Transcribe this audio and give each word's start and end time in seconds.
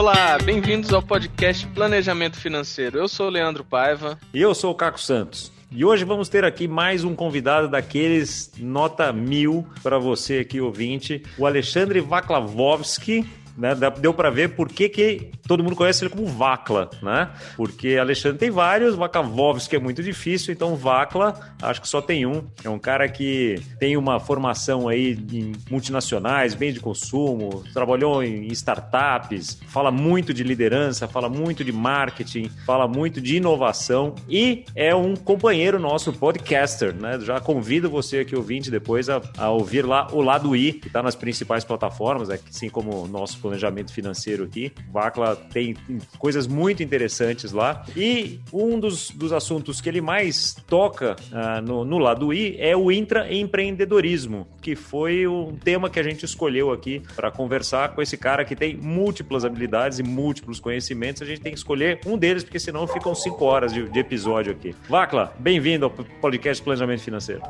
Olá, 0.00 0.38
bem-vindos 0.42 0.94
ao 0.94 1.02
podcast 1.02 1.66
Planejamento 1.66 2.38
Financeiro. 2.38 2.96
Eu 2.96 3.06
sou 3.06 3.26
o 3.26 3.30
Leandro 3.30 3.62
Paiva. 3.62 4.18
E 4.32 4.40
eu 4.40 4.54
sou 4.54 4.72
o 4.72 4.74
Caco 4.74 4.98
Santos. 4.98 5.52
E 5.70 5.84
hoje 5.84 6.04
vamos 6.04 6.30
ter 6.30 6.42
aqui 6.42 6.66
mais 6.66 7.04
um 7.04 7.14
convidado 7.14 7.68
daqueles 7.68 8.50
nota 8.56 9.12
mil 9.12 9.66
para 9.82 9.98
você 9.98 10.38
aqui 10.38 10.58
ouvinte, 10.58 11.22
o 11.36 11.44
Alexandre 11.46 12.00
Vaklavovski, 12.00 13.26
né? 13.60 13.74
Deu 13.98 14.14
para 14.14 14.30
ver 14.30 14.54
por 14.54 14.68
que, 14.68 14.88
que 14.88 15.30
todo 15.46 15.62
mundo 15.62 15.76
conhece 15.76 16.02
ele 16.02 16.10
como 16.10 16.26
Vacla, 16.26 16.90
né? 17.02 17.30
Porque 17.56 17.96
Alexandre 17.96 18.38
tem 18.38 18.50
vários, 18.50 18.94
Vakavovski 18.94 19.76
é 19.76 19.78
muito 19.78 20.02
difícil, 20.02 20.52
então 20.52 20.74
Vacla 20.76 21.38
acho 21.60 21.80
que 21.80 21.88
só 21.88 22.00
tem 22.00 22.24
um. 22.24 22.42
É 22.64 22.70
um 22.70 22.78
cara 22.78 23.08
que 23.08 23.60
tem 23.78 23.96
uma 23.96 24.18
formação 24.18 24.88
aí 24.88 25.18
em 25.32 25.52
multinacionais, 25.70 26.54
bem 26.54 26.72
de 26.72 26.80
consumo, 26.80 27.62
trabalhou 27.74 28.22
em 28.24 28.46
startups, 28.52 29.60
fala 29.66 29.90
muito 29.90 30.32
de 30.32 30.42
liderança, 30.42 31.06
fala 31.06 31.28
muito 31.28 31.62
de 31.62 31.72
marketing, 31.72 32.50
fala 32.64 32.88
muito 32.88 33.20
de 33.20 33.36
inovação 33.36 34.14
e 34.28 34.64
é 34.74 34.94
um 34.94 35.14
companheiro 35.14 35.78
nosso 35.78 36.12
podcaster, 36.12 36.94
né? 36.94 37.20
Já 37.20 37.40
convido 37.40 37.90
você 37.90 38.20
aqui 38.20 38.34
ouvinte 38.34 38.70
depois 38.70 39.10
a, 39.10 39.20
a 39.36 39.50
ouvir 39.50 39.84
lá 39.84 40.08
o 40.12 40.22
Lado 40.22 40.56
I, 40.56 40.72
que 40.72 40.86
está 40.86 41.02
nas 41.02 41.14
principais 41.14 41.64
plataformas, 41.64 42.30
assim 42.30 42.70
como 42.70 43.04
o 43.04 43.08
nosso 43.08 43.38
planejamento 43.50 43.92
financeiro 43.92 44.44
aqui. 44.44 44.72
Vacla 44.92 45.34
tem 45.34 45.76
coisas 46.18 46.46
muito 46.46 46.82
interessantes 46.82 47.52
lá. 47.52 47.84
E 47.96 48.40
um 48.52 48.78
dos, 48.78 49.10
dos 49.10 49.32
assuntos 49.32 49.80
que 49.80 49.88
ele 49.88 50.00
mais 50.00 50.54
toca 50.66 51.16
uh, 51.32 51.60
no, 51.60 51.84
no 51.84 51.98
lado 51.98 52.32
I 52.32 52.56
é 52.58 52.76
o 52.76 52.92
intraempreendedorismo, 52.92 54.46
que 54.62 54.76
foi 54.76 55.26
um 55.26 55.56
tema 55.56 55.90
que 55.90 55.98
a 55.98 56.02
gente 56.02 56.24
escolheu 56.24 56.70
aqui 56.70 57.02
para 57.16 57.30
conversar 57.30 57.94
com 57.94 58.00
esse 58.00 58.16
cara 58.16 58.44
que 58.44 58.54
tem 58.54 58.76
múltiplas 58.76 59.44
habilidades 59.44 59.98
e 59.98 60.02
múltiplos 60.02 60.60
conhecimentos. 60.60 61.22
A 61.22 61.24
gente 61.24 61.40
tem 61.40 61.52
que 61.52 61.58
escolher 61.58 62.00
um 62.06 62.16
deles, 62.16 62.44
porque 62.44 62.58
senão 62.58 62.86
ficam 62.86 63.14
cinco 63.14 63.44
horas 63.44 63.72
de, 63.72 63.88
de 63.88 63.98
episódio 63.98 64.52
aqui. 64.52 64.74
Vacla, 64.88 65.34
bem-vindo 65.38 65.86
ao 65.86 65.90
podcast 65.90 66.62
Planejamento 66.62 67.02
Financeiro. 67.02 67.42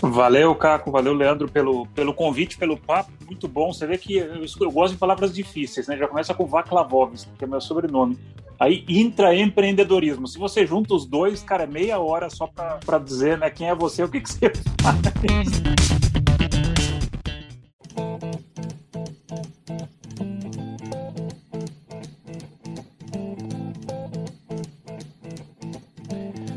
Valeu, 0.00 0.54
Caco, 0.54 0.90
valeu, 0.90 1.14
Leandro, 1.14 1.48
pelo, 1.48 1.86
pelo 1.88 2.12
convite, 2.12 2.58
pelo 2.58 2.76
papo. 2.76 3.10
Muito 3.24 3.48
bom. 3.48 3.72
Você 3.72 3.86
vê 3.86 3.96
que 3.96 4.16
eu, 4.16 4.44
eu 4.60 4.70
gosto 4.70 4.92
de 4.94 4.98
palavras 4.98 5.32
difíceis, 5.46 5.86
né? 5.86 5.96
Já 5.96 6.08
começa 6.08 6.34
com 6.34 6.46
Vaclavovski, 6.46 7.30
que 7.38 7.44
é 7.44 7.46
meu 7.46 7.60
sobrenome. 7.60 8.18
Aí, 8.58 8.84
intraempreendedorismo. 8.88 10.26
Se 10.26 10.38
você 10.38 10.66
junta 10.66 10.94
os 10.94 11.04
dois, 11.04 11.42
cara, 11.42 11.64
é 11.64 11.66
meia 11.66 11.98
hora 11.98 12.30
só 12.30 12.46
para 12.46 12.98
dizer 12.98 13.36
né, 13.36 13.50
quem 13.50 13.68
é 13.68 13.74
você, 13.74 14.02
o 14.02 14.08
que, 14.08 14.18
que 14.20 14.30
você 14.30 14.50
faz. 14.80 14.96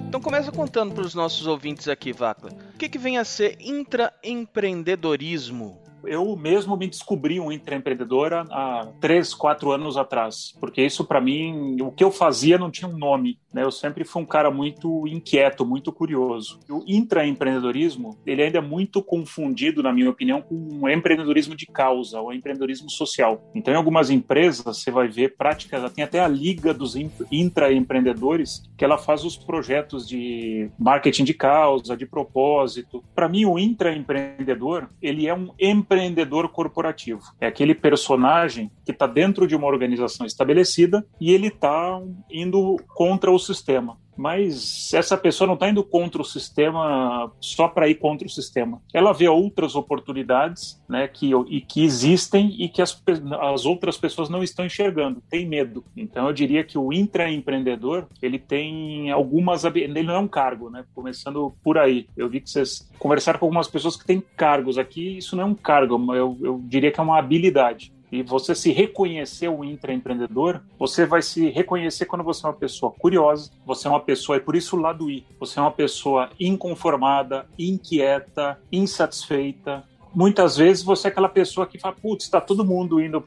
Então 0.07 0.21
começa 0.21 0.51
contando 0.51 0.93
para 0.93 1.05
os 1.05 1.13
nossos 1.13 1.47
ouvintes 1.47 1.87
aqui, 1.87 2.11
Vacla. 2.11 2.51
O 2.73 2.77
que, 2.77 2.89
que 2.89 2.97
vem 2.97 3.17
a 3.17 3.23
ser 3.23 3.55
intraempreendedorismo? 3.59 5.79
Eu 6.05 6.35
mesmo 6.35 6.75
me 6.77 6.87
descobri 6.87 7.39
um 7.39 7.51
intraempreendedor 7.51 8.33
há 8.33 8.87
três, 8.99 9.33
quatro 9.33 9.71
anos 9.71 9.97
atrás, 9.97 10.55
porque 10.59 10.81
isso 10.81 11.05
para 11.05 11.21
mim, 11.21 11.81
o 11.81 11.91
que 11.91 12.03
eu 12.03 12.11
fazia 12.11 12.57
não 12.57 12.71
tinha 12.71 12.89
um 12.89 12.97
nome, 12.97 13.39
né? 13.53 13.63
Eu 13.63 13.71
sempre 13.71 14.03
fui 14.03 14.21
um 14.21 14.25
cara 14.25 14.51
muito 14.51 15.07
inquieto, 15.07 15.65
muito 15.65 15.91
curioso. 15.91 16.59
O 16.69 16.83
intraempreendedorismo, 16.87 18.17
ele 18.25 18.43
ainda 18.43 18.59
é 18.59 18.61
muito 18.61 19.01
confundido, 19.01 19.81
na 19.81 19.91
minha 19.91 20.09
opinião, 20.09 20.41
com 20.41 20.55
o 20.81 20.89
empreendedorismo 20.89 21.55
de 21.55 21.65
causa, 21.65 22.21
ou 22.21 22.33
empreendedorismo 22.33 22.89
social. 22.89 23.41
Então, 23.53 23.73
em 23.73 23.77
algumas 23.77 24.09
empresas, 24.09 24.77
você 24.77 24.91
vai 24.91 25.07
ver 25.07 25.35
práticas, 25.35 25.91
tem 25.93 26.03
até 26.03 26.19
a 26.19 26.27
Liga 26.27 26.73
dos 26.73 26.95
Intraempreendedores, 27.31 28.63
que 28.77 28.85
ela 28.85 28.97
faz 28.97 29.23
os 29.23 29.35
projetos 29.35 30.07
de 30.07 30.69
marketing 30.77 31.23
de 31.23 31.33
causa, 31.33 31.97
de 31.97 32.05
propósito. 32.05 33.03
Para 33.15 33.27
mim, 33.27 33.45
o 33.45 33.57
intraempreendedor, 33.57 34.89
ele 35.01 35.27
é 35.27 35.33
um 35.33 35.49
empreendedor 35.59 35.88
empreendedor 35.89 36.49
corporativo. 36.49 37.21
É 37.41 37.47
aquele 37.47 37.73
personagem 37.73 38.71
que 38.85 38.91
está 38.91 39.07
dentro 39.07 39.47
de 39.47 39.55
uma 39.55 39.65
organização 39.65 40.25
estabelecida 40.25 41.03
e 41.19 41.33
ele 41.33 41.47
está 41.47 41.99
indo 42.29 42.77
contra 42.93 43.31
o 43.31 43.39
sistema 43.39 43.97
mas 44.19 44.93
essa 44.93 45.17
pessoa 45.17 45.47
não 45.47 45.53
está 45.53 45.69
indo 45.69 45.81
contra 45.81 46.21
o 46.21 46.25
sistema 46.25 47.31
só 47.39 47.69
para 47.69 47.87
ir 47.87 47.95
contra 47.95 48.27
o 48.27 48.29
sistema. 48.29 48.81
Ela 48.93 49.13
vê 49.13 49.29
outras 49.29 49.75
oportunidades, 49.75 50.77
né, 50.89 51.07
que 51.07 51.31
e 51.47 51.61
que 51.61 51.85
existem 51.85 52.53
e 52.59 52.67
que 52.67 52.81
as, 52.81 53.01
as 53.39 53.65
outras 53.65 53.97
pessoas 53.97 54.27
não 54.27 54.43
estão 54.43 54.65
enxergando. 54.65 55.23
Tem 55.29 55.47
medo. 55.47 55.85
Então 55.95 56.27
eu 56.27 56.33
diria 56.33 56.65
que 56.65 56.77
o 56.77 56.91
intraempreendedor 56.91 58.07
ele 58.21 58.37
tem 58.37 59.09
algumas 59.09 59.63
ele 59.63 60.03
não 60.03 60.15
é 60.15 60.19
um 60.19 60.27
cargo, 60.27 60.69
né? 60.69 60.83
Começando 60.93 61.53
por 61.63 61.77
aí. 61.77 62.05
Eu 62.17 62.27
vi 62.27 62.41
que 62.41 62.49
vocês 62.49 62.91
conversaram 62.99 63.39
com 63.39 63.45
algumas 63.45 63.69
pessoas 63.69 63.95
que 63.95 64.05
têm 64.05 64.21
cargos 64.35 64.77
aqui. 64.77 65.17
Isso 65.17 65.33
não 65.37 65.43
é 65.43 65.47
um 65.47 65.55
cargo. 65.55 66.13
Eu, 66.13 66.37
eu 66.41 66.61
diria 66.65 66.91
que 66.91 66.99
é 66.99 67.03
uma 67.03 67.17
habilidade 67.17 67.93
e 68.11 68.23
você 68.23 68.55
se 68.55 68.71
reconhecer 68.71 69.47
o 69.47 69.63
intraempreendedor, 69.63 70.61
você 70.77 71.05
vai 71.05 71.21
se 71.21 71.49
reconhecer 71.49 72.05
quando 72.05 72.23
você 72.23 72.45
é 72.45 72.49
uma 72.49 72.55
pessoa 72.55 72.91
curiosa, 72.91 73.51
você 73.65 73.87
é 73.87 73.91
uma 73.91 73.99
pessoa, 73.99 74.37
e 74.37 74.41
por 74.41 74.55
isso 74.55 74.75
o 74.75 74.79
lado 74.79 75.09
I, 75.09 75.25
você 75.39 75.59
é 75.59 75.61
uma 75.61 75.71
pessoa 75.71 76.29
inconformada, 76.39 77.47
inquieta, 77.57 78.59
insatisfeita, 78.71 79.83
muitas 80.13 80.57
vezes 80.57 80.83
você 80.83 81.07
é 81.07 81.11
aquela 81.11 81.29
pessoa 81.29 81.67
que 81.67 81.79
fala, 81.79 81.95
putz, 81.95 82.25
está 82.25 82.41
todo 82.41 82.65
mundo 82.65 83.01
indo 83.01 83.21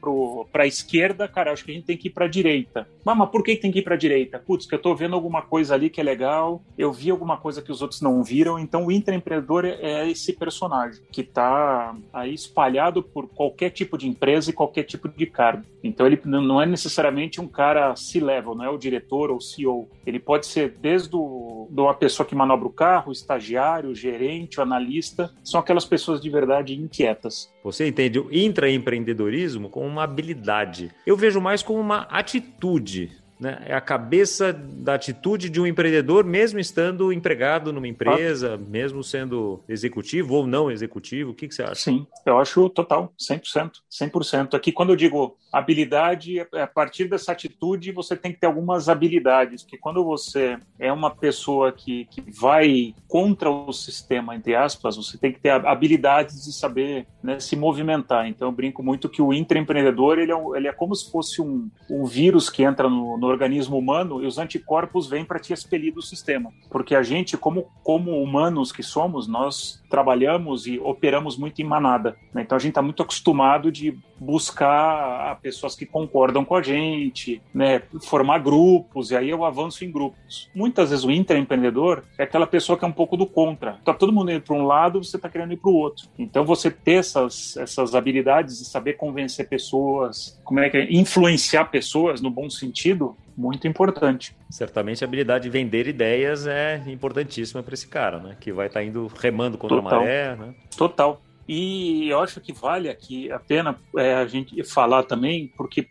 para 0.51 0.63
a 0.63 0.67
esquerda, 0.67 1.27
cara, 1.27 1.51
acho 1.51 1.63
que 1.63 1.71
a 1.71 1.73
gente 1.73 1.85
tem 1.85 1.97
que 1.97 2.07
ir 2.07 2.11
para 2.11 2.25
a 2.25 2.29
direita. 2.29 2.87
Mas, 3.03 3.17
mas, 3.17 3.29
por 3.29 3.43
que 3.43 3.55
tem 3.55 3.71
que 3.71 3.79
ir 3.79 3.83
para 3.83 3.95
a 3.95 3.97
direita? 3.97 4.39
Putz, 4.39 4.65
que 4.65 4.73
eu 4.73 4.77
estou 4.77 4.95
vendo 4.95 5.15
alguma 5.15 5.41
coisa 5.41 5.73
ali 5.73 5.89
que 5.89 5.99
é 5.99 6.03
legal, 6.03 6.61
eu 6.77 6.91
vi 6.91 7.09
alguma 7.09 7.37
coisa 7.37 7.61
que 7.61 7.71
os 7.71 7.81
outros 7.81 8.01
não 8.01 8.23
viram, 8.23 8.59
então 8.59 8.85
o 8.85 8.91
intraempreendedor 8.91 9.65
é 9.65 10.09
esse 10.09 10.33
personagem 10.33 11.01
que 11.11 11.21
está 11.21 11.95
aí 12.11 12.33
espalhado 12.33 13.01
por 13.01 13.27
qualquer 13.27 13.69
tipo 13.69 13.97
de 13.97 14.07
empresa 14.07 14.49
e 14.49 14.53
qualquer 14.53 14.83
tipo 14.83 15.07
de 15.07 15.25
cargo. 15.25 15.63
Então 15.83 16.07
ele 16.07 16.19
não 16.23 16.61
é 16.61 16.65
necessariamente 16.65 17.41
um 17.41 17.47
cara 17.47 17.95
C-level, 17.95 18.55
não 18.55 18.63
é 18.63 18.69
o 18.69 18.77
diretor 18.77 19.29
ou 19.29 19.41
CEO. 19.41 19.89
Ele 20.05 20.19
pode 20.19 20.45
ser 20.45 20.75
desde 20.79 21.15
uma 21.15 21.93
pessoa 21.93 22.25
que 22.25 22.35
manobra 22.35 22.67
o 22.67 22.71
carro, 22.71 23.09
o 23.09 23.11
estagiário, 23.11 23.89
o 23.89 23.95
gerente, 23.95 24.59
o 24.59 24.63
analista, 24.63 25.33
são 25.43 25.59
aquelas 25.59 25.85
pessoas 25.85 26.21
de 26.21 26.29
verdade 26.29 26.72
inquietas. 26.73 27.51
Você 27.63 27.87
entende 27.87 28.19
o 28.19 28.27
intraempreendedorismo 28.31 29.69
como 29.69 29.87
uma 29.87 30.03
habilidade. 30.03 30.91
Eu 31.05 31.15
vejo 31.15 31.39
mais 31.39 31.63
como 31.63 31.79
uma 31.79 32.01
atitude. 32.03 33.22
Né? 33.43 33.61
É 33.65 33.75
a 33.75 33.81
cabeça 33.81 34.53
da 34.53 34.93
atitude 34.93 35.49
de 35.49 35.59
um 35.59 35.67
empreendedor, 35.67 36.23
mesmo 36.23 36.61
estando 36.61 37.11
empregado 37.11 37.73
numa 37.73 37.89
empresa, 37.89 38.53
ah. 38.53 38.57
mesmo 38.57 39.03
sendo 39.03 39.61
executivo 39.67 40.35
ou 40.35 40.47
não 40.47 40.71
executivo. 40.71 41.31
O 41.31 41.33
que, 41.33 41.49
que 41.49 41.53
você 41.53 41.63
acha? 41.63 41.75
Sim, 41.75 42.07
eu 42.25 42.39
acho 42.39 42.69
total, 42.69 43.13
100%. 43.19 43.71
100%. 43.91 44.53
Aqui, 44.53 44.71
quando 44.71 44.91
eu 44.91 44.95
digo 44.95 45.37
habilidade, 45.51 46.39
é, 46.39 46.61
a 46.61 46.67
partir 46.67 47.09
dessa 47.09 47.33
atitude, 47.33 47.91
você 47.91 48.15
tem 48.15 48.31
que 48.31 48.39
ter 48.39 48.47
algumas 48.47 48.87
habilidades, 48.87 49.63
que 49.63 49.77
quando 49.77 50.03
você 50.05 50.57
é 50.79 50.91
uma 50.91 51.13
pessoa 51.13 51.71
que, 51.73 52.05
que 52.05 52.23
vai 52.31 52.95
contra 53.09 53.51
o 53.51 53.73
sistema, 53.73 54.35
entre 54.35 54.55
aspas, 54.55 54.95
você 54.95 55.17
tem 55.17 55.33
que 55.33 55.39
ter 55.41 55.51
habilidades 55.51 56.45
de 56.45 56.53
saber 56.53 57.05
né, 57.21 57.41
se 57.41 57.57
movimentar. 57.57 58.25
Então, 58.25 58.47
eu 58.47 58.51
brinco 58.53 58.81
muito 58.81 59.09
que 59.09 59.21
o 59.21 59.33
intraempreendedor, 59.33 60.17
ele 60.17 60.31
é, 60.31 60.35
ele 60.55 60.67
é 60.69 60.71
como 60.71 60.95
se 60.95 61.11
fosse 61.11 61.41
um, 61.41 61.69
um 61.89 62.05
vírus 62.05 62.49
que 62.49 62.63
entra 62.63 62.89
no, 62.89 63.17
no 63.17 63.32
organismo 63.33 63.77
humano 63.77 64.23
e 64.23 64.25
os 64.25 64.37
anticorpos 64.37 65.07
vêm 65.07 65.25
para 65.25 65.39
te 65.39 65.53
expelir 65.53 65.93
do 65.93 66.01
sistema. 66.01 66.51
Porque 66.69 66.95
a 66.95 67.03
gente, 67.03 67.37
como, 67.37 67.67
como 67.83 68.21
humanos 68.21 68.71
que 68.71 68.83
somos, 68.83 69.27
nós 69.27 69.83
trabalhamos 69.89 70.65
e 70.65 70.79
operamos 70.79 71.37
muito 71.37 71.61
em 71.61 71.65
manada. 71.65 72.15
Né? 72.33 72.41
Então 72.41 72.55
a 72.55 72.59
gente 72.59 72.71
está 72.71 72.81
muito 72.81 73.03
acostumado 73.03 73.71
de 73.71 73.95
buscar 74.19 75.39
pessoas 75.41 75.75
que 75.75 75.85
concordam 75.85 76.43
com 76.43 76.55
a 76.55 76.61
gente, 76.61 77.41
né? 77.53 77.83
formar 78.01 78.39
grupos, 78.39 79.11
e 79.11 79.15
aí 79.15 79.29
eu 79.29 79.45
avanço 79.45 79.85
em 79.85 79.91
grupos. 79.91 80.49
Muitas 80.55 80.89
vezes 80.89 81.05
o 81.05 81.11
intraempreendedor 81.11 82.03
é 82.17 82.23
aquela 82.23 82.47
pessoa 82.47 82.77
que 82.77 82.85
é 82.85 82.87
um 82.87 82.93
pouco 82.93 83.15
do 83.15 83.27
contra. 83.27 83.75
Está 83.75 83.93
todo 83.93 84.11
mundo 84.11 84.31
indo 84.31 84.41
para 84.41 84.55
um 84.55 84.65
lado, 84.65 85.03
você 85.03 85.17
está 85.17 85.29
querendo 85.29 85.53
ir 85.53 85.57
para 85.57 85.69
o 85.69 85.75
outro. 85.75 86.07
Então 86.17 86.43
você 86.43 86.71
ter 86.71 86.93
essas, 86.93 87.55
essas 87.57 87.93
habilidades 87.93 88.57
de 88.59 88.65
saber 88.65 88.93
convencer 88.93 89.47
pessoas, 89.47 90.39
como 90.43 90.59
é 90.59 90.69
que 90.69 90.77
é, 90.77 90.91
influenciar 90.91 91.65
pessoas 91.65 92.21
no 92.21 92.29
bom 92.29 92.49
sentido, 92.49 93.15
muito 93.35 93.67
importante. 93.67 94.35
Certamente 94.49 95.03
a 95.03 95.07
habilidade 95.07 95.43
de 95.43 95.49
vender 95.49 95.87
ideias 95.87 96.45
é 96.47 96.83
importantíssima 96.87 97.63
para 97.63 97.73
esse 97.73 97.87
cara, 97.87 98.19
né? 98.19 98.37
Que 98.39 98.51
vai 98.51 98.67
estar 98.67 98.79
tá 98.79 98.85
indo 98.85 99.11
remando 99.19 99.57
contra 99.57 99.81
Total. 99.81 99.99
a 99.99 100.01
maré, 100.01 100.35
né? 100.35 100.55
Total. 100.77 101.21
E 101.47 102.07
eu 102.09 102.21
acho 102.21 102.39
que 102.39 102.53
vale 102.53 102.89
aqui 102.89 103.29
a 103.31 103.37
pena 103.37 103.77
é, 103.97 104.13
a 104.15 104.25
gente 104.25 104.63
falar 104.63 105.03
também, 105.03 105.51
porque 105.57 105.87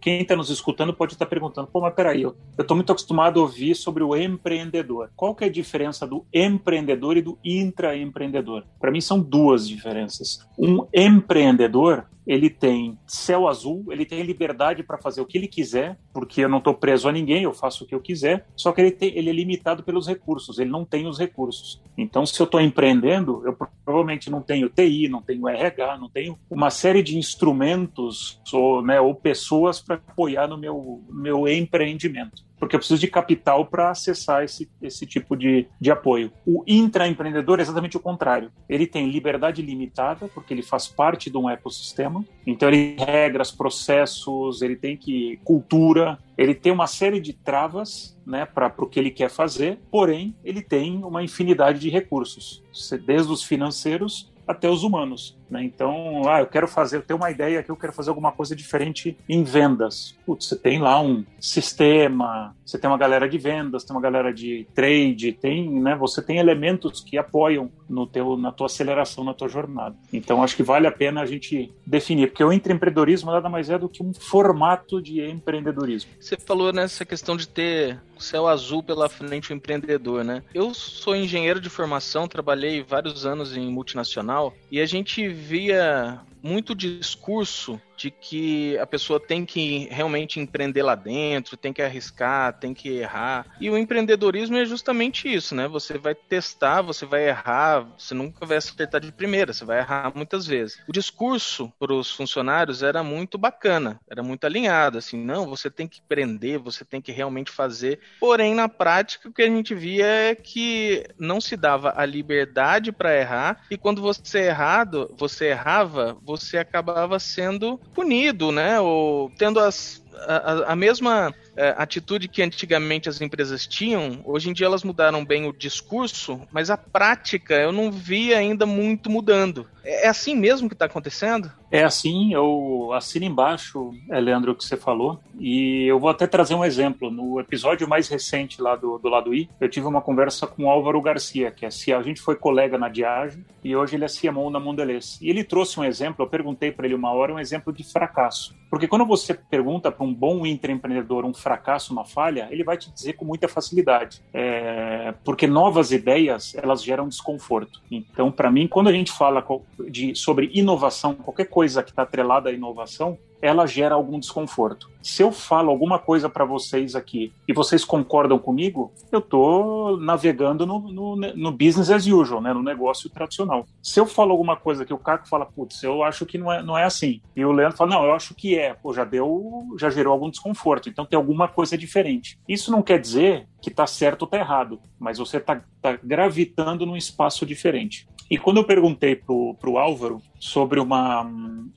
quem 0.00 0.20
está 0.20 0.36
nos 0.36 0.50
escutando 0.50 0.92
pode 0.92 1.14
estar 1.14 1.24
tá 1.24 1.28
perguntando, 1.28 1.66
pô, 1.66 1.80
mas 1.80 1.94
peraí, 1.94 2.22
eu 2.22 2.36
estou 2.58 2.76
muito 2.76 2.92
acostumado 2.92 3.40
a 3.40 3.42
ouvir 3.42 3.74
sobre 3.74 4.04
o 4.04 4.16
empreendedor. 4.16 5.10
Qual 5.16 5.34
que 5.34 5.44
é 5.44 5.46
a 5.48 5.50
diferença 5.50 6.06
do 6.06 6.24
empreendedor 6.32 7.16
e 7.16 7.22
do 7.22 7.38
intraempreendedor? 7.44 8.64
Para 8.78 8.90
mim 8.90 9.00
são 9.00 9.18
duas 9.18 9.66
diferenças. 9.66 10.46
Um 10.56 10.86
empreendedor 10.94 12.06
ele 12.26 12.48
tem 12.48 12.98
céu 13.06 13.48
azul, 13.48 13.84
ele 13.90 14.04
tem 14.04 14.22
liberdade 14.22 14.82
para 14.82 14.98
fazer 14.98 15.20
o 15.20 15.26
que 15.26 15.36
ele 15.38 15.48
quiser, 15.48 15.98
porque 16.12 16.42
eu 16.42 16.48
não 16.48 16.58
estou 16.58 16.74
preso 16.74 17.08
a 17.08 17.12
ninguém, 17.12 17.42
eu 17.42 17.52
faço 17.52 17.84
o 17.84 17.86
que 17.86 17.94
eu 17.94 18.00
quiser, 18.00 18.46
só 18.56 18.72
que 18.72 18.80
ele, 18.80 18.90
tem, 18.90 19.16
ele 19.16 19.30
é 19.30 19.32
limitado 19.32 19.82
pelos 19.82 20.06
recursos, 20.06 20.58
ele 20.58 20.70
não 20.70 20.84
tem 20.84 21.06
os 21.06 21.18
recursos. 21.18 21.82
Então, 21.96 22.24
se 22.24 22.40
eu 22.40 22.44
estou 22.44 22.60
empreendendo, 22.60 23.42
eu 23.44 23.56
provavelmente 23.84 24.30
não 24.30 24.40
tenho 24.40 24.68
TI, 24.68 25.08
não 25.08 25.22
tenho 25.22 25.48
RH, 25.48 25.98
não 25.98 26.08
tenho 26.08 26.38
uma 26.50 26.70
série 26.70 27.02
de 27.02 27.18
instrumentos 27.18 28.40
ou, 28.52 28.82
né, 28.82 29.00
ou 29.00 29.14
pessoas 29.14 29.80
para 29.80 29.96
apoiar 29.96 30.48
no 30.48 30.56
meu, 30.56 31.02
meu 31.10 31.46
empreendimento 31.48 32.44
porque 32.64 32.76
eu 32.76 32.80
preciso 32.80 32.98
de 32.98 33.08
capital 33.08 33.66
para 33.66 33.90
acessar 33.90 34.42
esse, 34.42 34.70
esse 34.80 35.04
tipo 35.04 35.36
de, 35.36 35.66
de 35.78 35.90
apoio. 35.90 36.32
O 36.46 36.64
intraempreendedor 36.66 37.58
é 37.58 37.62
exatamente 37.62 37.98
o 37.98 38.00
contrário. 38.00 38.50
Ele 38.66 38.86
tem 38.86 39.10
liberdade 39.10 39.60
limitada, 39.60 40.28
porque 40.28 40.54
ele 40.54 40.62
faz 40.62 40.88
parte 40.88 41.28
de 41.28 41.36
um 41.36 41.50
ecossistema, 41.50 42.24
então 42.46 42.70
ele 42.70 42.94
tem 42.94 43.06
regras, 43.06 43.50
processos, 43.50 44.62
ele 44.62 44.76
tem 44.76 44.96
que 44.96 45.38
cultura, 45.44 46.18
ele 46.38 46.54
tem 46.54 46.72
uma 46.72 46.86
série 46.86 47.20
de 47.20 47.34
travas 47.34 48.18
né, 48.26 48.46
para 48.46 48.72
o 48.78 48.86
que 48.86 48.98
ele 48.98 49.10
quer 49.10 49.28
fazer, 49.28 49.78
porém 49.90 50.34
ele 50.42 50.62
tem 50.62 51.04
uma 51.04 51.22
infinidade 51.22 51.78
de 51.78 51.90
recursos, 51.90 52.62
desde 53.04 53.30
os 53.30 53.42
financeiros 53.42 54.32
até 54.46 54.70
os 54.70 54.82
humanos. 54.82 55.36
Né? 55.50 55.64
Então, 55.64 56.22
ah, 56.28 56.40
eu 56.40 56.46
quero 56.46 56.66
fazer, 56.66 56.96
eu 56.96 57.02
tenho 57.02 57.18
uma 57.18 57.30
ideia 57.30 57.62
que 57.62 57.70
eu 57.70 57.76
quero 57.76 57.92
fazer 57.92 58.10
alguma 58.10 58.32
coisa 58.32 58.54
diferente 58.54 59.16
em 59.28 59.42
vendas. 59.42 60.16
Putz, 60.24 60.48
você 60.48 60.56
tem 60.56 60.80
lá 60.80 61.00
um 61.00 61.24
sistema, 61.40 62.54
você 62.64 62.78
tem 62.78 62.88
uma 62.88 62.98
galera 62.98 63.28
de 63.28 63.38
vendas, 63.38 63.84
tem 63.84 63.94
uma 63.94 64.02
galera 64.02 64.32
de 64.32 64.66
trade, 64.74 65.32
tem, 65.32 65.70
né, 65.70 65.94
você 65.94 66.22
tem 66.22 66.38
elementos 66.38 67.00
que 67.00 67.18
apoiam 67.18 67.70
no 67.88 68.06
teu, 68.06 68.36
na 68.36 68.50
tua 68.50 68.66
aceleração, 68.66 69.24
na 69.24 69.34
tua 69.34 69.48
jornada. 69.48 69.96
Então, 70.12 70.42
acho 70.42 70.56
que 70.56 70.62
vale 70.62 70.86
a 70.86 70.92
pena 70.92 71.20
a 71.20 71.26
gente 71.26 71.72
definir, 71.86 72.28
porque 72.28 72.42
o 72.42 72.52
empreendedorismo 72.52 73.30
nada 73.30 73.48
mais 73.48 73.70
é 73.70 73.78
do 73.78 73.88
que 73.88 74.02
um 74.02 74.12
formato 74.14 75.00
de 75.02 75.20
empreendedorismo. 75.20 76.10
Você 76.18 76.36
falou 76.36 76.72
nessa 76.72 77.04
questão 77.04 77.36
de 77.36 77.46
ter 77.46 78.00
céu 78.24 78.46
azul 78.46 78.82
pela 78.82 79.08
frente 79.08 79.52
o 79.52 79.54
empreendedor, 79.54 80.24
né? 80.24 80.42
Eu 80.54 80.72
sou 80.72 81.14
engenheiro 81.14 81.60
de 81.60 81.68
formação, 81.68 82.26
trabalhei 82.26 82.82
vários 82.82 83.26
anos 83.26 83.56
em 83.56 83.70
multinacional 83.70 84.54
e 84.70 84.80
a 84.80 84.86
gente 84.86 85.28
via 85.34 86.22
muito 86.44 86.74
discurso 86.74 87.80
de 87.96 88.10
que 88.10 88.76
a 88.78 88.86
pessoa 88.86 89.18
tem 89.18 89.46
que 89.46 89.88
realmente 89.90 90.38
empreender 90.38 90.82
lá 90.82 90.94
dentro, 90.94 91.56
tem 91.56 91.72
que 91.72 91.80
arriscar, 91.80 92.52
tem 92.58 92.74
que 92.74 92.88
errar. 92.88 93.46
E 93.60 93.70
o 93.70 93.78
empreendedorismo 93.78 94.56
é 94.56 94.64
justamente 94.64 95.32
isso, 95.32 95.54
né? 95.54 95.66
Você 95.68 95.96
vai 95.96 96.14
testar, 96.14 96.82
você 96.82 97.06
vai 97.06 97.28
errar, 97.28 97.86
você 97.96 98.12
nunca 98.12 98.44
vai 98.44 98.58
acertar 98.58 99.00
de 99.00 99.12
primeira, 99.12 99.52
você 99.52 99.64
vai 99.64 99.78
errar 99.78 100.12
muitas 100.14 100.46
vezes. 100.46 100.82
O 100.88 100.92
discurso 100.92 101.72
para 101.78 101.94
os 101.94 102.10
funcionários 102.10 102.82
era 102.82 103.02
muito 103.02 103.38
bacana, 103.38 103.98
era 104.10 104.22
muito 104.22 104.44
alinhado, 104.44 104.98
assim, 104.98 105.16
não, 105.24 105.46
você 105.46 105.70
tem 105.70 105.86
que 105.86 106.00
empreender, 106.00 106.58
você 106.58 106.84
tem 106.84 107.00
que 107.00 107.12
realmente 107.12 107.50
fazer. 107.50 108.00
Porém, 108.20 108.54
na 108.54 108.68
prática, 108.68 109.28
o 109.28 109.32
que 109.32 109.42
a 109.42 109.48
gente 109.48 109.74
via 109.74 110.06
é 110.06 110.34
que 110.34 111.04
não 111.18 111.40
se 111.40 111.56
dava 111.56 111.94
a 111.96 112.04
liberdade 112.04 112.92
para 112.92 113.16
errar 113.16 113.64
e 113.70 113.78
quando 113.78 114.02
você 114.02 114.44
errado, 114.44 115.14
você 115.16 115.46
errava, 115.46 116.18
você 116.22 116.33
acabava 116.58 117.18
sendo 117.18 117.78
punido, 117.94 118.50
né? 118.52 118.80
Ou 118.80 119.30
tendo 119.36 119.60
as, 119.60 120.02
a, 120.26 120.72
a 120.72 120.76
mesma 120.76 121.34
é, 121.56 121.74
atitude 121.76 122.28
que 122.28 122.42
antigamente 122.42 123.08
as 123.08 123.20
empresas 123.20 123.66
tinham, 123.66 124.20
hoje 124.24 124.50
em 124.50 124.52
dia 124.52 124.66
elas 124.66 124.82
mudaram 124.82 125.24
bem 125.24 125.46
o 125.46 125.52
discurso, 125.52 126.40
mas 126.52 126.70
a 126.70 126.76
prática 126.76 127.54
eu 127.54 127.72
não 127.72 127.90
vi 127.90 128.34
ainda 128.34 128.66
muito 128.66 129.10
mudando. 129.10 129.68
É, 129.84 130.06
é 130.06 130.08
assim 130.08 130.34
mesmo 130.34 130.68
que 130.68 130.74
está 130.74 130.86
acontecendo? 130.86 131.52
É 131.74 131.82
assim, 131.82 132.32
eu 132.32 132.92
assino 132.92 133.24
embaixo, 133.24 133.90
é, 134.08 134.20
Leandro, 134.20 134.52
o 134.52 134.54
que 134.54 134.64
você 134.64 134.76
falou, 134.76 135.18
e 135.40 135.84
eu 135.86 135.98
vou 135.98 136.08
até 136.08 136.24
trazer 136.24 136.54
um 136.54 136.64
exemplo. 136.64 137.10
No 137.10 137.40
episódio 137.40 137.88
mais 137.88 138.06
recente 138.06 138.62
lá 138.62 138.76
do, 138.76 138.96
do 138.96 139.08
lado 139.08 139.34
I, 139.34 139.50
eu 139.60 139.68
tive 139.68 139.84
uma 139.84 140.00
conversa 140.00 140.46
com 140.46 140.66
o 140.66 140.70
Álvaro 140.70 141.02
Garcia, 141.02 141.50
que 141.50 141.66
é 141.66 141.68
a 141.68 142.02
gente 142.02 142.20
foi 142.20 142.36
colega 142.36 142.78
na 142.78 142.88
Diageo, 142.88 143.44
e 143.64 143.74
hoje 143.74 143.96
ele 143.96 144.04
é 144.04 144.08
CMO 144.08 144.50
na 144.50 144.60
Mondelez. 144.60 145.18
E 145.20 145.28
ele 145.28 145.42
trouxe 145.42 145.80
um 145.80 145.84
exemplo, 145.84 146.24
eu 146.24 146.28
perguntei 146.28 146.70
para 146.70 146.86
ele 146.86 146.94
uma 146.94 147.10
hora, 147.10 147.34
um 147.34 147.40
exemplo 147.40 147.72
de 147.72 147.82
fracasso. 147.82 148.54
Porque 148.70 148.86
quando 148.86 149.04
você 149.04 149.34
pergunta 149.34 149.90
para 149.90 150.04
um 150.04 150.14
bom 150.14 150.46
intraempreendedor 150.46 151.24
um 151.24 151.34
fracasso, 151.34 151.92
uma 151.92 152.04
falha, 152.04 152.46
ele 152.52 152.62
vai 152.62 152.76
te 152.76 152.92
dizer 152.92 153.14
com 153.14 153.24
muita 153.24 153.48
facilidade. 153.48 154.22
É, 154.32 155.12
porque 155.24 155.48
novas 155.48 155.90
ideias, 155.90 156.54
elas 156.54 156.84
geram 156.84 157.08
desconforto. 157.08 157.80
Então, 157.90 158.30
para 158.30 158.50
mim, 158.50 158.68
quando 158.68 158.88
a 158.88 158.92
gente 158.92 159.10
fala 159.10 159.44
de, 159.88 160.14
sobre 160.14 160.50
inovação, 160.54 161.14
qualquer 161.14 161.46
coisa 161.46 161.63
que 161.82 161.90
está 161.90 162.02
atrelada 162.02 162.50
à 162.50 162.52
inovação, 162.52 163.18
ela 163.40 163.66
gera 163.66 163.94
algum 163.94 164.18
desconforto. 164.18 164.90
Se 165.02 165.22
eu 165.22 165.30
falo 165.30 165.70
alguma 165.70 165.98
coisa 165.98 166.30
para 166.30 166.46
vocês 166.46 166.96
aqui 166.96 167.30
e 167.46 167.52
vocês 167.52 167.84
concordam 167.84 168.38
comigo, 168.38 168.90
eu 169.12 169.18
estou 169.18 169.98
navegando 169.98 170.66
no, 170.66 170.80
no, 170.80 171.16
no, 171.16 171.52
business 171.52 171.90
as 171.90 172.06
usual, 172.06 172.40
né, 172.40 172.54
no 172.54 172.62
negócio 172.62 173.10
tradicional. 173.10 173.66
Se 173.82 174.00
eu 174.00 174.06
falo 174.06 174.32
alguma 174.32 174.56
coisa 174.56 174.84
que 174.84 174.94
o 174.94 174.98
Caco 174.98 175.28
fala, 175.28 175.44
putz, 175.44 175.82
eu 175.82 176.02
acho 176.02 176.24
que 176.24 176.38
não 176.38 176.50
é, 176.50 176.62
não 176.62 176.78
é 176.78 176.84
assim, 176.84 177.20
e 177.36 177.44
o 177.44 177.52
Leandro 177.52 177.76
fala, 177.76 177.90
não, 177.90 178.04
eu 178.04 178.14
acho 178.14 178.34
que 178.34 178.58
é, 178.58 178.72
pô, 178.72 178.94
já 178.94 179.04
deu, 179.04 179.62
já 179.78 179.90
gerou 179.90 180.14
algum 180.14 180.30
desconforto, 180.30 180.88
então 180.88 181.04
tem 181.04 181.18
alguma 181.18 181.48
coisa 181.48 181.76
diferente. 181.76 182.38
Isso 182.48 182.70
não 182.70 182.82
quer 182.82 182.98
dizer 182.98 183.46
que 183.60 183.68
está 183.68 183.86
certo 183.86 184.22
ou 184.22 184.26
está 184.26 184.38
errado, 184.38 184.80
mas 184.98 185.18
você 185.18 185.36
está 185.36 185.60
tá 185.82 185.98
gravitando 186.02 186.86
num 186.86 186.96
espaço 186.96 187.44
diferente. 187.44 188.06
E 188.30 188.38
quando 188.38 188.56
eu 188.58 188.64
perguntei 188.64 189.14
pro, 189.16 189.54
pro 189.60 189.76
Álvaro 189.76 190.20
sobre 190.38 190.80
uma, 190.80 191.22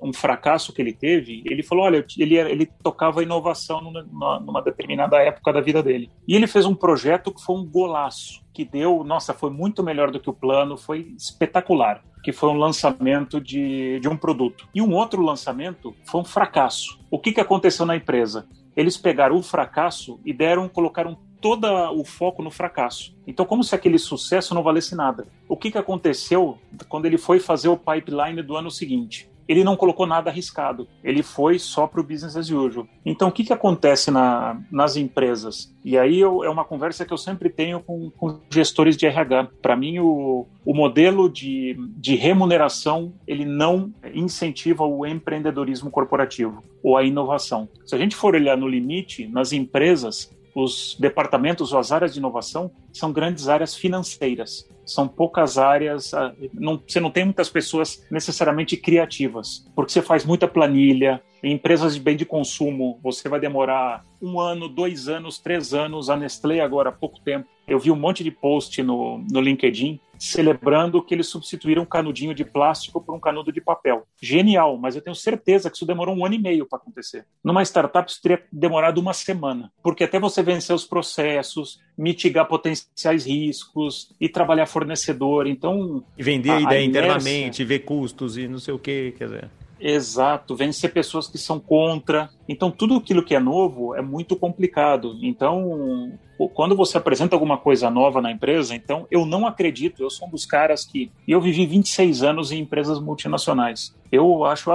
um 0.01 0.13
fracasso 0.13 0.73
que 0.73 0.81
ele 0.81 0.93
teve, 0.93 1.43
ele 1.45 1.56
falou, 1.63 1.85
olha, 1.85 2.05
ele, 2.17 2.37
ele 2.37 2.65
tocava 2.83 3.23
inovação 3.23 3.81
numa, 3.81 4.39
numa 4.39 4.61
determinada 4.61 5.17
época 5.17 5.53
da 5.53 5.61
vida 5.61 5.81
dele. 5.81 6.09
E 6.27 6.35
ele 6.35 6.47
fez 6.47 6.65
um 6.65 6.75
projeto 6.75 7.33
que 7.33 7.43
foi 7.43 7.55
um 7.55 7.65
golaço, 7.65 8.43
que 8.53 8.65
deu, 8.65 9.03
nossa, 9.03 9.33
foi 9.33 9.49
muito 9.49 9.83
melhor 9.83 10.11
do 10.11 10.19
que 10.19 10.29
o 10.29 10.33
plano, 10.33 10.77
foi 10.77 11.13
espetacular, 11.17 12.03
que 12.23 12.31
foi 12.31 12.49
um 12.49 12.57
lançamento 12.57 13.39
de, 13.39 13.99
de 13.99 14.07
um 14.07 14.17
produto. 14.17 14.67
E 14.73 14.81
um 14.81 14.93
outro 14.93 15.21
lançamento 15.21 15.95
foi 16.05 16.21
um 16.21 16.25
fracasso. 16.25 16.99
O 17.09 17.19
que, 17.19 17.31
que 17.31 17.41
aconteceu 17.41 17.85
na 17.85 17.95
empresa? 17.95 18.47
Eles 18.75 18.97
pegaram 18.97 19.37
o 19.37 19.43
fracasso 19.43 20.19
e 20.25 20.33
deram, 20.33 20.67
colocaram 20.67 21.17
todo 21.39 21.67
o 21.93 22.03
foco 22.03 22.41
no 22.41 22.51
fracasso. 22.51 23.15
Então, 23.25 23.45
como 23.45 23.63
se 23.63 23.75
aquele 23.75 23.97
sucesso 23.97 24.53
não 24.53 24.63
valesse 24.63 24.95
nada. 24.95 25.27
O 25.47 25.55
que, 25.55 25.71
que 25.71 25.77
aconteceu 25.77 26.57
quando 26.89 27.05
ele 27.05 27.17
foi 27.17 27.39
fazer 27.39 27.69
o 27.69 27.77
pipeline 27.77 28.41
do 28.41 28.55
ano 28.55 28.71
seguinte? 28.71 29.29
Ele 29.47 29.63
não 29.63 29.75
colocou 29.75 30.05
nada 30.05 30.29
arriscado, 30.29 30.87
ele 31.03 31.23
foi 31.23 31.57
só 31.59 31.87
para 31.87 32.01
o 32.01 32.03
business 32.03 32.35
as 32.35 32.49
usual. 32.49 32.87
Então, 33.05 33.29
o 33.29 33.31
que, 33.31 33.43
que 33.43 33.53
acontece 33.53 34.11
na, 34.11 34.59
nas 34.71 34.95
empresas? 34.95 35.73
E 35.83 35.97
aí 35.97 36.19
eu, 36.19 36.43
é 36.43 36.49
uma 36.49 36.65
conversa 36.65 37.05
que 37.05 37.13
eu 37.13 37.17
sempre 37.17 37.49
tenho 37.49 37.79
com, 37.79 38.09
com 38.11 38.39
gestores 38.49 38.97
de 38.97 39.05
RH. 39.05 39.49
Para 39.61 39.75
mim, 39.75 39.99
o, 39.99 40.45
o 40.65 40.73
modelo 40.73 41.29
de, 41.29 41.77
de 41.95 42.15
remuneração 42.15 43.13
ele 43.25 43.45
não 43.45 43.93
incentiva 44.13 44.83
o 44.83 45.05
empreendedorismo 45.05 45.89
corporativo 45.89 46.63
ou 46.83 46.97
a 46.97 47.03
inovação. 47.03 47.69
Se 47.85 47.95
a 47.95 47.97
gente 47.97 48.15
for 48.15 48.35
olhar 48.35 48.57
no 48.57 48.67
limite, 48.67 49.27
nas 49.27 49.53
empresas, 49.53 50.29
os 50.57 50.97
departamentos 50.99 51.71
ou 51.71 51.77
as 51.77 51.91
áreas 51.91 52.13
de 52.13 52.19
inovação 52.19 52.71
são 52.91 53.13
grandes 53.13 53.47
áreas 53.47 53.75
financeiras. 53.75 54.67
São 54.83 55.07
poucas 55.07 55.59
áreas, 55.59 56.15
ah, 56.15 56.33
não, 56.51 56.81
você 56.85 56.99
não 56.99 57.11
tem 57.11 57.25
muitas 57.25 57.47
pessoas 57.47 58.03
necessariamente 58.09 58.75
criativas, 58.75 59.69
porque 59.75 59.91
você 59.91 60.01
faz 60.01 60.25
muita 60.25 60.47
planilha. 60.47 61.21
Em 61.43 61.53
empresas 61.53 61.95
de 61.95 62.01
bem 62.01 62.15
de 62.15 62.25
consumo, 62.25 62.99
você 63.03 63.29
vai 63.29 63.39
demorar 63.39 64.03
um 64.21 64.39
ano, 64.39 64.67
dois 64.67 65.07
anos, 65.07 65.37
três 65.37 65.73
anos. 65.73 66.09
A 66.09 66.15
Nestlé, 66.15 66.59
agora 66.59 66.89
há 66.89 66.91
pouco 66.91 67.19
tempo, 67.19 67.47
eu 67.67 67.79
vi 67.79 67.91
um 67.91 67.95
monte 67.95 68.23
de 68.23 68.31
post 68.31 68.81
no, 68.81 69.19
no 69.29 69.41
LinkedIn 69.41 69.99
celebrando 70.19 71.01
que 71.01 71.13
eles 71.13 71.27
substituíram 71.27 71.83
um 71.83 71.85
canudinho 71.85 72.33
de 72.33 72.43
plástico 72.43 72.99
por 72.99 73.13
um 73.13 73.19
canudo 73.19 73.51
de 73.51 73.61
papel. 73.61 74.07
Genial, 74.21 74.77
mas 74.77 74.95
eu 74.95 75.01
tenho 75.01 75.15
certeza 75.15 75.69
que 75.69 75.75
isso 75.75 75.85
demorou 75.85 76.15
um 76.15 76.25
ano 76.25 76.35
e 76.35 76.39
meio 76.39 76.65
para 76.65 76.79
acontecer. 76.79 77.25
Numa 77.43 77.61
startup, 77.63 78.09
isso 78.09 78.21
teria 78.21 78.43
demorado 78.51 78.97
uma 78.99 79.13
semana, 79.13 79.71
porque 79.83 80.03
até 80.03 80.19
você 80.19 80.41
vencer 80.41 80.75
os 80.75 80.85
processos, 80.85 81.79
mitigar 81.97 82.47
potenciais 82.47 83.25
riscos 83.25 84.11
e 84.19 84.27
trabalhar 84.27 84.65
fornecedor, 84.65 85.47
então... 85.47 86.03
E 86.17 86.23
vender 86.23 86.51
a, 86.51 86.57
a 86.57 86.61
ideia 86.61 86.81
a 86.81 86.85
internamente, 86.85 87.63
ver 87.63 87.79
custos 87.79 88.37
e 88.37 88.47
não 88.47 88.59
sei 88.59 88.73
o 88.73 88.79
que, 88.79 89.13
quer 89.17 89.25
dizer... 89.25 89.49
Exato, 89.79 90.55
vencer 90.55 90.91
pessoas 90.91 91.27
que 91.27 91.37
são 91.37 91.59
contra. 91.59 92.29
Então, 92.47 92.71
tudo 92.71 92.95
aquilo 92.95 93.23
que 93.23 93.35
é 93.35 93.39
novo 93.39 93.95
é 93.95 94.01
muito 94.01 94.35
complicado. 94.35 95.17
Então, 95.21 96.17
quando 96.53 96.75
você 96.75 96.97
apresenta 96.97 97.35
alguma 97.35 97.57
coisa 97.57 97.89
nova 97.89 98.21
na 98.21 98.31
empresa, 98.31 98.75
então 98.75 99.07
eu 99.09 99.25
não 99.25 99.47
acredito, 99.47 100.01
eu 100.01 100.09
sou 100.09 100.27
um 100.27 100.31
dos 100.31 100.45
caras 100.45 100.85
que. 100.85 101.11
Eu 101.27 101.41
vivi 101.41 101.65
26 101.65 102.23
anos 102.23 102.51
em 102.51 102.59
empresas 102.59 102.99
multinacionais. 102.99 103.95
Eu 104.11 104.45
acho 104.45 104.71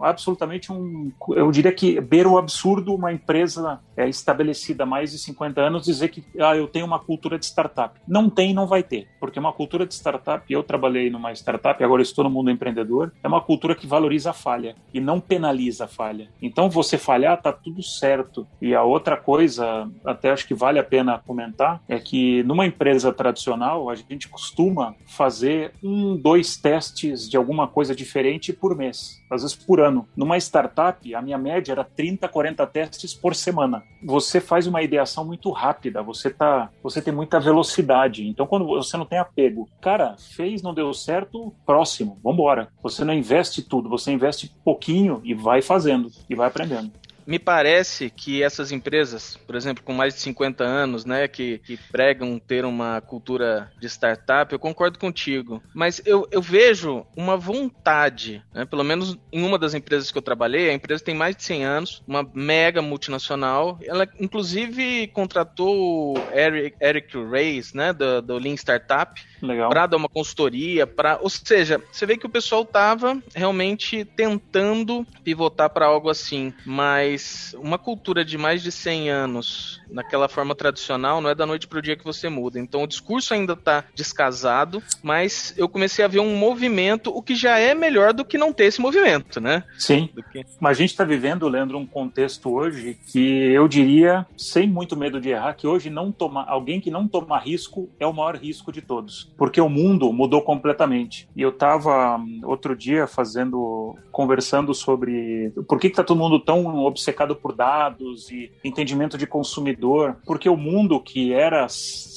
absolutamente 0.00 0.72
um. 0.72 1.10
Eu 1.30 1.50
diria 1.50 1.72
que 1.72 2.00
beira 2.00 2.28
o 2.28 2.38
absurdo 2.38 2.94
uma 2.94 3.12
empresa 3.12 3.80
é, 3.96 4.08
estabelecida 4.08 4.84
há 4.84 4.86
mais 4.86 5.10
de 5.10 5.18
50 5.18 5.60
anos 5.60 5.84
dizer 5.84 6.08
que 6.08 6.24
ah, 6.38 6.56
eu 6.56 6.68
tenho 6.68 6.86
uma 6.86 6.98
cultura 6.98 7.38
de 7.38 7.46
startup. 7.46 7.98
Não 8.06 8.30
tem, 8.30 8.54
não 8.54 8.66
vai 8.66 8.82
ter. 8.82 9.08
Porque 9.18 9.38
uma 9.38 9.52
cultura 9.52 9.86
de 9.86 9.94
startup, 9.94 10.44
eu 10.48 10.62
trabalhei 10.62 11.10
numa 11.10 11.32
startup, 11.32 11.82
agora 11.82 12.02
estou 12.02 12.24
no 12.24 12.30
mundo 12.30 12.50
empreendedor, 12.50 13.12
é 13.22 13.28
uma 13.28 13.40
cultura 13.40 13.74
que 13.74 13.86
valoriza 13.86 14.30
a 14.30 14.34
falha 14.34 14.76
e 14.92 15.00
não 15.00 15.20
penaliza 15.20 15.84
a 15.84 15.88
falha. 15.88 16.28
Então, 16.40 16.70
você 16.70 16.96
falhar, 16.96 17.40
tá 17.40 17.52
tudo 17.52 17.82
certo. 17.82 18.46
E 18.60 18.74
a 18.74 18.82
outra 18.82 19.16
coisa, 19.16 19.88
até 20.04 20.30
acho 20.30 20.46
que 20.46 20.54
vale 20.54 20.78
a 20.78 20.84
pena 20.84 21.05
comentar, 21.18 21.82
é 21.88 21.98
que 21.98 22.42
numa 22.42 22.66
empresa 22.66 23.12
tradicional, 23.12 23.88
a 23.88 23.94
gente 23.94 24.28
costuma 24.28 24.94
fazer 25.06 25.72
um, 25.82 26.16
dois 26.16 26.56
testes 26.56 27.28
de 27.28 27.36
alguma 27.36 27.66
coisa 27.68 27.94
diferente 27.94 28.52
por 28.52 28.76
mês, 28.76 29.22
às 29.30 29.42
vezes 29.42 29.56
por 29.56 29.80
ano. 29.80 30.06
Numa 30.16 30.36
startup, 30.36 31.14
a 31.14 31.22
minha 31.22 31.38
média 31.38 31.72
era 31.72 31.84
30, 31.84 32.28
40 32.28 32.66
testes 32.66 33.14
por 33.14 33.34
semana. 33.34 33.82
Você 34.02 34.40
faz 34.40 34.66
uma 34.66 34.82
ideação 34.82 35.24
muito 35.24 35.50
rápida, 35.50 36.02
você 36.02 36.30
tá, 36.30 36.70
você 36.82 37.00
tem 37.00 37.12
muita 37.14 37.40
velocidade. 37.40 38.26
Então, 38.26 38.46
quando 38.46 38.66
você 38.66 38.96
não 38.96 39.06
tem 39.06 39.18
apego, 39.18 39.68
cara, 39.80 40.16
fez, 40.18 40.62
não 40.62 40.74
deu 40.74 40.92
certo, 40.92 41.52
próximo, 41.64 42.18
vambora. 42.22 42.68
Você 42.82 43.04
não 43.04 43.14
investe 43.14 43.62
tudo, 43.62 43.88
você 43.88 44.12
investe 44.12 44.52
pouquinho 44.64 45.20
e 45.24 45.34
vai 45.34 45.62
fazendo 45.62 46.10
e 46.28 46.34
vai 46.34 46.48
aprendendo 46.48 46.90
me 47.26 47.38
parece 47.38 48.08
que 48.08 48.42
essas 48.42 48.70
empresas, 48.70 49.36
por 49.46 49.56
exemplo, 49.56 49.82
com 49.82 49.92
mais 49.92 50.14
de 50.14 50.20
50 50.20 50.62
anos, 50.62 51.04
né, 51.04 51.26
que, 51.26 51.58
que 51.58 51.76
pregam 51.76 52.38
ter 52.38 52.64
uma 52.64 53.00
cultura 53.00 53.70
de 53.80 53.86
startup, 53.86 54.52
eu 54.52 54.58
concordo 54.58 54.98
contigo. 54.98 55.62
Mas 55.74 56.00
eu, 56.06 56.28
eu 56.30 56.40
vejo 56.40 57.04
uma 57.16 57.36
vontade, 57.36 58.42
né, 58.54 58.64
pelo 58.64 58.84
menos 58.84 59.18
em 59.32 59.44
uma 59.44 59.58
das 59.58 59.74
empresas 59.74 60.10
que 60.10 60.18
eu 60.18 60.22
trabalhei, 60.22 60.70
a 60.70 60.74
empresa 60.74 61.02
tem 61.02 61.14
mais 61.14 61.34
de 61.34 61.42
100 61.42 61.64
anos, 61.64 62.02
uma 62.06 62.28
mega 62.34 62.80
multinacional. 62.80 63.78
Ela, 63.82 64.06
inclusive, 64.20 65.08
contratou 65.08 66.14
o 66.14 66.18
Eric, 66.32 66.76
Eric 66.80 67.16
Reis, 67.30 67.72
né, 67.72 67.92
do, 67.92 68.22
do 68.22 68.38
Lean 68.38 68.54
Startup, 68.54 69.20
para 69.68 69.86
dar 69.86 69.96
uma 69.96 70.08
consultoria, 70.08 70.86
para, 70.86 71.18
ou 71.20 71.28
seja, 71.28 71.82
você 71.90 72.06
vê 72.06 72.16
que 72.16 72.26
o 72.26 72.30
pessoal 72.30 72.64
tava 72.64 73.20
realmente 73.34 74.04
tentando 74.04 75.06
pivotar 75.24 75.70
para 75.70 75.86
algo 75.86 76.08
assim, 76.08 76.52
mas 76.64 77.15
mas 77.16 77.56
uma 77.58 77.78
cultura 77.78 78.22
de 78.22 78.36
mais 78.36 78.62
de 78.62 78.70
100 78.70 79.08
anos, 79.08 79.80
naquela 79.90 80.28
forma 80.28 80.54
tradicional, 80.54 81.22
não 81.22 81.30
é 81.30 81.34
da 81.34 81.46
noite 81.46 81.66
para 81.66 81.78
o 81.78 81.82
dia 81.82 81.96
que 81.96 82.04
você 82.04 82.28
muda. 82.28 82.60
Então 82.60 82.82
o 82.82 82.86
discurso 82.86 83.32
ainda 83.32 83.54
está 83.54 83.84
descasado, 83.94 84.82
mas 85.02 85.54
eu 85.56 85.66
comecei 85.66 86.04
a 86.04 86.08
ver 86.08 86.20
um 86.20 86.36
movimento, 86.36 87.10
o 87.10 87.22
que 87.22 87.34
já 87.34 87.58
é 87.58 87.74
melhor 87.74 88.12
do 88.12 88.24
que 88.24 88.36
não 88.36 88.52
ter 88.52 88.64
esse 88.64 88.82
movimento, 88.82 89.40
né? 89.40 89.64
Sim. 89.78 90.10
Que... 90.30 90.44
Mas 90.60 90.76
a 90.76 90.80
gente 90.80 90.90
está 90.90 91.04
vivendo, 91.04 91.48
Leandro, 91.48 91.78
um 91.78 91.86
contexto 91.86 92.50
hoje 92.50 92.98
que 93.10 93.50
eu 93.50 93.66
diria, 93.66 94.26
sem 94.36 94.68
muito 94.68 94.94
medo 94.94 95.18
de 95.18 95.30
errar, 95.30 95.54
que 95.54 95.66
hoje 95.66 95.88
não 95.88 96.12
tomar, 96.12 96.44
alguém 96.48 96.80
que 96.80 96.90
não 96.90 97.08
toma 97.08 97.38
risco 97.38 97.88
é 97.98 98.06
o 98.06 98.12
maior 98.12 98.36
risco 98.36 98.70
de 98.70 98.82
todos, 98.82 99.32
porque 99.38 99.60
o 99.60 99.70
mundo 99.70 100.12
mudou 100.12 100.42
completamente. 100.42 101.26
E 101.34 101.40
eu 101.40 101.48
estava 101.48 102.20
outro 102.44 102.76
dia 102.76 103.06
fazendo, 103.06 103.96
conversando 104.12 104.74
sobre 104.74 105.50
por 105.66 105.80
que 105.80 105.86
está 105.86 106.04
todo 106.04 106.18
mundo 106.18 106.38
tão 106.38 106.66
obcecado 106.84 107.05
obcecado 107.06 107.36
por 107.36 107.54
dados 107.54 108.30
e 108.30 108.50
entendimento 108.64 109.16
de 109.16 109.26
consumidor, 109.26 110.16
porque 110.26 110.48
o 110.48 110.56
mundo 110.56 111.00
que 111.00 111.32
era 111.32 111.66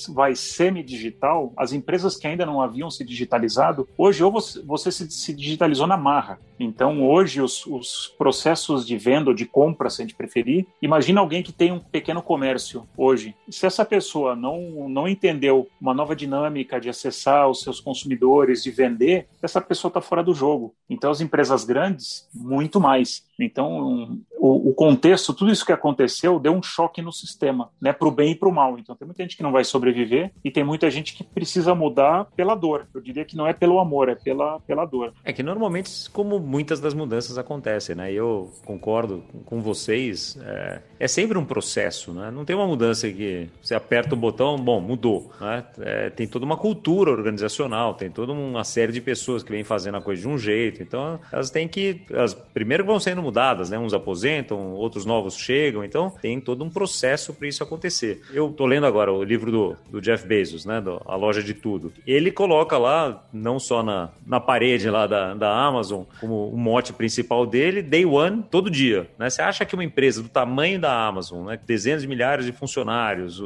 vai 0.08 0.36
semi-digital, 0.36 1.54
as 1.58 1.74
empresas 1.74 2.16
que 2.16 2.26
ainda 2.26 2.46
não 2.46 2.62
haviam 2.62 2.90
se 2.90 3.04
digitalizado, 3.04 3.88
hoje 3.98 4.24
ou 4.24 4.32
você, 4.32 4.92
se, 4.92 5.10
se, 5.12 5.34
digitalizou 5.34 5.86
na 5.86 5.98
marra. 5.98 6.40
Então, 6.60 7.08
hoje, 7.08 7.42
os, 7.42 7.66
os 7.66 8.14
processos 8.18 8.86
de 8.86 8.98
venda 8.98 9.30
ou 9.30 9.36
de 9.36 9.46
compra, 9.46 9.90
se 9.90 10.02
a 10.02 10.06
gente 10.06 10.16
preferir, 10.16 10.66
imagina 10.82 11.22
alguém 11.22 11.44
que 11.44 11.54
tem 11.54 11.72
um 11.72 11.80
pequeno 11.80 12.22
comércio 12.22 12.88
hoje. 12.98 13.36
Se 13.50 13.66
essa 13.66 13.86
pessoa 13.86 14.36
não, 14.36 14.90
não 14.90 15.08
entendeu 15.08 15.68
uma 15.80 15.94
nova 15.94 16.16
dinâmica 16.16 16.80
de 16.80 16.90
acessar 16.90 17.50
os 17.50 17.62
seus 17.62 17.80
consumidores, 17.80 18.64
de 18.64 18.72
vender, 18.72 19.28
essa 19.42 19.62
pessoa 19.62 19.90
está 19.90 20.02
fora 20.02 20.24
do 20.24 20.34
jogo. 20.34 20.74
Então, 20.90 21.12
as 21.12 21.22
empresas 21.22 21.64
grandes, 21.64 22.28
muito 22.34 22.80
mais. 22.80 23.24
Então, 23.40 24.20
o, 24.38 24.70
o, 24.70 24.74
contexto, 24.80 25.34
tudo 25.34 25.52
isso 25.52 25.66
que 25.66 25.74
aconteceu, 25.74 26.40
deu 26.40 26.54
um 26.54 26.64
choque 26.64 27.02
no 27.02 27.12
sistema, 27.12 27.70
né, 27.82 27.92
para 27.92 28.08
o 28.08 28.12
bem 28.12 28.32
e 28.32 28.36
para 28.36 28.48
o 28.48 28.52
mal. 28.54 28.80
Então, 28.80 28.96
tem 28.96 29.06
muita 29.06 29.22
gente 29.24 29.36
que 29.36 29.44
não 29.44 29.52
vai 29.52 29.66
sobreviver 29.66 30.32
e 30.42 30.50
tem 30.50 30.64
muita 30.64 30.90
gente 30.90 31.14
que 31.14 31.22
precisa 31.22 31.76
mudar 31.76 32.28
pela 32.34 32.56
dor. 32.56 32.88
Eu 32.96 33.02
diria 33.02 33.26
que 33.26 33.36
não 33.36 33.46
é 33.46 33.52
pelo 33.52 33.78
amor, 33.78 34.08
é 34.08 34.16
pela, 34.16 34.58
pela 34.62 34.86
dor. 34.86 35.12
É 35.26 35.34
que 35.34 35.44
normalmente, 35.44 36.10
como 36.12 36.40
muitas 36.40 36.80
das 36.80 36.94
mudanças 36.94 37.38
acontecem, 37.38 37.94
né? 37.94 38.10
Eu 38.14 38.54
concordo 38.64 39.22
com 39.44 39.60
vocês. 39.60 40.40
É, 40.42 40.82
é 40.98 41.08
sempre 41.10 41.38
um 41.38 41.44
processo, 41.44 42.14
né? 42.14 42.32
Não 42.32 42.46
tem 42.46 42.56
uma 42.56 42.66
mudança 42.66 43.12
que 43.12 43.50
você 43.62 43.76
aperta 43.76 44.16
o 44.16 44.18
botão, 44.18 44.56
bom, 44.56 44.80
mudou. 44.80 45.30
Né? 45.42 45.66
É, 45.82 46.10
tem 46.10 46.26
toda 46.26 46.46
uma 46.46 46.56
cultura 46.56 47.12
organizacional, 47.12 47.96
tem 47.96 48.10
toda 48.10 48.32
uma 48.32 48.64
série 48.64 48.94
de 48.94 49.02
pessoas 49.02 49.44
que 49.44 49.52
vêm 49.52 49.66
fazendo 49.66 49.98
a 49.98 50.02
coisa 50.02 50.22
de 50.22 50.28
um 50.30 50.38
jeito. 50.38 50.82
Então, 50.82 51.20
elas 51.34 51.50
têm 51.50 51.68
que. 51.68 52.02
Elas 52.10 52.34
primeiro 52.34 52.86
vão 52.86 52.98
sendo 52.98 53.22
mudadas, 53.22 53.70
né? 53.70 53.78
Uns 53.78 53.94
aposentam, 53.94 54.59
outros 54.74 55.06
novos 55.06 55.38
chegam. 55.38 55.84
Então, 55.84 56.12
tem 56.22 56.40
todo 56.40 56.64
um 56.64 56.70
processo 56.70 57.34
para 57.34 57.48
isso 57.48 57.64
acontecer. 57.64 58.22
Eu 58.34 58.50
tô 58.50 58.66
lendo 58.66 58.86
agora 58.86 59.12
o 59.12 59.24
livro 59.24 59.52
do, 59.52 59.78
do 59.90 60.02
Jeff 60.02 60.26
Bezos, 60.26 60.66
né? 60.66 60.82
Do, 60.82 61.02
a 61.06 61.16
loja 61.16 61.42
de 61.44 61.54
tudo. 61.54 61.92
Ele 62.06 62.32
coloca 62.32 62.78
lá, 62.78 63.24
não 63.34 63.60
só 63.60 63.84
na, 63.84 64.10
na 64.26 64.40
parede 64.40 64.90
lá 64.90 65.08
da, 65.08 65.34
da 65.34 65.52
Amazon, 65.52 66.04
como 66.20 66.50
o 66.50 66.58
mote 66.58 66.94
principal 66.94 67.46
dele, 67.46 67.82
day 67.82 68.06
one, 68.06 68.44
todo 68.50 68.70
dia. 68.70 69.10
Né? 69.18 69.30
Você 69.30 69.42
acha 69.42 69.66
que 69.66 69.74
uma 69.74 69.84
empresa 69.84 70.22
do 70.22 70.30
tamanho 70.30 70.80
da 70.80 71.08
Amazon, 71.08 71.48
né? 71.48 71.60
dezenas 71.66 72.02
de 72.02 72.08
milhares 72.08 72.46
de 72.46 72.52
funcionários, 72.52 73.42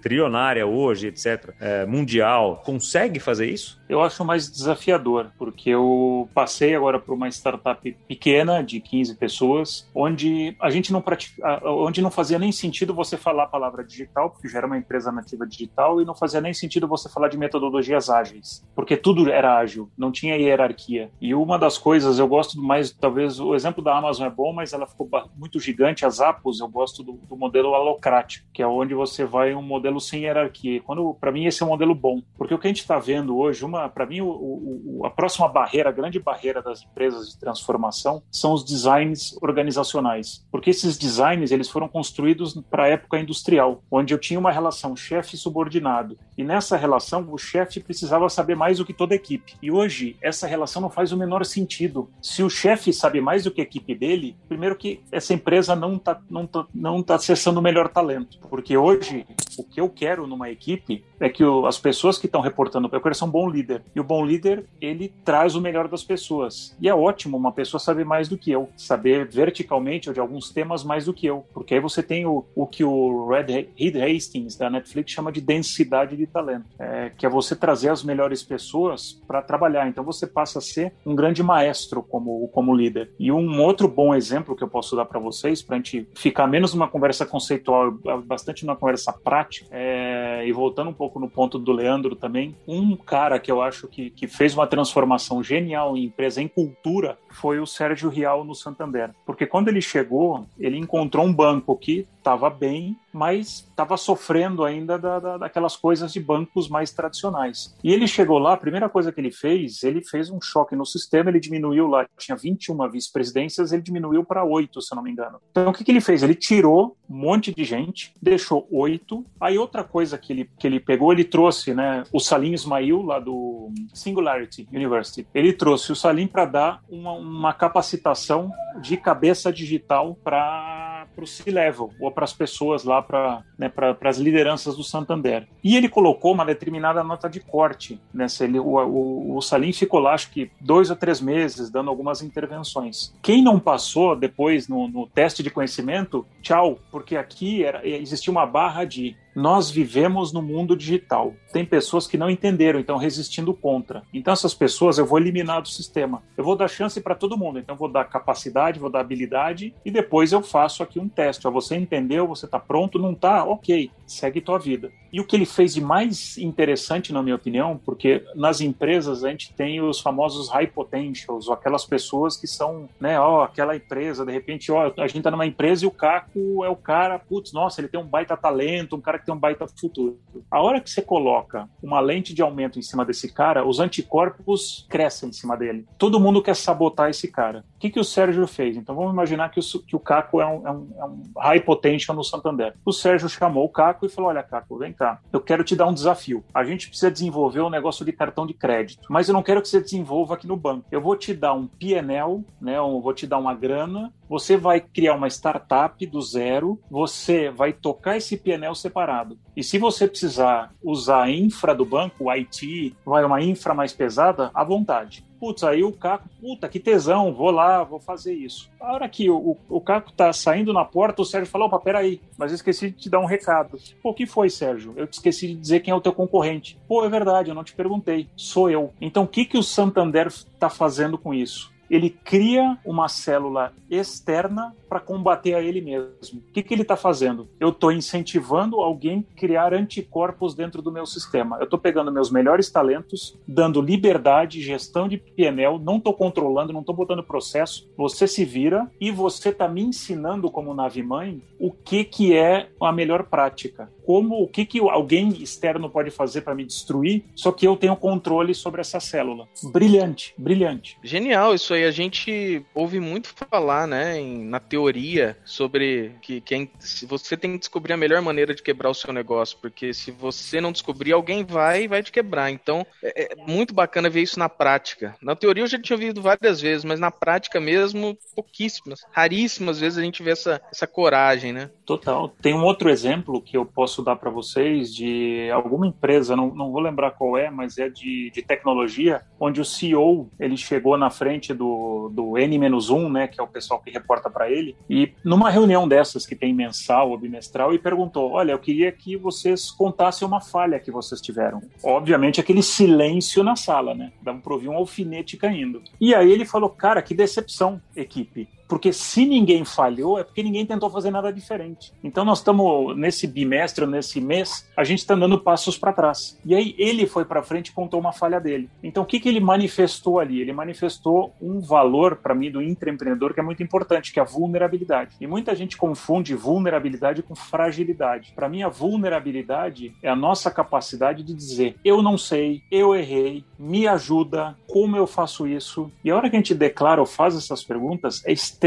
trilionária 0.00 0.66
hoje, 0.66 1.08
etc., 1.08 1.50
é, 1.60 1.86
mundial, 1.86 2.62
consegue 2.64 3.18
fazer 3.20 3.50
isso? 3.50 3.78
Eu 3.88 4.02
acho 4.02 4.24
mais 4.24 4.50
desafiador, 4.50 5.30
porque 5.38 5.70
eu 5.70 6.28
passei 6.34 6.74
agora 6.74 6.98
por 6.98 7.14
uma 7.14 7.28
startup 7.28 7.96
pequena, 8.06 8.62
de 8.62 8.80
15 8.80 9.14
pessoas, 9.16 9.88
onde 9.94 10.17
a 10.60 10.70
gente 10.70 10.92
não 10.92 11.00
pratica, 11.00 11.60
onde 11.64 12.00
não 12.02 12.10
fazia 12.10 12.38
nem 12.38 12.52
sentido 12.52 12.94
você 12.94 13.16
falar 13.16 13.44
a 13.44 13.48
palavra 13.48 13.84
digital, 13.84 14.30
porque 14.30 14.48
já 14.48 14.58
era 14.58 14.66
uma 14.66 14.78
empresa 14.78 15.12
nativa 15.12 15.46
digital, 15.46 16.00
e 16.00 16.04
não 16.04 16.14
fazia 16.14 16.40
nem 16.40 16.54
sentido 16.54 16.88
você 16.88 17.08
falar 17.08 17.28
de 17.28 17.38
metodologias 17.38 18.08
ágeis, 18.10 18.66
porque 18.74 18.96
tudo 18.96 19.30
era 19.30 19.58
ágil, 19.58 19.90
não 19.96 20.10
tinha 20.10 20.36
hierarquia. 20.36 21.10
E 21.20 21.34
uma 21.34 21.58
das 21.58 21.78
coisas, 21.78 22.18
eu 22.18 22.28
gosto 22.28 22.60
mais, 22.60 22.90
talvez 22.90 23.38
o 23.40 23.54
exemplo 23.54 23.82
da 23.82 23.96
Amazon 23.96 24.26
é 24.26 24.30
bom, 24.30 24.52
mas 24.52 24.72
ela 24.72 24.86
ficou 24.86 25.08
muito 25.36 25.58
gigante, 25.60 26.04
as 26.04 26.20
Apples, 26.20 26.60
eu 26.60 26.68
gosto 26.68 27.02
do, 27.02 27.12
do 27.12 27.36
modelo 27.36 27.74
alocrático, 27.74 28.48
que 28.52 28.62
é 28.62 28.66
onde 28.66 28.94
você 28.94 29.24
vai 29.24 29.54
um 29.54 29.62
modelo 29.62 30.00
sem 30.00 30.22
hierarquia. 30.22 30.80
Quando, 30.82 31.14
para 31.14 31.32
mim, 31.32 31.46
esse 31.46 31.62
é 31.62 31.66
um 31.66 31.70
modelo 31.70 31.94
bom, 31.94 32.22
porque 32.36 32.54
o 32.54 32.58
que 32.58 32.66
a 32.66 32.70
gente 32.70 32.80
está 32.80 32.98
vendo 32.98 33.36
hoje, 33.36 33.64
uma, 33.64 33.88
para 33.88 34.06
mim, 34.06 34.20
o, 34.20 34.28
o, 34.28 35.02
a 35.04 35.10
próxima 35.10 35.48
barreira, 35.48 35.88
a 35.88 35.92
grande 35.92 36.18
barreira 36.18 36.62
das 36.62 36.82
empresas 36.82 37.30
de 37.30 37.38
transformação 37.38 38.22
são 38.30 38.52
os 38.52 38.64
designs 38.64 39.36
organizacionais, 39.42 40.07
porque 40.50 40.70
esses 40.70 40.96
designs 40.96 41.50
eles 41.50 41.68
foram 41.68 41.88
construídos 41.88 42.54
para 42.70 42.84
a 42.84 42.88
época 42.88 43.18
industrial, 43.18 43.82
onde 43.90 44.14
eu 44.14 44.18
tinha 44.18 44.38
uma 44.38 44.52
relação 44.52 44.96
chefe 44.96 45.36
subordinado, 45.36 46.18
e 46.36 46.44
nessa 46.44 46.76
relação 46.76 47.26
o 47.30 47.38
chefe 47.38 47.80
precisava 47.80 48.28
saber 48.28 48.54
mais 48.54 48.78
do 48.78 48.84
que 48.84 48.92
toda 48.92 49.14
a 49.14 49.16
equipe. 49.16 49.54
E 49.62 49.70
hoje 49.70 50.16
essa 50.22 50.46
relação 50.46 50.82
não 50.82 50.90
faz 50.90 51.12
o 51.12 51.16
menor 51.16 51.44
sentido. 51.44 52.10
Se 52.22 52.42
o 52.42 52.50
chefe 52.50 52.92
sabe 52.92 53.20
mais 53.20 53.44
do 53.44 53.50
que 53.50 53.60
a 53.60 53.64
equipe 53.64 53.94
dele, 53.94 54.36
primeiro 54.48 54.76
que 54.76 55.00
essa 55.10 55.34
empresa 55.34 55.74
não 55.74 55.96
está 55.96 56.20
não 56.28 56.46
tá, 56.46 56.66
não 56.74 57.02
tá 57.02 57.14
acessando 57.16 57.60
o 57.60 57.62
melhor 57.62 57.88
talento, 57.88 58.38
porque 58.48 58.76
hoje 58.76 59.26
o 59.58 59.64
que 59.64 59.80
eu 59.80 59.88
quero 59.88 60.26
numa 60.26 60.50
equipe 60.50 61.04
é 61.20 61.28
que 61.28 61.44
o, 61.44 61.66
as 61.66 61.78
pessoas 61.78 62.18
que 62.18 62.26
estão 62.26 62.40
reportando, 62.40 62.88
eu 62.92 63.00
quero 63.00 63.14
ser 63.14 63.24
um 63.24 63.30
bom 63.30 63.48
líder. 63.48 63.82
E 63.94 64.00
o 64.00 64.04
bom 64.04 64.24
líder, 64.24 64.64
ele 64.80 65.12
traz 65.24 65.54
o 65.54 65.60
melhor 65.60 65.88
das 65.88 66.04
pessoas. 66.04 66.76
E 66.80 66.88
é 66.88 66.94
ótimo 66.94 67.36
uma 67.36 67.52
pessoa 67.52 67.80
saber 67.80 68.04
mais 68.04 68.28
do 68.28 68.38
que 68.38 68.50
eu, 68.50 68.68
saber 68.76 69.26
verticalmente 69.26 69.97
ou 70.06 70.14
de 70.14 70.20
alguns 70.20 70.50
temas 70.50 70.84
mais 70.84 71.06
do 71.06 71.12
que 71.12 71.26
eu, 71.26 71.44
porque 71.52 71.74
aí 71.74 71.80
você 71.80 72.02
tem 72.02 72.24
o, 72.24 72.44
o 72.54 72.66
que 72.66 72.84
o 72.84 73.26
Red 73.26 73.68
Reed 73.76 73.96
Hastings 73.96 74.56
da 74.56 74.70
Netflix 74.70 75.12
chama 75.12 75.32
de 75.32 75.40
densidade 75.40 76.16
de 76.16 76.26
talento, 76.26 76.66
é, 76.78 77.10
que 77.10 77.26
é 77.26 77.28
você 77.28 77.56
trazer 77.56 77.90
as 77.90 78.04
melhores 78.04 78.42
pessoas 78.42 79.20
para 79.26 79.42
trabalhar. 79.42 79.88
Então 79.88 80.04
você 80.04 80.26
passa 80.26 80.60
a 80.60 80.62
ser 80.62 80.92
um 81.04 81.16
grande 81.16 81.42
maestro 81.42 82.02
como, 82.02 82.46
como 82.48 82.74
líder. 82.74 83.10
E 83.18 83.32
um 83.32 83.60
outro 83.60 83.88
bom 83.88 84.14
exemplo 84.14 84.54
que 84.54 84.62
eu 84.62 84.68
posso 84.68 84.94
dar 84.94 85.04
para 85.04 85.18
vocês, 85.18 85.62
para 85.62 85.74
a 85.74 85.78
gente 85.78 86.08
ficar 86.14 86.46
menos 86.46 86.74
numa 86.74 86.86
conversa 86.86 87.26
conceitual, 87.26 87.90
bastante 88.24 88.64
numa 88.64 88.76
conversa 88.76 89.12
prática, 89.12 89.66
é, 89.72 90.46
e 90.46 90.52
voltando 90.52 90.90
um 90.90 90.94
pouco 90.94 91.08
pouco 91.08 91.18
no 91.18 91.30
ponto 91.30 91.58
do 91.58 91.72
Leandro 91.72 92.14
também. 92.14 92.54
Um 92.66 92.94
cara 92.94 93.40
que 93.40 93.50
eu 93.50 93.62
acho 93.62 93.88
que, 93.88 94.10
que 94.10 94.26
fez 94.26 94.52
uma 94.52 94.66
transformação 94.66 95.42
genial 95.42 95.96
em 95.96 96.04
empresa, 96.04 96.42
em 96.42 96.48
cultura, 96.48 97.18
foi 97.30 97.58
o 97.58 97.66
Sérgio 97.66 98.10
Rial 98.10 98.44
no 98.44 98.54
Santander. 98.54 99.10
Porque 99.24 99.46
quando 99.46 99.68
ele 99.68 99.80
chegou, 99.88 100.46
ele 100.58 100.76
encontrou 100.76 101.24
um 101.24 101.32
banco 101.32 101.74
que 101.76 102.06
estava 102.28 102.50
bem, 102.50 102.94
mas 103.10 103.66
estava 103.70 103.96
sofrendo 103.96 104.62
ainda 104.62 104.98
da, 104.98 105.18
da, 105.18 105.38
daquelas 105.38 105.74
coisas 105.76 106.12
de 106.12 106.20
bancos 106.20 106.68
mais 106.68 106.92
tradicionais. 106.92 107.74
E 107.82 107.90
ele 107.90 108.06
chegou 108.06 108.38
lá, 108.38 108.52
a 108.52 108.56
primeira 108.56 108.88
coisa 108.88 109.10
que 109.10 109.18
ele 109.18 109.30
fez, 109.30 109.82
ele 109.82 110.02
fez 110.04 110.28
um 110.28 110.40
choque 110.40 110.76
no 110.76 110.84
sistema, 110.84 111.30
ele 111.30 111.40
diminuiu 111.40 111.86
lá, 111.86 112.06
tinha 112.18 112.36
21 112.36 112.90
vice-presidências, 112.90 113.72
ele 113.72 113.80
diminuiu 113.80 114.24
para 114.24 114.44
oito, 114.44 114.82
se 114.82 114.92
eu 114.92 114.96
não 114.96 115.02
me 115.02 115.10
engano. 115.10 115.40
Então 115.50 115.70
o 115.70 115.72
que, 115.72 115.82
que 115.82 115.90
ele 115.90 116.02
fez? 116.02 116.22
Ele 116.22 116.34
tirou 116.34 116.96
um 117.08 117.16
monte 117.16 117.54
de 117.54 117.64
gente, 117.64 118.14
deixou 118.20 118.68
oito. 118.70 119.24
Aí 119.40 119.56
outra 119.56 119.82
coisa 119.82 120.18
que 120.18 120.32
ele, 120.32 120.50
que 120.58 120.66
ele 120.66 120.78
pegou, 120.78 121.12
ele 121.12 121.24
trouxe 121.24 121.72
né, 121.72 122.04
o 122.12 122.20
Salim 122.20 122.52
Ismail, 122.52 123.00
lá 123.00 123.18
do 123.18 123.72
Singularity 123.94 124.68
University. 124.70 125.26
Ele 125.34 125.52
trouxe 125.54 125.92
o 125.92 125.96
Salim 125.96 126.26
para 126.26 126.44
dar 126.44 126.82
uma, 126.90 127.12
uma 127.12 127.54
capacitação 127.54 128.52
de 128.82 128.98
cabeça 128.98 129.50
digital 129.50 130.14
para 130.22 130.87
o 131.24 131.26
C-Level, 131.26 131.90
ou 132.00 132.10
para 132.10 132.24
as 132.24 132.32
pessoas 132.32 132.84
lá, 132.84 133.02
para 133.02 133.42
né, 133.58 133.70
as 134.02 134.18
lideranças 134.18 134.76
do 134.76 134.82
Santander. 134.82 135.46
E 135.62 135.76
ele 135.76 135.88
colocou 135.88 136.32
uma 136.32 136.44
determinada 136.44 137.02
nota 137.02 137.28
de 137.28 137.40
corte. 137.40 138.00
Nessa, 138.12 138.44
ele, 138.44 138.58
o, 138.58 138.76
o, 138.76 139.36
o 139.36 139.42
Salim 139.42 139.72
ficou 139.72 140.00
lá, 140.00 140.14
acho 140.14 140.30
que 140.30 140.50
dois 140.60 140.90
ou 140.90 140.96
três 140.96 141.20
meses, 141.20 141.70
dando 141.70 141.90
algumas 141.90 142.22
intervenções. 142.22 143.14
Quem 143.22 143.42
não 143.42 143.58
passou 143.58 144.16
depois 144.16 144.68
no, 144.68 144.88
no 144.88 145.06
teste 145.06 145.42
de 145.42 145.50
conhecimento, 145.50 146.26
tchau, 146.42 146.78
porque 146.90 147.16
aqui 147.16 147.64
era, 147.64 147.86
existia 147.86 148.30
uma 148.30 148.46
barra 148.46 148.84
de 148.84 149.16
nós 149.38 149.70
vivemos 149.70 150.32
no 150.32 150.42
mundo 150.42 150.76
digital. 150.76 151.32
Tem 151.52 151.64
pessoas 151.64 152.08
que 152.08 152.18
não 152.18 152.28
entenderam, 152.28 152.80
então 152.80 152.96
resistindo 152.96 153.54
contra. 153.54 154.02
Então 154.12 154.32
essas 154.32 154.52
pessoas 154.52 154.98
eu 154.98 155.06
vou 155.06 155.16
eliminar 155.16 155.62
do 155.62 155.68
sistema. 155.68 156.24
Eu 156.36 156.42
vou 156.42 156.56
dar 156.56 156.66
chance 156.66 157.00
para 157.00 157.14
todo 157.14 157.38
mundo. 157.38 157.60
Então 157.60 157.76
vou 157.76 157.88
dar 157.88 158.04
capacidade, 158.04 158.80
vou 158.80 158.90
dar 158.90 158.98
habilidade 158.98 159.72
e 159.84 159.92
depois 159.92 160.32
eu 160.32 160.42
faço 160.42 160.82
aqui 160.82 160.98
um 160.98 161.08
teste. 161.08 161.46
Ó, 161.46 161.52
você 161.52 161.76
entendeu? 161.76 162.26
Você 162.26 162.46
está 162.46 162.58
pronto? 162.58 162.98
Não 162.98 163.12
está? 163.12 163.44
Ok, 163.44 163.92
segue 164.08 164.40
tua 164.40 164.58
vida. 164.58 164.90
E 165.12 165.20
o 165.20 165.24
que 165.24 165.36
ele 165.36 165.46
fez 165.46 165.74
de 165.74 165.80
mais 165.80 166.36
interessante, 166.36 167.12
na 167.12 167.22
minha 167.22 167.36
opinião, 167.36 167.80
porque 167.82 168.24
nas 168.34 168.60
empresas 168.60 169.24
a 169.24 169.30
gente 169.30 169.52
tem 169.54 169.80
os 169.80 170.00
famosos 170.00 170.50
high 170.50 170.66
potentials, 170.66 171.48
ou 171.48 171.54
aquelas 171.54 171.84
pessoas 171.84 172.36
que 172.36 172.46
são, 172.46 172.88
né, 173.00 173.18
ó, 173.18 173.44
aquela 173.44 173.74
empresa, 173.74 174.24
de 174.24 174.32
repente, 174.32 174.70
ó, 174.70 174.92
a 174.98 175.06
gente 175.06 175.22
tá 175.22 175.30
numa 175.30 175.46
empresa 175.46 175.84
e 175.84 175.88
o 175.88 175.90
Caco 175.90 176.62
é 176.62 176.68
o 176.68 176.76
cara, 176.76 177.18
putz, 177.18 177.52
nossa, 177.52 177.80
ele 177.80 177.88
tem 177.88 177.98
um 177.98 178.06
baita 178.06 178.36
talento, 178.36 178.96
um 178.96 179.00
cara 179.00 179.18
que 179.18 179.24
tem 179.28 179.34
um 179.34 179.38
baita 179.38 179.66
futuro. 179.68 180.18
A 180.50 180.62
hora 180.62 180.80
que 180.80 180.88
você 180.90 181.02
coloca 181.02 181.68
uma 181.82 182.00
lente 182.00 182.32
de 182.32 182.40
aumento 182.40 182.78
em 182.78 182.82
cima 182.82 183.04
desse 183.04 183.30
cara, 183.30 183.66
os 183.66 183.78
anticorpos 183.78 184.86
crescem 184.88 185.28
em 185.28 185.32
cima 185.32 185.56
dele. 185.56 185.86
Todo 185.98 186.18
mundo 186.18 186.42
quer 186.42 186.56
sabotar 186.56 187.10
esse 187.10 187.28
cara. 187.28 187.62
O 187.76 187.78
que, 187.78 187.90
que 187.90 188.00
o 188.00 188.04
Sérgio 188.04 188.46
fez? 188.46 188.76
Então 188.76 188.94
vamos 188.94 189.12
imaginar 189.12 189.50
que 189.50 189.60
o, 189.60 189.82
que 189.82 189.94
o 189.94 190.00
Caco 190.00 190.40
é 190.40 190.46
um, 190.46 190.66
é, 190.66 190.72
um, 190.72 190.88
é 190.98 191.04
um 191.04 191.22
high 191.36 191.60
potential 191.60 192.16
no 192.16 192.24
Santander. 192.24 192.74
O 192.84 192.92
Sérgio 192.92 193.28
chamou 193.28 193.66
o 193.66 193.68
Caco 193.68 194.06
e 194.06 194.08
falou: 194.08 194.30
Olha, 194.30 194.42
Caco, 194.42 194.78
vem 194.78 194.92
cá, 194.92 195.20
eu 195.30 195.40
quero 195.40 195.62
te 195.62 195.76
dar 195.76 195.86
um 195.86 195.94
desafio. 195.94 196.42
A 196.54 196.64
gente 196.64 196.88
precisa 196.88 197.10
desenvolver 197.10 197.60
um 197.60 197.70
negócio 197.70 198.04
de 198.04 198.12
cartão 198.12 198.46
de 198.46 198.54
crédito, 198.54 199.06
mas 199.10 199.28
eu 199.28 199.34
não 199.34 199.42
quero 199.42 199.60
que 199.60 199.68
você 199.68 199.80
desenvolva 199.80 200.34
aqui 200.34 200.46
no 200.46 200.56
banco. 200.56 200.86
Eu 200.90 201.02
vou 201.02 201.16
te 201.16 201.34
dar 201.34 201.52
um 201.52 201.66
PNL, 201.66 202.44
né? 202.60 202.78
Eu 202.78 203.00
vou 203.00 203.12
te 203.12 203.26
dar 203.26 203.36
uma 203.36 203.54
grana 203.54 204.10
você 204.28 204.56
vai 204.56 204.80
criar 204.80 205.14
uma 205.14 205.28
startup 205.28 206.04
do 206.06 206.20
zero, 206.20 206.78
você 206.90 207.50
vai 207.50 207.72
tocar 207.72 208.16
esse 208.18 208.36
PNL 208.36 208.74
separado. 208.74 209.07
E 209.56 209.62
se 209.62 209.78
você 209.78 210.06
precisar 210.06 210.74
usar 210.82 211.24
a 211.24 211.30
infra 211.30 211.74
do 211.74 211.84
banco, 211.84 212.24
o 212.24 212.30
IT, 212.30 212.94
vai 213.04 213.24
uma 213.24 213.42
infra 213.42 213.74
mais 213.74 213.92
pesada, 213.92 214.50
à 214.54 214.62
vontade. 214.62 215.24
Putz, 215.38 215.62
aí 215.62 215.84
o 215.84 215.92
Caco, 215.92 216.28
puta, 216.40 216.68
que 216.68 216.80
tesão, 216.80 217.32
vou 217.32 217.50
lá, 217.50 217.84
vou 217.84 218.00
fazer 218.00 218.34
isso. 218.34 218.68
A 218.80 218.92
hora 218.92 219.08
que 219.08 219.30
o, 219.30 219.56
o 219.68 219.80
Caco 219.80 220.12
tá 220.12 220.32
saindo 220.32 220.72
na 220.72 220.84
porta, 220.84 221.22
o 221.22 221.24
Sérgio 221.24 221.50
falou, 221.50 221.68
opa, 221.68 221.78
peraí, 221.78 222.20
mas 222.36 222.50
eu 222.50 222.56
esqueci 222.56 222.90
de 222.90 222.96
te 222.96 223.10
dar 223.10 223.20
um 223.20 223.24
recado. 223.24 223.78
Pô, 224.02 224.10
o 224.10 224.14
que 224.14 224.26
foi, 224.26 224.50
Sérgio? 224.50 224.94
Eu 224.96 225.06
te 225.06 225.14
esqueci 225.14 225.46
de 225.48 225.54
dizer 225.54 225.80
quem 225.80 225.92
é 225.92 225.94
o 225.94 226.00
teu 226.00 226.12
concorrente. 226.12 226.78
Pô, 226.88 227.04
é 227.04 227.08
verdade, 227.08 227.50
eu 227.50 227.54
não 227.54 227.62
te 227.62 227.72
perguntei. 227.72 228.28
Sou 228.36 228.68
eu. 228.68 228.92
Então, 229.00 229.24
o 229.24 229.28
que, 229.28 229.44
que 229.44 229.56
o 229.56 229.62
Santander 229.62 230.32
tá 230.58 230.68
fazendo 230.68 231.16
com 231.16 231.32
isso? 231.32 231.72
ele 231.90 232.10
cria 232.10 232.78
uma 232.84 233.08
célula 233.08 233.72
externa 233.90 234.74
para 234.88 235.00
combater 235.00 235.54
a 235.54 235.62
ele 235.62 235.80
mesmo. 235.80 236.40
O 236.40 236.52
que, 236.52 236.62
que 236.62 236.74
ele 236.74 236.82
está 236.82 236.96
fazendo? 236.96 237.48
Eu 237.60 237.68
estou 237.68 237.92
incentivando 237.92 238.80
alguém 238.80 239.26
a 239.30 239.38
criar 239.38 239.74
anticorpos 239.74 240.54
dentro 240.54 240.80
do 240.80 240.90
meu 240.90 241.06
sistema. 241.06 241.58
Eu 241.58 241.64
estou 241.64 241.78
pegando 241.78 242.12
meus 242.12 242.30
melhores 242.30 242.70
talentos, 242.70 243.36
dando 243.46 243.80
liberdade, 243.80 244.62
gestão 244.62 245.08
de 245.08 245.18
PNL, 245.18 245.78
não 245.78 245.96
estou 245.96 246.14
controlando, 246.14 246.72
não 246.72 246.80
estou 246.80 246.94
botando 246.94 247.22
processo. 247.22 247.88
Você 247.96 248.26
se 248.26 248.44
vira 248.44 248.90
e 249.00 249.10
você 249.10 249.50
está 249.50 249.68
me 249.68 249.82
ensinando 249.82 250.50
como 250.50 250.74
nave-mãe 250.74 251.42
o 251.58 251.70
que, 251.70 252.04
que 252.04 252.36
é 252.36 252.68
a 252.80 252.92
melhor 252.92 253.24
prática. 253.24 253.90
Como, 254.06 254.42
o 254.42 254.48
que, 254.48 254.64
que 254.64 254.78
alguém 254.78 255.28
externo 255.42 255.90
pode 255.90 256.10
fazer 256.10 256.40
para 256.40 256.54
me 256.54 256.64
destruir, 256.64 257.24
só 257.34 257.52
que 257.52 257.66
eu 257.66 257.76
tenho 257.76 257.94
controle 257.94 258.54
sobre 258.54 258.80
essa 258.80 258.98
célula. 259.00 259.46
Brilhante, 259.64 260.32
brilhante. 260.38 260.96
Genial 261.02 261.54
isso 261.54 261.74
aí. 261.74 261.84
A 261.84 261.90
gente 261.90 262.64
ouve 262.74 263.00
muito 263.00 263.28
falar, 263.50 263.86
né, 263.86 264.18
em, 264.18 264.44
na 264.44 264.58
teoria 264.58 264.77
teoria 264.78 265.36
sobre 265.44 266.12
que, 266.22 266.40
que 266.40 266.54
é, 266.54 266.68
se 266.78 267.04
você 267.04 267.36
tem 267.36 267.52
que 267.52 267.58
descobrir 267.58 267.92
a 267.92 267.96
melhor 267.96 268.22
maneira 268.22 268.54
de 268.54 268.62
quebrar 268.62 268.90
o 268.90 268.94
seu 268.94 269.12
negócio, 269.12 269.58
porque 269.60 269.92
se 269.92 270.12
você 270.12 270.60
não 270.60 270.70
descobrir, 270.70 271.12
alguém 271.12 271.44
vai 271.44 271.88
vai 271.88 272.00
te 272.00 272.12
quebrar. 272.12 272.50
Então, 272.50 272.86
é, 273.02 273.32
é, 273.32 273.36
muito 273.36 273.74
bacana 273.74 274.08
ver 274.08 274.22
isso 274.22 274.38
na 274.38 274.48
prática. 274.48 275.16
Na 275.20 275.34
teoria 275.34 275.64
eu 275.64 275.66
já 275.66 275.80
tinha 275.80 275.96
ouvido 275.96 276.22
várias 276.22 276.60
vezes, 276.60 276.84
mas 276.84 277.00
na 277.00 277.10
prática 277.10 277.60
mesmo, 277.60 278.16
pouquíssimas. 278.36 279.00
Raríssimas 279.10 279.80
vezes 279.80 279.98
a 279.98 280.02
gente 280.02 280.22
vê 280.22 280.30
essa, 280.30 280.60
essa 280.70 280.86
coragem, 280.86 281.52
né? 281.52 281.70
Total. 281.84 282.28
Tem 282.40 282.54
um 282.54 282.62
outro 282.62 282.88
exemplo 282.88 283.42
que 283.42 283.56
eu 283.56 283.64
posso 283.64 284.02
dar 284.02 284.14
para 284.14 284.30
vocês 284.30 284.94
de 284.94 285.50
alguma 285.52 285.86
empresa, 285.86 286.36
não, 286.36 286.54
não 286.54 286.70
vou 286.70 286.80
lembrar 286.80 287.12
qual 287.12 287.36
é, 287.36 287.50
mas 287.50 287.78
é 287.78 287.88
de, 287.88 288.30
de 288.30 288.42
tecnologia, 288.42 289.22
onde 289.40 289.60
o 289.60 289.64
CEO 289.64 290.30
ele 290.38 290.56
chegou 290.56 290.96
na 290.96 291.10
frente 291.10 291.52
do, 291.52 292.10
do 292.12 292.38
N-1, 292.38 293.10
né, 293.10 293.26
que 293.26 293.40
é 293.40 293.42
o 293.42 293.48
pessoal 293.48 293.80
que 293.80 293.90
reporta 293.90 294.30
para 294.30 294.50
ele, 294.50 294.67
E 294.88 295.12
numa 295.24 295.50
reunião 295.50 295.86
dessas 295.86 296.26
que 296.26 296.34
tem 296.34 296.54
mensal 296.54 297.10
ou 297.10 297.18
bimestral, 297.18 297.74
e 297.74 297.78
perguntou: 297.78 298.32
Olha, 298.32 298.52
eu 298.52 298.58
queria 298.58 298.90
que 298.92 299.16
vocês 299.16 299.70
contassem 299.70 300.26
uma 300.26 300.40
falha 300.40 300.80
que 300.80 300.90
vocês 300.90 301.20
tiveram. 301.20 301.60
Obviamente, 301.82 302.40
aquele 302.40 302.62
silêncio 302.62 303.42
na 303.42 303.56
sala, 303.56 303.94
né? 303.94 304.12
Dá 304.22 304.34
para 304.34 304.52
ouvir 304.52 304.68
um 304.68 304.76
alfinete 304.76 305.36
caindo. 305.36 305.82
E 306.00 306.14
aí 306.14 306.30
ele 306.30 306.44
falou: 306.44 306.70
Cara, 306.70 307.02
que 307.02 307.14
decepção, 307.14 307.80
equipe. 307.94 308.48
Porque 308.68 308.92
se 308.92 309.24
ninguém 309.24 309.64
falhou, 309.64 310.18
é 310.18 310.24
porque 310.24 310.42
ninguém 310.42 310.66
tentou 310.66 310.90
fazer 310.90 311.10
nada 311.10 311.32
diferente. 311.32 311.92
Então 312.04 312.24
nós 312.24 312.38
estamos 312.38 312.96
nesse 312.96 313.26
bimestre, 313.26 313.86
nesse 313.86 314.20
mês, 314.20 314.68
a 314.76 314.84
gente 314.84 314.98
está 314.98 315.14
dando 315.14 315.40
passos 315.40 315.78
para 315.78 315.92
trás. 315.92 316.38
E 316.44 316.54
aí 316.54 316.74
ele 316.78 317.06
foi 317.06 317.24
para 317.24 317.42
frente 317.42 317.68
e 317.68 317.72
contou 317.72 317.98
uma 317.98 318.12
falha 318.12 318.38
dele. 318.38 318.68
Então 318.82 319.02
o 319.02 319.06
que, 319.06 319.18
que 319.18 319.28
ele 319.28 319.40
manifestou 319.40 320.20
ali? 320.20 320.40
Ele 320.40 320.52
manifestou 320.52 321.32
um 321.40 321.60
valor 321.60 322.16
para 322.16 322.34
mim 322.34 322.50
do 322.50 322.62
intraempreendedor 322.62 323.32
que 323.32 323.40
é 323.40 323.42
muito 323.42 323.62
importante, 323.62 324.12
que 324.12 324.20
é 324.20 324.22
a 324.22 324.26
vulnerabilidade. 324.26 325.16
E 325.18 325.26
muita 325.26 325.56
gente 325.56 325.76
confunde 325.76 326.34
vulnerabilidade 326.34 327.22
com 327.22 327.34
fragilidade. 327.34 328.32
Para 328.34 328.48
mim 328.48 328.62
a 328.62 328.68
vulnerabilidade 328.68 329.94
é 330.02 330.10
a 330.10 330.16
nossa 330.16 330.50
capacidade 330.50 331.22
de 331.22 331.32
dizer: 331.32 331.76
eu 331.82 332.02
não 332.02 332.18
sei, 332.18 332.62
eu 332.70 332.94
errei, 332.94 333.44
me 333.58 333.88
ajuda, 333.88 334.56
como 334.68 334.96
eu 334.96 335.06
faço 335.06 335.46
isso? 335.46 335.90
E 336.04 336.10
a 336.10 336.16
hora 336.16 336.28
que 336.28 336.36
a 336.36 336.38
gente 336.38 336.54
declara 336.54 337.00
ou 337.00 337.06
faz 337.06 337.34
essas 337.34 337.64
perguntas, 337.64 338.22
é 338.26 338.32
extremamente 338.32 338.57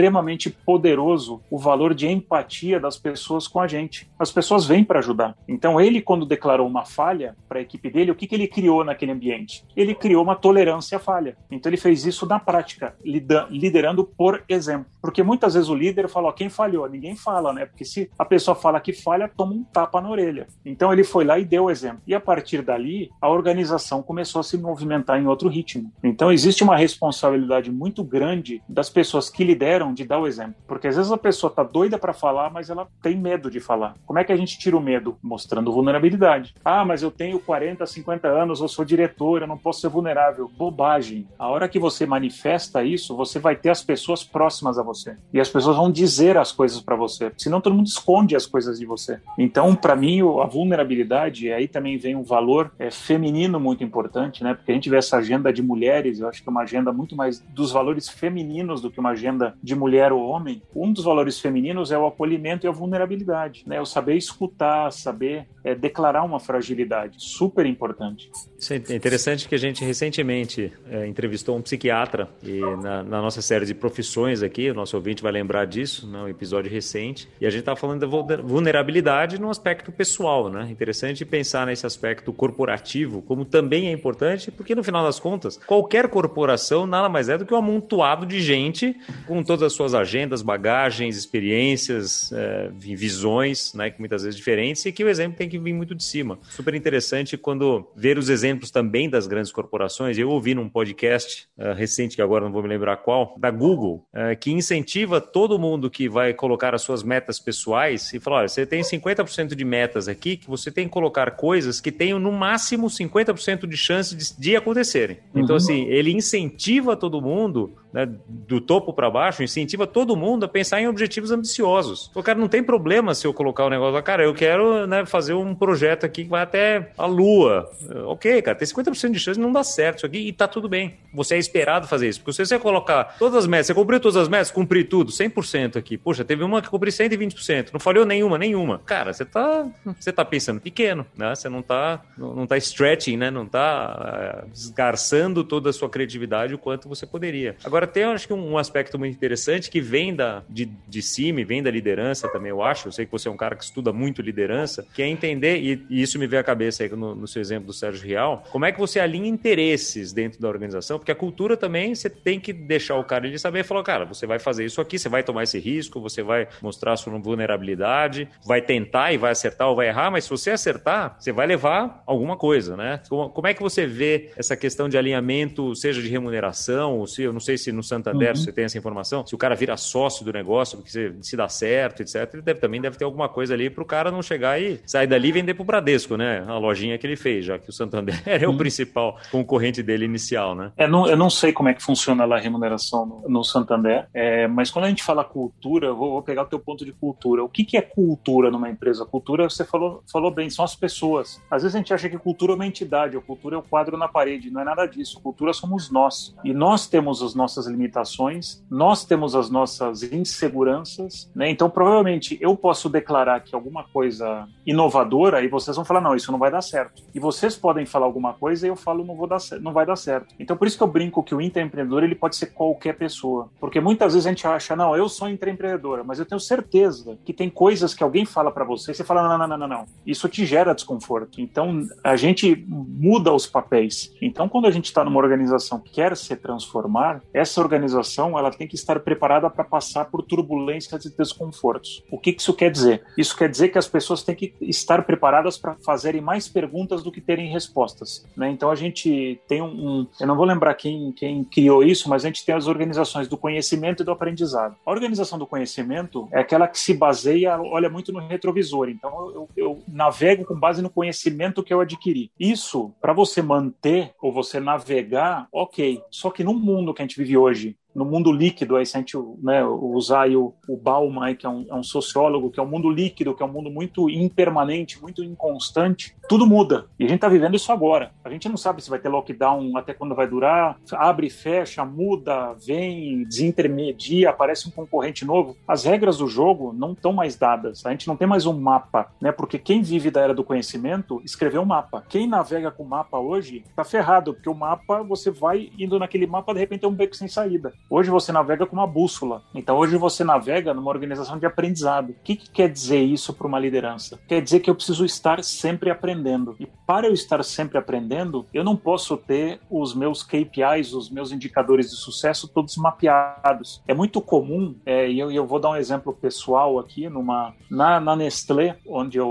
poderoso 0.66 1.42
o 1.50 1.58
valor 1.58 1.94
de 1.94 2.08
empatia 2.08 2.80
das 2.80 2.98
pessoas 2.98 3.48
com 3.48 3.60
a 3.60 3.68
gente. 3.68 4.10
As 4.18 4.32
pessoas 4.32 4.66
vêm 4.66 4.84
para 4.84 5.00
ajudar. 5.00 5.36
Então, 5.48 5.80
ele, 5.80 6.02
quando 6.02 6.26
declarou 6.26 6.68
uma 6.68 6.86
falha 6.86 7.36
para 7.48 7.60
a 7.60 7.62
equipe 7.62 7.90
dele, 7.90 8.12
o 8.12 8.16
que, 8.16 8.28
que 8.28 8.36
ele 8.36 8.48
criou 8.48 8.84
naquele 8.84 9.12
ambiente? 9.12 9.66
Ele 9.76 9.94
criou 9.94 10.24
uma 10.24 10.36
tolerância 10.36 10.98
à 10.98 11.00
falha. 11.00 11.36
Então, 11.50 11.70
ele 11.70 11.78
fez 11.78 12.06
isso 12.06 12.26
na 12.26 12.40
prática, 12.40 12.96
liderando 13.04 14.04
por 14.06 14.44
exemplo. 14.48 14.86
Porque 15.02 15.24
muitas 15.24 15.54
vezes 15.54 15.70
o 15.70 15.76
líder 15.76 16.08
fala: 16.08 16.30
ó, 16.30 16.32
quem 16.32 16.50
falhou? 16.50 16.88
Ninguém 16.90 17.16
fala, 17.16 17.54
né? 17.54 17.66
Porque 17.66 17.86
se 17.86 18.10
a 18.18 18.26
pessoa 18.26 18.56
fala 18.56 18.80
que 18.80 18.94
falha, 18.94 19.28
toma 19.28 19.54
um 19.54 19.64
tapa 19.64 20.00
na 20.02 20.10
orelha. 20.10 20.48
Então, 20.66 20.92
ele 20.94 21.04
foi 21.04 21.24
lá 21.24 21.40
e 21.40 21.46
deu 21.46 21.66
o 21.66 21.72
exemplo. 21.72 22.02
E 22.06 22.14
a 22.14 22.20
partir 22.20 22.62
dali, 22.62 23.10
a 23.22 23.30
organização 23.30 24.02
começou 24.02 24.40
a 24.40 24.44
se 24.44 24.58
movimentar 24.58 25.20
em 25.20 25.28
outro 25.28 25.50
ritmo. 25.50 25.92
Então, 26.04 26.32
existe 26.32 26.64
uma 26.64 26.76
responsabilidade 26.76 27.72
muito 27.72 28.04
grande 28.04 28.62
das 28.68 28.90
pessoas 28.90 29.30
que 29.30 29.44
lideram 29.44 29.81
de 29.94 30.04
dar 30.04 30.20
o 30.20 30.28
exemplo. 30.28 30.56
Porque 30.68 30.88
às 30.88 30.98
vezes 30.98 31.12
a 31.12 31.18
pessoa 31.18 31.52
tá 31.52 31.64
doida 31.64 31.98
para 31.98 32.12
falar, 32.12 32.50
mas 32.50 32.70
ela 32.70 32.88
tem 33.02 33.16
medo 33.16 33.50
de 33.50 33.60
falar. 33.60 33.96
Como 34.06 34.20
é 34.20 34.24
que 34.24 34.34
a 34.34 34.36
gente 34.36 34.58
tira 34.60 34.76
o 34.76 34.82
medo? 34.82 35.18
Mostrando 35.22 35.72
vulnerabilidade. 35.72 36.54
Ah, 36.66 36.84
mas 36.84 37.04
eu 37.04 37.12
tenho 37.12 37.40
40, 37.40 37.86
50 37.86 38.28
anos, 38.28 38.60
eu 38.60 38.68
sou 38.68 38.84
diretor, 38.84 39.42
eu 39.42 39.48
não 39.48 39.58
posso 39.58 39.82
ser 39.82 39.90
vulnerável. 39.90 40.52
Bobagem. 40.58 41.28
A 41.38 41.48
hora 41.48 41.70
que 41.70 41.80
você 41.80 42.06
manifesta 42.06 42.84
isso, 42.84 43.16
você 43.16 43.40
vai 43.40 43.56
ter 43.56 43.70
as 43.70 43.84
pessoas 43.84 44.24
próximas 44.24 44.78
a 44.78 44.84
você. 44.84 45.16
E 45.32 45.40
as 45.40 45.50
pessoas 45.50 45.78
vão 45.78 45.92
dizer 45.92 46.38
as 46.38 46.52
coisas 46.52 46.82
para 46.82 46.96
você. 46.96 47.32
Senão 47.38 47.62
todo 47.62 47.76
mundo 47.76 47.88
esconde 47.88 48.36
as 48.36 48.46
coisas 48.46 48.80
de 48.80 48.86
você. 48.86 49.20
Então, 49.38 49.76
para 49.76 49.96
mim, 49.96 50.22
a 50.42 50.46
vulnerabilidade, 50.46 51.52
aí 51.52 51.68
também 51.68 51.98
vem 51.98 52.16
um 52.16 52.24
valor 52.24 52.72
é, 52.78 52.90
feminino 52.90 53.60
muito 53.60 53.84
importante, 53.84 54.44
né? 54.44 54.54
Porque 54.54 54.72
que 54.72 54.74
a 54.74 54.76
gente 54.76 54.90
vê 54.90 54.98
essa 54.98 55.18
agenda 55.18 55.52
de 55.52 55.62
mulheres, 55.62 56.20
eu 56.20 56.28
acho 56.28 56.42
que 56.42 56.50
é 56.50 56.52
uma 56.52 56.62
agenda 56.62 56.92
muito 56.94 57.16
mais 57.16 57.40
dos 57.40 57.72
valores 57.72 58.08
femininos 58.08 58.82
do 58.82 58.90
que 58.90 59.00
uma 59.00 59.10
agenda 59.10 59.56
de 59.62 59.71
mulher 59.76 60.12
ou 60.12 60.22
homem. 60.22 60.62
Um 60.76 60.92
dos 60.92 61.04
valores 61.04 61.40
femininos 61.40 61.92
é 61.92 61.98
o 61.98 62.06
acolhimento 62.06 62.66
e 62.66 62.70
a 62.70 62.72
vulnerabilidade, 62.72 63.64
né? 63.66 63.80
O 63.82 63.86
saber 63.86 64.16
escutar, 64.16 64.92
saber 64.92 65.48
é, 65.64 65.76
declarar 65.76 66.24
uma 66.24 66.40
fragilidade, 66.40 67.16
super 67.20 67.66
importante. 67.66 68.30
Isso 68.58 68.74
é 68.74 68.78
interessante 68.96 69.48
que 69.48 69.56
a 69.56 69.58
gente 69.58 69.84
recentemente 69.84 70.72
é, 70.90 71.08
entrevistou 71.08 71.58
um 71.58 71.62
psiquiatra 71.62 72.30
e 72.44 72.60
na, 72.60 73.04
na, 73.04 73.22
nossa 73.22 73.42
série 73.42 73.66
de 73.66 73.74
profissões 73.74 74.44
aqui, 74.44 74.70
o 74.70 74.74
nosso 74.74 74.96
ouvinte 74.96 75.22
vai 75.22 75.32
lembrar 75.32 75.66
disso, 75.66 76.08
né, 76.08 76.20
um 76.24 76.28
episódio 76.28 76.72
recente, 76.72 77.28
e 77.40 77.46
a 77.46 77.50
gente 77.50 77.62
estava 77.62 77.80
falando 77.80 78.00
da 78.00 78.38
vulnerabilidade 78.38 79.40
no 79.40 79.50
aspecto 79.50 79.92
pessoal, 79.92 80.50
né? 80.50 80.68
Interessante 80.70 81.26
pensar 81.26 81.66
nesse 81.66 81.86
aspecto 81.86 82.32
corporativo 82.34 83.22
como 83.22 83.46
também 83.46 83.88
é 83.88 83.92
importante, 83.92 84.52
porque 84.52 84.76
no 84.76 84.84
final 84.84 85.04
das 85.04 85.20
contas, 85.20 85.58
qualquer 85.66 86.08
corporação 86.08 86.86
nada 86.86 87.10
mais 87.10 87.30
é 87.30 87.38
do 87.38 87.46
que 87.46 87.54
um 87.54 87.58
amontoado 87.58 88.26
de 88.26 88.42
gente 88.42 88.96
com 89.28 89.44
todas 89.44 89.64
as 89.64 89.74
suas 89.74 89.94
agendas, 89.94 90.42
bagagens, 90.42 91.18
experiências, 91.18 92.32
é, 92.32 92.70
visões, 92.74 93.74
né, 93.74 93.90
que 93.90 94.00
muitas 94.00 94.24
vezes 94.24 94.38
diferentes, 94.38 94.86
e 94.86 94.92
que 94.92 95.04
o 95.04 95.10
exemplo 95.10 95.38
tem 95.38 95.50
que 95.52 95.60
vir 95.60 95.74
muito 95.74 95.94
de 95.94 96.04
cima. 96.04 96.40
Super 96.50 96.74
interessante 96.74 97.38
quando 97.38 97.88
ver 97.96 98.18
os 98.18 98.30
exemplos 98.30 98.72
também 98.72 99.10
das 99.10 99.28
grandes 99.28 99.52
corporações. 99.52 100.18
Eu 100.18 100.30
ouvi 100.30 100.56
num 100.56 100.70
podcast 100.70 101.48
uh, 101.58 101.74
recente, 101.74 102.16
que 102.16 102.22
agora 102.22 102.46
não 102.46 102.52
vou 102.52 102.64
me 102.64 102.70
lembrar 102.70 102.98
qual, 102.98 103.36
da 103.38 103.52
Google, 103.52 104.06
uh, 104.14 104.38
que 104.40 104.52
incentiva 104.52 105.22
todo 105.22 105.60
mundo 105.60 105.90
que 105.90 106.10
vai 106.10 106.34
colocar 106.34 106.74
as 106.74 106.82
suas 106.82 107.04
metas 107.04 107.40
pessoais 107.40 108.12
e 108.14 108.20
fala: 108.20 108.38
olha, 108.38 108.48
você 108.48 108.66
tem 108.66 108.82
50% 108.82 109.54
de 109.54 109.66
metas 109.66 110.08
aqui, 110.08 110.38
que 110.38 110.48
você 110.48 110.72
tem 110.72 110.86
que 110.86 110.92
colocar 110.92 111.32
coisas 111.32 111.80
que 111.80 111.92
tenham 111.92 112.18
no 112.18 112.32
máximo 112.32 112.88
50% 112.88 113.68
de 113.68 113.78
chance 113.78 114.16
de, 114.16 114.38
de 114.38 114.56
acontecerem. 114.56 115.18
Então, 115.30 115.36
uhum. 115.36 115.52
Então, 115.52 115.58
assim, 115.58 115.84
ele 115.88 116.14
incentiva 116.14 116.96
todo 116.96 117.22
mundo 117.22 117.76
né, 117.94 118.08
do 118.28 118.60
topo 118.62 118.94
para 118.94 119.10
baixo, 119.10 119.44
incentiva 119.44 119.88
todo 119.88 120.16
mundo 120.16 120.46
a 120.46 120.48
pensar 120.48 120.82
em 120.82 120.88
objetivos 120.88 121.32
ambiciosos. 121.32 122.12
O 122.16 122.24
cara 122.24 122.38
não 122.38 122.48
tem 122.48 122.64
problema 122.64 123.14
se 123.16 123.26
eu 123.26 123.34
colocar 123.34 123.66
o 123.66 123.70
negócio 123.70 123.94
lá, 123.94 124.02
cara, 124.02 124.24
eu 124.24 124.34
quero 124.34 124.86
né, 124.88 125.06
fazer 125.06 125.34
um 125.34 125.54
projeto 125.56 126.06
aqui 126.06 126.24
que 126.24 126.30
vai 126.30 126.42
até 126.42 126.92
a 126.98 127.06
lua. 127.06 127.70
Ok, 128.06 128.42
cara, 128.42 128.58
tem 128.58 128.68
50% 128.68 129.12
de 129.12 129.20
chance 129.20 129.40
de 129.40 129.46
não 129.46 129.52
dar 129.52 129.64
certo 129.64 130.00
isso 130.00 130.06
aqui 130.06 130.18
e 130.20 130.34
tá 130.34 130.48
tudo 130.48 130.68
bem. 130.68 130.96
Você 131.14 131.36
é 131.36 131.38
esperado 131.38 131.88
fazer 131.88 132.10
isso. 132.10 132.20
Porque 132.20 132.34
se 132.34 132.46
você 132.46 132.60
colocar 132.60 133.16
todas 133.18 133.38
as 133.38 133.48
metas, 133.48 133.68
você 133.68 133.74
cumpriu 133.74 134.00
todas 134.00 134.18
as 134.18 134.28
metas, 134.28 134.52
cumpri 134.52 134.84
tudo, 134.84 135.12
100% 135.12 135.78
aqui. 135.78 135.98
Poxa, 135.98 136.24
teve 136.24 136.44
uma 136.44 136.62
que 136.62 136.70
cumpri 136.70 136.92
120%, 136.92 137.70
não 137.74 137.80
falhou 137.80 138.06
nenhuma, 138.06 138.38
nenhuma. 138.38 138.80
Cara, 138.86 139.14
você 139.14 139.26
tá, 139.26 139.68
você 140.00 140.12
tá 140.12 140.26
pensando 140.26 140.60
pequeno, 140.60 141.06
né? 141.16 141.34
Você 141.36 141.50
não 141.50 141.62
tá, 141.62 142.02
não 142.18 142.48
tá 142.48 142.58
stretching, 142.58 143.18
né? 143.18 143.32
Não 143.32 143.46
tá 143.46 144.44
uh, 144.46 144.50
esgarçando 144.54 145.44
toda 145.44 145.70
a 145.70 145.74
sua 145.74 145.90
criatividade 145.90 146.54
o 146.54 146.58
quanto 146.58 146.90
você 146.90 147.06
poderia. 147.06 147.56
Agora, 147.64 147.81
Agora, 147.82 147.88
tem 147.88 148.04
acho 148.04 148.28
que 148.28 148.34
um 148.34 148.60
aspecto 148.60 149.00
muito 149.00 149.16
interessante 149.16 149.72
que 149.72 149.82
vem 149.82 150.14
da, 150.14 150.44
de, 150.48 150.66
de 150.66 151.02
cima 151.02 151.44
vem 151.44 151.64
da 151.64 151.72
liderança 151.72 152.28
também, 152.30 152.52
eu 152.52 152.62
acho. 152.62 152.88
Eu 152.88 152.92
sei 152.92 153.08
que 153.08 153.12
você 153.12 153.28
é 153.28 153.32
um 153.32 153.38
cara 153.38 153.56
que 153.56 153.64
estuda 153.64 153.92
muito 153.92 154.22
liderança, 154.22 154.86
que 154.94 155.02
é 155.02 155.08
entender, 155.08 155.58
e, 155.58 155.84
e 155.90 156.02
isso 156.02 156.20
me 156.20 156.28
veio 156.28 156.42
à 156.42 156.44
cabeça 156.44 156.84
aí 156.84 156.90
no, 156.90 157.16
no, 157.16 157.28
seu 157.28 157.42
exemplo 157.42 157.68
do 157.68 157.74
Sérgio 157.74 158.08
Real, 158.08 158.44
como 158.52 158.66
é 158.66 158.72
que 158.72 158.80
você 158.80 159.00
alinha 159.00 159.28
interesses 159.28 160.14
dentro 160.14 160.40
da 160.40 160.48
organização, 160.48 161.00
porque 161.00 161.12
a 161.12 161.16
cultura 161.16 161.58
também 161.58 161.96
você 161.96 162.08
tem 162.08 162.40
que 162.40 162.54
deixar 162.54 162.98
o 162.98 163.04
cara 163.04 163.28
de 163.28 163.40
saber 163.40 163.64
falar, 163.64 163.82
cara, 163.82 164.06
você 164.06 164.28
vai 164.28 164.38
fazer 164.38 164.64
isso 164.64 164.80
aqui, 164.80 165.00
você 165.00 165.10
vai 165.10 165.24
tomar 165.24 165.44
esse 165.44 165.58
risco, 165.58 166.00
você 166.00 166.22
vai 166.22 166.48
mostrar 166.62 166.96
sua 166.98 167.18
vulnerabilidade, 167.18 168.30
vai 168.46 168.62
tentar 168.62 169.12
e 169.12 169.18
vai 169.18 169.32
acertar 169.32 169.68
ou 169.68 169.76
vai 169.76 169.88
errar, 169.88 170.12
mas 170.12 170.26
se 170.26 170.30
você 170.30 170.52
acertar, 170.52 171.16
você 171.18 171.32
vai 171.32 171.48
levar 171.48 172.04
alguma 172.06 172.38
coisa, 172.38 172.78
né? 172.78 173.02
Como, 173.10 173.30
como 173.30 173.48
é 173.48 173.56
que 173.56 173.62
você 173.62 173.88
vê 173.88 174.30
essa 174.38 174.56
questão 174.56 174.88
de 174.88 175.00
alinhamento, 175.00 175.76
seja 175.76 176.00
de 176.00 176.10
remuneração, 176.10 177.00
ou 177.00 177.08
se 177.08 177.24
eu 177.24 177.34
não 177.34 177.40
sei 177.40 177.58
se 177.58 177.71
no 177.72 177.84
Santander 177.84 178.30
uhum. 178.30 178.36
você 178.36 178.52
tem 178.52 178.66
essa 178.66 178.78
informação, 178.78 179.26
se 179.26 179.36
o 179.36 179.38
cara 179.38 179.56
vira 179.56 179.76
sócio 179.78 180.24
do 180.26 180.32
negócio, 180.32 180.78
porque 180.78 180.92
se, 180.92 181.14
se 181.22 181.38
dá 181.38 181.48
certo, 181.48 182.02
etc., 182.02 182.30
ele 182.34 182.42
deve, 182.42 182.60
também 182.60 182.82
deve 182.82 182.98
ter 182.98 183.06
alguma 183.06 183.30
coisa 183.30 183.54
ali 183.54 183.70
para 183.70 183.84
o 183.84 183.86
cara 183.86 184.12
não 184.12 184.22
chegar 184.22 184.62
e 184.62 184.80
sair 184.86 185.08
dali 185.08 185.30
e 185.30 185.32
vender 185.32 185.54
para 185.54 185.62
o 185.62 185.66
Bradesco, 185.66 186.18
né? 186.18 186.44
A 186.48 186.58
lojinha 186.58 186.98
que 186.98 187.08
ele 187.08 187.16
fez, 187.16 187.46
já 187.46 187.58
que 187.58 187.70
o 187.70 187.74
Santander 187.74 188.22
é 188.26 188.48
o 188.48 188.56
principal 188.56 189.18
concorrente 189.32 189.82
dele 189.82 190.06
inicial, 190.06 190.56
né? 190.56 190.72
É, 190.78 190.88
não, 190.88 191.08
eu 191.08 191.18
não 191.18 191.30
sei 191.30 191.54
como 191.54 191.70
é 191.70 191.74
que 191.74 191.82
funciona 191.82 192.26
lá 192.26 192.38
a 192.38 192.40
remuneração 192.40 193.06
no, 193.06 193.30
no 193.30 193.44
Santander, 193.44 194.08
é, 194.14 194.48
mas 194.48 194.70
quando 194.70 194.86
a 194.86 194.90
gente 194.90 195.04
fala 195.04 195.24
cultura, 195.24 195.94
vou, 195.94 196.12
vou, 196.12 196.22
pegar 196.22 196.44
o 196.44 196.46
teu 196.46 196.60
ponto 196.60 196.86
de 196.86 196.92
cultura. 196.92 197.44
O 197.44 197.50
que, 197.50 197.64
que 197.64 197.78
é 197.78 197.82
cultura 197.82 198.52
numa 198.52 198.70
empresa? 198.70 199.06
Cultura, 199.06 199.50
você 199.50 199.66
falou, 199.66 200.04
falou 200.12 200.32
bem, 200.32 200.50
são 200.50 200.64
as 200.64 200.76
pessoas. 200.76 201.42
Às 201.50 201.64
vezes 201.64 201.76
a 201.76 201.80
gente 201.80 201.94
acha 201.94 202.10
que 202.10 202.18
cultura 202.18 202.54
é 202.54 202.56
uma 202.56 202.68
entidade, 202.68 203.18
a 203.18 203.22
cultura 203.22 203.56
é 203.56 203.60
o 203.60 203.64
quadro 203.64 203.98
na 203.98 204.08
parede. 204.08 204.50
Não 204.50 204.62
é 204.62 204.64
nada 204.64 204.86
disso. 204.86 205.20
Cultura 205.22 205.54
somos 205.54 205.90
nós. 205.90 206.36
E 206.44 206.54
nós 206.54 206.88
temos 206.88 207.22
as 207.22 207.36
nossas 207.36 207.61
nossas 207.62 207.68
limitações, 207.68 208.64
nós 208.70 209.06
temos 209.06 209.36
as 209.36 209.50
nossas 209.50 210.04
inseguranças, 210.04 211.30
né? 211.36 211.50
Então, 211.50 211.70
provavelmente 211.70 212.38
eu 212.42 212.56
posso 212.56 212.90
declarar 212.90 213.42
que 213.42 213.54
alguma 213.54 213.84
coisa 213.84 214.48
inovadora 214.66 215.44
e 215.44 215.48
vocês 215.48 215.76
vão 215.76 215.86
falar 215.86 216.02
não, 216.02 216.16
isso 216.16 216.32
não 216.32 216.40
vai 216.40 216.52
dar 216.52 216.62
certo. 216.62 217.04
E 217.14 217.20
vocês 217.20 217.56
podem 217.56 217.86
falar 217.86 218.06
alguma 218.06 218.34
coisa 218.34 218.66
e 218.66 218.70
eu 218.70 218.76
falo 218.76 219.04
não 219.04 219.16
vou 219.16 219.28
dar 219.28 219.40
não 219.60 219.74
vai 219.74 219.86
dar 219.86 219.96
certo. 219.96 220.34
Então, 220.40 220.56
por 220.58 220.68
isso 220.68 220.78
que 220.78 220.84
eu 220.84 220.88
brinco 220.88 221.24
que 221.24 221.36
o 221.36 221.42
intraempreendedor 221.42 222.04
ele 222.04 222.16
pode 222.16 222.36
ser 222.36 222.48
qualquer 222.48 222.94
pessoa, 222.94 223.50
porque 223.60 223.80
muitas 223.80 224.14
vezes 224.14 224.26
a 224.26 224.30
gente 224.30 224.48
acha 224.48 224.76
não, 224.76 224.96
eu 224.96 225.08
sou 225.10 225.30
intraempreendedora, 225.30 226.04
mas 226.04 226.20
eu 226.20 226.26
tenho 226.26 226.40
certeza 226.40 227.18
que 227.26 227.34
tem 227.34 227.50
coisas 227.50 227.94
que 227.94 228.04
alguém 228.04 228.26
fala 228.26 228.52
para 228.52 228.64
você 228.64 228.92
e 228.92 228.96
você 228.96 229.04
fala 229.04 229.28
não, 229.28 229.38
não, 229.38 229.48
não, 229.48 229.58
não, 229.58 229.68
não. 229.68 229.86
Isso 230.06 230.28
te 230.30 230.46
gera 230.46 230.74
desconforto. 230.74 231.42
Então, 231.42 231.86
a 232.04 232.16
gente 232.16 232.66
muda 232.68 233.34
os 233.34 233.46
papéis. 233.46 234.14
Então, 234.22 234.48
quando 234.48 234.68
a 234.68 234.72
gente 234.72 234.86
está 234.86 235.04
numa 235.04 235.20
organização 235.20 235.80
que 235.80 235.92
quer 235.92 236.16
se 236.16 236.36
transformar, 236.36 237.22
essa 237.34 237.51
essa 237.52 237.62
organização 237.62 238.40
ela 238.40 238.50
tem 238.50 238.68
que 238.68 238.76
estar 238.76 239.00
preparada 239.02 239.50
para 239.50 239.64
passar 239.64 240.06
por 240.06 240.24
turbulências 240.24 241.06
e 241.06 241.16
desconfortos. 241.16 242.04
O 242.10 242.18
que 242.18 242.36
isso 242.38 242.54
quer 242.54 242.72
dizer? 242.72 243.04
Isso 243.18 243.36
quer 243.36 243.50
dizer 243.50 243.70
que 243.70 243.78
as 243.78 243.88
pessoas 243.88 244.24
têm 244.24 244.36
que 244.36 244.54
estar 244.62 245.04
preparadas 245.04 245.58
para 245.58 245.76
fazerem 245.86 246.22
mais 246.22 246.48
perguntas 246.48 247.04
do 247.04 247.12
que 247.12 247.20
terem 247.20 247.52
respostas. 247.52 248.26
Né? 248.36 248.50
Então 248.50 248.72
a 248.72 248.76
gente 248.76 249.40
tem 249.48 249.62
um, 249.62 249.68
um, 249.68 250.08
eu 250.20 250.28
não 250.28 250.36
vou 250.36 250.46
lembrar 250.46 250.74
quem, 250.76 251.12
quem 251.12 251.44
criou 251.44 251.84
isso, 251.84 252.10
mas 252.10 252.24
a 252.24 252.28
gente 252.28 252.46
tem 252.46 252.56
as 252.56 252.68
organizações 252.68 253.28
do 253.28 253.38
conhecimento 253.38 254.02
e 254.02 254.06
do 254.06 254.12
aprendizado. 254.12 254.76
A 254.86 254.92
organização 254.92 255.38
do 255.38 255.46
conhecimento 255.46 256.28
é 256.32 256.40
aquela 256.40 256.68
que 256.68 256.80
se 256.80 256.94
baseia, 256.94 257.60
olha 257.60 257.90
muito 257.90 258.14
no 258.14 258.20
retrovisor. 258.20 258.90
Então 258.90 259.12
eu, 259.32 259.50
eu 259.58 259.84
navego 259.88 260.46
com 260.46 260.58
base 260.58 260.82
no 260.82 260.90
conhecimento 260.90 261.64
que 261.64 261.74
eu 261.74 261.82
adquiri. 261.82 262.32
Isso, 262.40 262.94
para 263.02 263.14
você 263.14 263.42
manter 263.42 264.14
ou 264.22 264.32
você 264.32 264.60
navegar, 264.60 265.48
ok. 265.52 266.02
Só 266.10 266.30
que 266.30 266.44
no 266.44 266.54
mundo 266.54 266.94
que 266.94 267.02
a 267.02 267.06
gente 267.06 267.18
vive 267.18 267.38
hoje, 267.42 267.78
no 267.94 268.06
mundo 268.06 268.32
líquido, 268.32 268.76
aí 268.76 268.86
se 268.86 268.96
a 268.96 269.00
gente 269.00 269.18
né, 269.42 269.64
usar 269.64 270.30
o, 270.30 270.54
o 270.68 270.78
Bauman, 270.78 271.36
que 271.36 271.46
é 271.46 271.50
um, 271.50 271.66
é 271.70 271.76
um, 271.76 271.84
sociólogo, 271.84 272.50
que 272.50 272.60
é 272.60 272.64
um 272.64 272.68
mundo 272.68 272.90
líquido, 272.90 273.36
que 273.36 273.44
é 273.44 273.46
um 273.46 273.52
mundo 273.52 273.70
muito 273.70 274.10
impermanente, 274.10 275.02
muito 275.02 275.24
inconstante, 275.24 276.16
tudo 276.28 276.48
muda. 276.48 276.86
E 276.98 277.04
a 277.04 277.08
gente 277.08 277.18
está 277.18 277.30
vivendo 277.30 277.56
isso 277.56 277.72
agora. 277.72 278.12
A 278.24 278.30
gente 278.30 278.48
não 278.48 278.58
sabe 278.58 278.82
se 278.82 278.90
vai 278.90 279.00
ter 279.00 279.10
lockdown, 279.10 279.76
até 279.78 279.94
quando 279.94 280.16
vai 280.16 280.28
durar, 280.28 280.78
abre 280.94 281.30
fecha, 281.30 281.84
muda, 281.84 282.54
vem, 282.54 283.24
desintermedia, 283.24 284.30
aparece 284.30 284.68
um 284.68 284.72
concorrente 284.72 285.26
novo. 285.26 285.58
As 285.68 285.84
regras 285.84 286.18
do 286.18 286.28
jogo 286.28 286.74
não 286.74 286.94
estão 286.94 287.12
mais 287.12 287.36
dadas. 287.36 287.86
A 287.86 287.92
gente 287.92 288.08
não 288.08 288.16
tem 288.16 288.28
mais 288.28 288.46
um 288.46 288.58
mapa, 288.58 289.12
né? 289.22 289.32
Porque 289.32 289.60
quem 289.60 289.82
vive 289.82 290.10
da 290.10 290.22
era 290.22 290.34
do 290.34 290.44
conhecimento 290.44 291.22
escreveu 291.26 291.62
um 291.62 291.66
mapa. 291.66 292.04
Quem 292.08 292.28
navega 292.28 292.72
com 292.72 292.84
o 292.84 292.88
mapa 292.88 293.20
hoje 293.20 293.64
está 293.68 293.84
ferrado, 293.84 294.34
porque 294.34 294.50
o 294.50 294.56
mapa, 294.56 295.04
você 295.04 295.30
vai 295.30 295.70
indo 295.78 296.00
naquele 296.00 296.28
mapa, 296.28 296.54
de 296.54 296.60
repente 296.60 296.86
é 296.86 296.88
um 296.88 296.94
beco 296.94 297.16
sem 297.16 297.28
saída. 297.28 297.74
Hoje 297.90 298.10
você 298.10 298.32
navega 298.32 298.66
com 298.66 298.76
uma 298.76 298.88
bússola. 298.88 299.44
Então 299.54 299.78
hoje 299.78 299.98
você 299.98 300.24
navega 300.24 300.74
numa 300.74 300.90
organização 300.90 301.38
de 301.38 301.46
aprendizado. 301.46 302.12
O 302.12 302.16
que, 302.24 302.36
que 302.36 302.50
quer 302.50 302.70
dizer 302.70 303.02
isso 303.02 303.34
para 303.34 303.48
uma 303.48 303.60
liderança? 303.60 304.20
Quer 304.28 304.42
dizer 304.42 304.62
que 304.62 304.70
eu 304.70 304.76
preciso 304.76 305.04
estar 305.06 305.44
sempre 305.44 305.90
aprendendo. 305.90 306.56
E 306.60 306.68
para 306.92 307.08
eu 307.08 307.14
estar 307.14 307.44
sempre 307.44 307.78
aprendendo, 307.78 308.46
eu 308.54 308.64
não 308.64 308.76
posso 308.76 309.16
ter 309.16 309.60
os 309.70 309.96
meus 309.96 310.24
KPIs, 310.24 310.94
os 310.94 311.10
meus 311.10 311.32
indicadores 311.32 311.90
de 311.90 311.96
sucesso 311.96 312.48
todos 312.48 312.76
mapeados. 312.76 313.82
É 313.88 313.94
muito 313.94 314.20
comum, 314.22 314.76
é, 314.86 315.10
e 315.10 315.20
eu, 315.20 315.32
eu, 315.32 315.48
vou 315.48 315.60
dar 315.60 315.70
um 315.70 315.76
exemplo 315.76 316.14
pessoal 316.14 316.80
aqui, 316.80 317.08
numa, 317.08 317.54
na, 317.70 318.00
na 318.00 318.16
Nestlé, 318.16 318.78
onde 318.86 319.18
eu, 319.18 319.30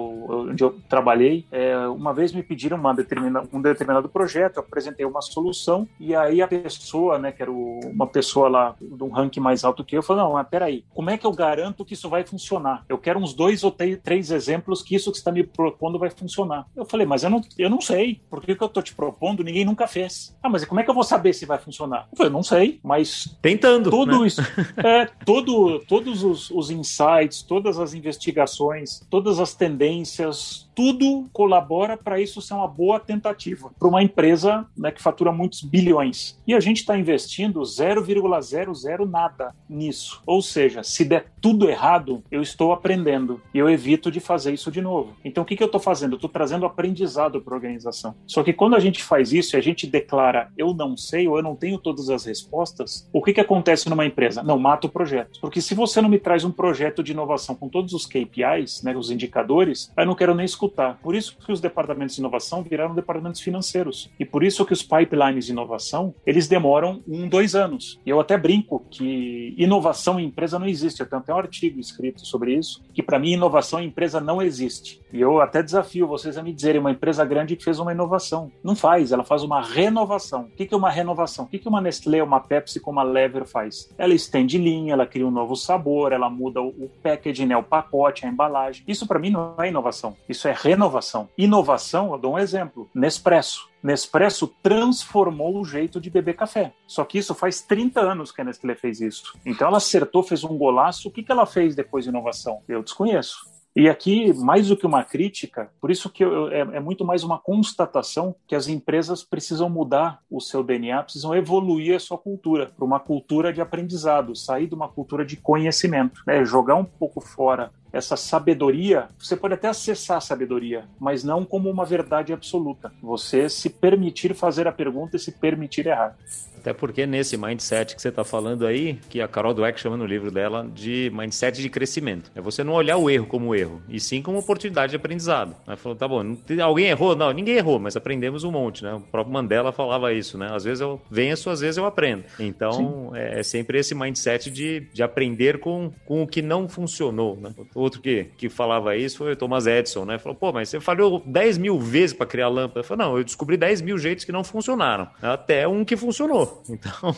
onde 0.48 0.64
eu 0.64 0.78
trabalhei, 0.88 1.46
é, 1.52 1.76
uma 1.88 2.14
vez 2.14 2.32
me 2.32 2.42
pediram 2.42 2.78
uma 2.78 2.94
determina, 2.94 3.42
um 3.52 3.60
determinado 3.60 4.08
projeto, 4.08 4.56
eu 4.56 4.62
apresentei 4.62 5.04
uma 5.04 5.20
solução, 5.20 5.86
e 5.98 6.14
aí 6.14 6.40
a 6.40 6.48
pessoa, 6.48 7.18
né, 7.18 7.30
que 7.30 7.42
era 7.42 7.52
uma 7.52 8.06
pessoa 8.06 8.39
pessoa 8.40 8.48
lá 8.48 8.76
de 8.81 9.03
um 9.03 9.11
ranking 9.11 9.40
mais 9.40 9.64
alto 9.64 9.85
que 9.85 9.96
eu, 9.96 10.03
falou, 10.03 10.24
não, 10.24 10.33
mas 10.33 10.48
peraí, 10.48 10.85
como 10.94 11.11
é 11.11 11.18
que 11.18 11.26
eu 11.26 11.33
garanto 11.33 11.85
que 11.85 11.94
isso 11.94 12.09
vai 12.09 12.24
funcionar? 12.24 12.85
Eu 12.88 12.96
quero 12.96 13.18
uns 13.18 13.35
dois 13.35 13.62
ou 13.62 13.70
três 13.70 14.31
exemplos 14.31 14.83
que 14.83 14.94
isso 14.94 15.11
que 15.11 15.16
você 15.16 15.20
está 15.20 15.33
me 15.33 15.44
propondo 15.44 15.98
vai 15.98 16.11
funcionar. 16.11 16.66
Eu 16.74 16.85
falei, 16.85 17.07
mas 17.07 17.22
eu 17.22 17.31
não, 17.31 17.42
eu 17.59 17.68
não 17.68 17.81
sei. 17.81 18.20
Por 18.31 18.40
que, 18.40 18.55
que 18.55 18.62
eu 18.62 18.66
estou 18.66 18.83
te 18.83 18.94
propondo? 18.94 19.44
Ninguém 19.44 19.64
nunca 19.64 19.87
fez. 19.87 20.37
Ah, 20.42 20.48
mas 20.48 20.64
como 20.64 20.81
é 20.81 20.85
que 20.85 20.90
eu 20.90 20.94
vou 20.94 21.05
saber 21.05 21.33
se 21.33 21.44
vai 21.44 21.59
funcionar? 21.59 22.09
Eu 22.11 22.16
falei, 22.16 22.33
não 22.33 22.42
sei, 22.42 22.81
mas... 22.83 23.37
Tentando, 23.42 23.90
Tudo 23.90 24.20
né? 24.20 24.26
isso. 24.26 24.40
É, 24.83 25.07
todo, 25.24 25.81
todos 25.81 26.22
os, 26.22 26.50
os 26.50 26.70
insights, 26.70 27.42
todas 27.42 27.79
as 27.79 27.92
investigações, 27.92 29.00
todas 29.11 29.38
as 29.38 29.55
tendências, 29.55 30.69
tudo 30.74 31.28
colabora 31.33 31.96
para 31.96 32.20
isso 32.20 32.40
ser 32.40 32.54
uma 32.54 32.68
boa 32.68 32.98
tentativa 32.98 33.70
para 33.78 33.88
uma 33.88 34.02
empresa 34.02 34.66
né, 34.76 34.90
que 34.90 35.02
fatura 35.02 35.33
muitos 35.33 35.62
bilhões. 35.62 36.38
E 36.46 36.54
a 36.54 36.61
gente 36.61 36.78
está 36.78 36.98
investindo 36.98 37.61
0,00 37.61 39.09
nada 39.09 39.54
nisso. 39.68 40.22
Ou 40.26 40.42
seja, 40.42 40.83
se 40.83 41.04
der 41.04 41.33
tudo 41.40 41.68
errado, 41.68 42.22
eu 42.30 42.42
estou 42.42 42.72
aprendendo 42.72 43.40
e 43.54 43.59
eu 43.59 43.68
evito 43.68 44.11
de 44.11 44.20
fazer 44.20 44.52
isso 44.52 44.70
de 44.70 44.80
novo. 44.80 45.14
Então, 45.24 45.42
o 45.42 45.46
que, 45.46 45.56
que 45.56 45.62
eu 45.62 45.66
estou 45.66 45.80
fazendo? 45.80 46.16
Estou 46.16 46.30
trazendo 46.30 46.66
aprendizado 46.66 47.40
para 47.40 47.54
a 47.54 47.56
organização. 47.56 48.14
Só 48.26 48.42
que 48.42 48.52
quando 48.52 48.76
a 48.76 48.80
gente 48.80 49.02
faz 49.02 49.33
isso 49.33 49.56
e 49.56 49.59
a 49.59 49.62
gente 49.62 49.87
declara 49.87 50.50
eu 50.56 50.74
não 50.74 50.96
sei 50.96 51.26
ou 51.26 51.37
eu 51.37 51.42
não 51.42 51.56
tenho 51.56 51.78
todas 51.78 52.11
as 52.11 52.24
respostas, 52.24 53.09
o 53.12 53.22
que, 53.22 53.33
que 53.33 53.40
acontece 53.40 53.88
numa 53.88 54.06
empresa? 54.06 54.42
Não, 54.42 54.59
mata 54.59 54.87
o 54.87 54.90
projeto. 54.90 55.40
Porque 55.40 55.61
se 55.61 55.74
você 55.74 56.00
não 56.00 56.09
me 56.09 56.18
traz 56.18 56.44
um 56.44 56.50
projeto 56.50 57.02
de 57.02 57.12
inovação 57.12 57.54
com 57.54 57.68
todos 57.68 57.92
os 57.92 58.06
KPIs, 58.06 58.83
né, 58.83 58.96
os 58.96 59.11
indicadores, 59.11 59.92
eu 59.96 60.06
não 60.06 60.14
quero 60.14 60.35
nem 60.35 60.44
escutar. 60.44 60.69
Por 61.02 61.14
isso 61.14 61.37
que 61.44 61.52
os 61.52 61.61
departamentos 61.61 62.14
de 62.14 62.20
inovação 62.20 62.62
viraram 62.62 62.94
departamentos 62.94 63.40
financeiros. 63.40 64.11
E 64.18 64.24
por 64.24 64.42
isso 64.42 64.64
que 64.64 64.72
os 64.72 64.83
pipelines 64.83 65.46
de 65.46 65.52
inovação, 65.52 66.14
eles 66.26 66.48
demoram 66.48 67.02
um, 67.06 67.28
dois 67.28 67.54
anos. 67.54 68.00
E 68.04 68.11
eu 68.11 68.20
até 68.20 68.37
brinco 68.37 68.85
que 68.90 69.54
inovação 69.56 70.18
em 70.18 70.26
empresa 70.26 70.59
não 70.59 70.66
existe. 70.66 71.00
Eu 71.00 71.09
tenho 71.09 71.22
até 71.22 71.35
um 71.35 71.38
artigo 71.38 71.80
escrito 71.80 72.26
sobre 72.26 72.54
isso, 72.54 72.83
que 72.92 73.02
para 73.02 73.18
mim 73.18 73.33
inovação 73.33 73.80
em 73.80 73.87
empresa 73.87 74.20
não 74.20 74.40
existe. 74.42 75.00
E 75.12 75.20
eu 75.20 75.40
até 75.40 75.62
desafio 75.62 76.06
vocês 76.06 76.37
a 76.37 76.42
me 76.42 76.52
dizerem 76.52 76.80
uma 76.80 76.90
empresa 76.90 77.24
grande 77.24 77.56
que 77.56 77.64
fez 77.64 77.78
uma 77.78 77.92
inovação. 77.92 78.50
Não 78.62 78.76
faz, 78.76 79.12
ela 79.12 79.24
faz 79.24 79.42
uma 79.42 79.61
renovação. 79.62 80.42
O 80.42 80.50
que 80.50 80.72
é 80.72 80.76
uma 80.76 80.90
renovação? 80.90 81.44
O 81.44 81.48
que 81.48 81.68
uma 81.68 81.80
Nestlé, 81.80 82.22
uma 82.22 82.40
Pepsi, 82.40 82.80
como 82.80 83.00
a 83.00 83.02
Lever 83.02 83.46
faz? 83.46 83.92
Ela 83.96 84.14
estende 84.14 84.59
linha, 84.59 84.92
ela 84.92 85.06
cria 85.06 85.26
um 85.26 85.30
novo 85.30 85.56
sabor, 85.56 86.12
ela 86.12 86.28
muda 86.28 86.61
o 86.61 86.90
packaging, 87.02 87.46
né, 87.46 87.56
o 87.56 87.62
pacote, 87.62 88.26
a 88.26 88.28
embalagem. 88.28 88.83
Isso 88.87 89.06
para 89.06 89.18
mim 89.18 89.30
não 89.30 89.54
é 89.59 89.68
inovação, 89.68 90.16
isso 90.28 90.48
é 90.48 90.49
renovação. 90.52 91.28
Inovação, 91.36 92.12
eu 92.12 92.18
dou 92.18 92.34
um 92.34 92.38
exemplo, 92.38 92.88
Nespresso. 92.94 93.68
Nespresso 93.82 94.46
transformou 94.62 95.58
o 95.58 95.64
jeito 95.64 96.00
de 96.00 96.10
beber 96.10 96.34
café. 96.34 96.72
Só 96.86 97.04
que 97.04 97.18
isso 97.18 97.34
faz 97.34 97.62
30 97.62 98.00
anos 98.00 98.30
que 98.30 98.40
a 98.40 98.44
Nestlé 98.44 98.74
fez 98.74 99.00
isso. 99.00 99.38
Então 99.44 99.68
ela 99.68 99.78
acertou, 99.78 100.22
fez 100.22 100.44
um 100.44 100.56
golaço. 100.58 101.08
O 101.08 101.10
que, 101.10 101.22
que 101.22 101.32
ela 101.32 101.46
fez 101.46 101.74
depois 101.74 102.04
de 102.04 102.10
inovação? 102.10 102.62
Eu 102.68 102.82
desconheço. 102.82 103.50
E 103.74 103.88
aqui, 103.88 104.32
mais 104.34 104.66
do 104.66 104.76
que 104.76 104.84
uma 104.84 105.04
crítica, 105.04 105.70
por 105.80 105.92
isso 105.92 106.10
que 106.10 106.24
eu, 106.24 106.48
é, 106.48 106.60
é, 106.60 106.80
muito 106.80 107.04
mais 107.04 107.22
uma 107.22 107.38
constatação 107.38 108.34
que 108.46 108.56
as 108.56 108.66
empresas 108.66 109.22
precisam 109.22 109.70
mudar 109.70 110.20
o 110.28 110.40
seu 110.40 110.64
DNA, 110.64 111.04
precisam 111.04 111.34
evoluir 111.36 111.94
a 111.94 112.00
sua 112.00 112.18
cultura 112.18 112.72
para 112.76 112.84
uma 112.84 112.98
cultura 112.98 113.52
de 113.52 113.60
aprendizado, 113.60 114.34
sair 114.34 114.66
de 114.66 114.74
uma 114.74 114.88
cultura 114.88 115.24
de 115.24 115.36
conhecimento, 115.36 116.20
né? 116.26 116.44
jogar 116.44 116.74
um 116.74 116.84
pouco 116.84 117.20
fora 117.20 117.72
essa 117.92 118.16
sabedoria, 118.16 119.09
você 119.18 119.37
pode 119.37 119.55
até 119.55 119.68
acessar 119.68 120.18
a 120.18 120.20
sabedoria, 120.20 120.85
mas 120.98 121.24
não 121.24 121.44
como 121.44 121.70
uma 121.70 121.85
verdade 121.85 122.33
absoluta. 122.33 122.92
Você 123.03 123.48
se 123.48 123.68
permitir 123.68 124.35
fazer 124.35 124.66
a 124.66 124.72
pergunta 124.72 125.16
e 125.16 125.20
se 125.20 125.33
permitir 125.33 125.87
errar. 125.87 126.16
Até 126.61 126.74
porque 126.74 127.07
nesse 127.07 127.38
mindset 127.38 127.96
que 127.96 128.03
você 128.03 128.11
está 128.11 128.22
falando 128.22 128.66
aí, 128.66 128.98
que 129.09 129.22
a 129.22 129.26
Carol 129.26 129.55
Dweck 129.55 129.81
chama 129.81 129.96
no 129.96 130.05
livro 130.05 130.31
dela 130.31 130.68
de 130.74 131.11
mindset 131.14 131.61
de 131.61 131.70
crescimento. 131.70 132.31
É 132.35 132.40
você 132.40 132.62
não 132.62 132.74
olhar 132.74 132.98
o 132.98 133.09
erro 133.09 133.26
como 133.26 133.55
erro, 133.55 133.81
e 133.88 133.98
sim 133.98 134.20
como 134.20 134.38
oportunidade 134.38 134.90
de 134.90 134.96
aprendizado. 134.96 135.57
Ela 135.66 135.76
falou, 135.79 135.96
tá 135.96 136.07
bom, 136.07 136.37
alguém 136.62 136.87
errou? 136.87 137.16
Não, 137.16 137.33
ninguém 137.33 137.57
errou, 137.57 137.79
mas 137.79 137.96
aprendemos 137.96 138.44
um 138.44 138.50
monte, 138.50 138.85
né? 138.85 138.92
O 138.92 139.00
próprio 139.00 139.33
Mandela 139.33 139.72
falava 139.72 140.12
isso, 140.12 140.37
né? 140.37 140.50
Às 140.55 140.64
vezes 140.64 140.83
eu 140.83 141.00
venço, 141.11 141.48
às 141.48 141.61
vezes 141.61 141.79
eu 141.79 141.87
aprendo. 141.87 142.24
Então, 142.38 143.12
é, 143.14 143.40
é, 143.40 143.42
sempre 143.42 143.79
esse 143.79 143.94
mindset 143.94 144.50
de, 144.50 144.81
de 144.92 145.03
aprender 145.03 145.61
com, 145.61 145.90
com 146.05 146.22
o 146.22 146.26
que 146.26 146.42
não 146.42 146.68
funcionou, 146.68 147.38
né? 147.40 147.55
Outro 147.80 148.00
que, 148.00 148.26
que 148.36 148.48
falava 148.48 148.96
isso 148.96 149.18
foi 149.18 149.32
o 149.32 149.36
Thomas 149.36 149.66
Edison, 149.66 150.04
né? 150.04 150.18
Falou, 150.18 150.36
pô, 150.36 150.52
mas 150.52 150.68
você 150.68 150.80
falhou 150.80 151.22
10 151.24 151.58
mil 151.58 151.78
vezes 151.78 152.14
para 152.14 152.26
criar 152.26 152.48
lâmpada. 152.48 152.80
Eu 152.80 152.84
falei, 152.84 153.06
não, 153.06 153.16
eu 153.16 153.24
descobri 153.24 153.56
10 153.56 153.80
mil 153.80 153.96
jeitos 153.96 154.24
que 154.24 154.32
não 154.32 154.44
funcionaram, 154.44 155.08
até 155.22 155.66
um 155.66 155.84
que 155.84 155.96
funcionou. 155.96 156.62
Então, 156.80 157.14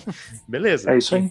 beleza. 0.49 0.91
É 0.91 0.99
isso 0.99 1.15
aí 1.15 1.31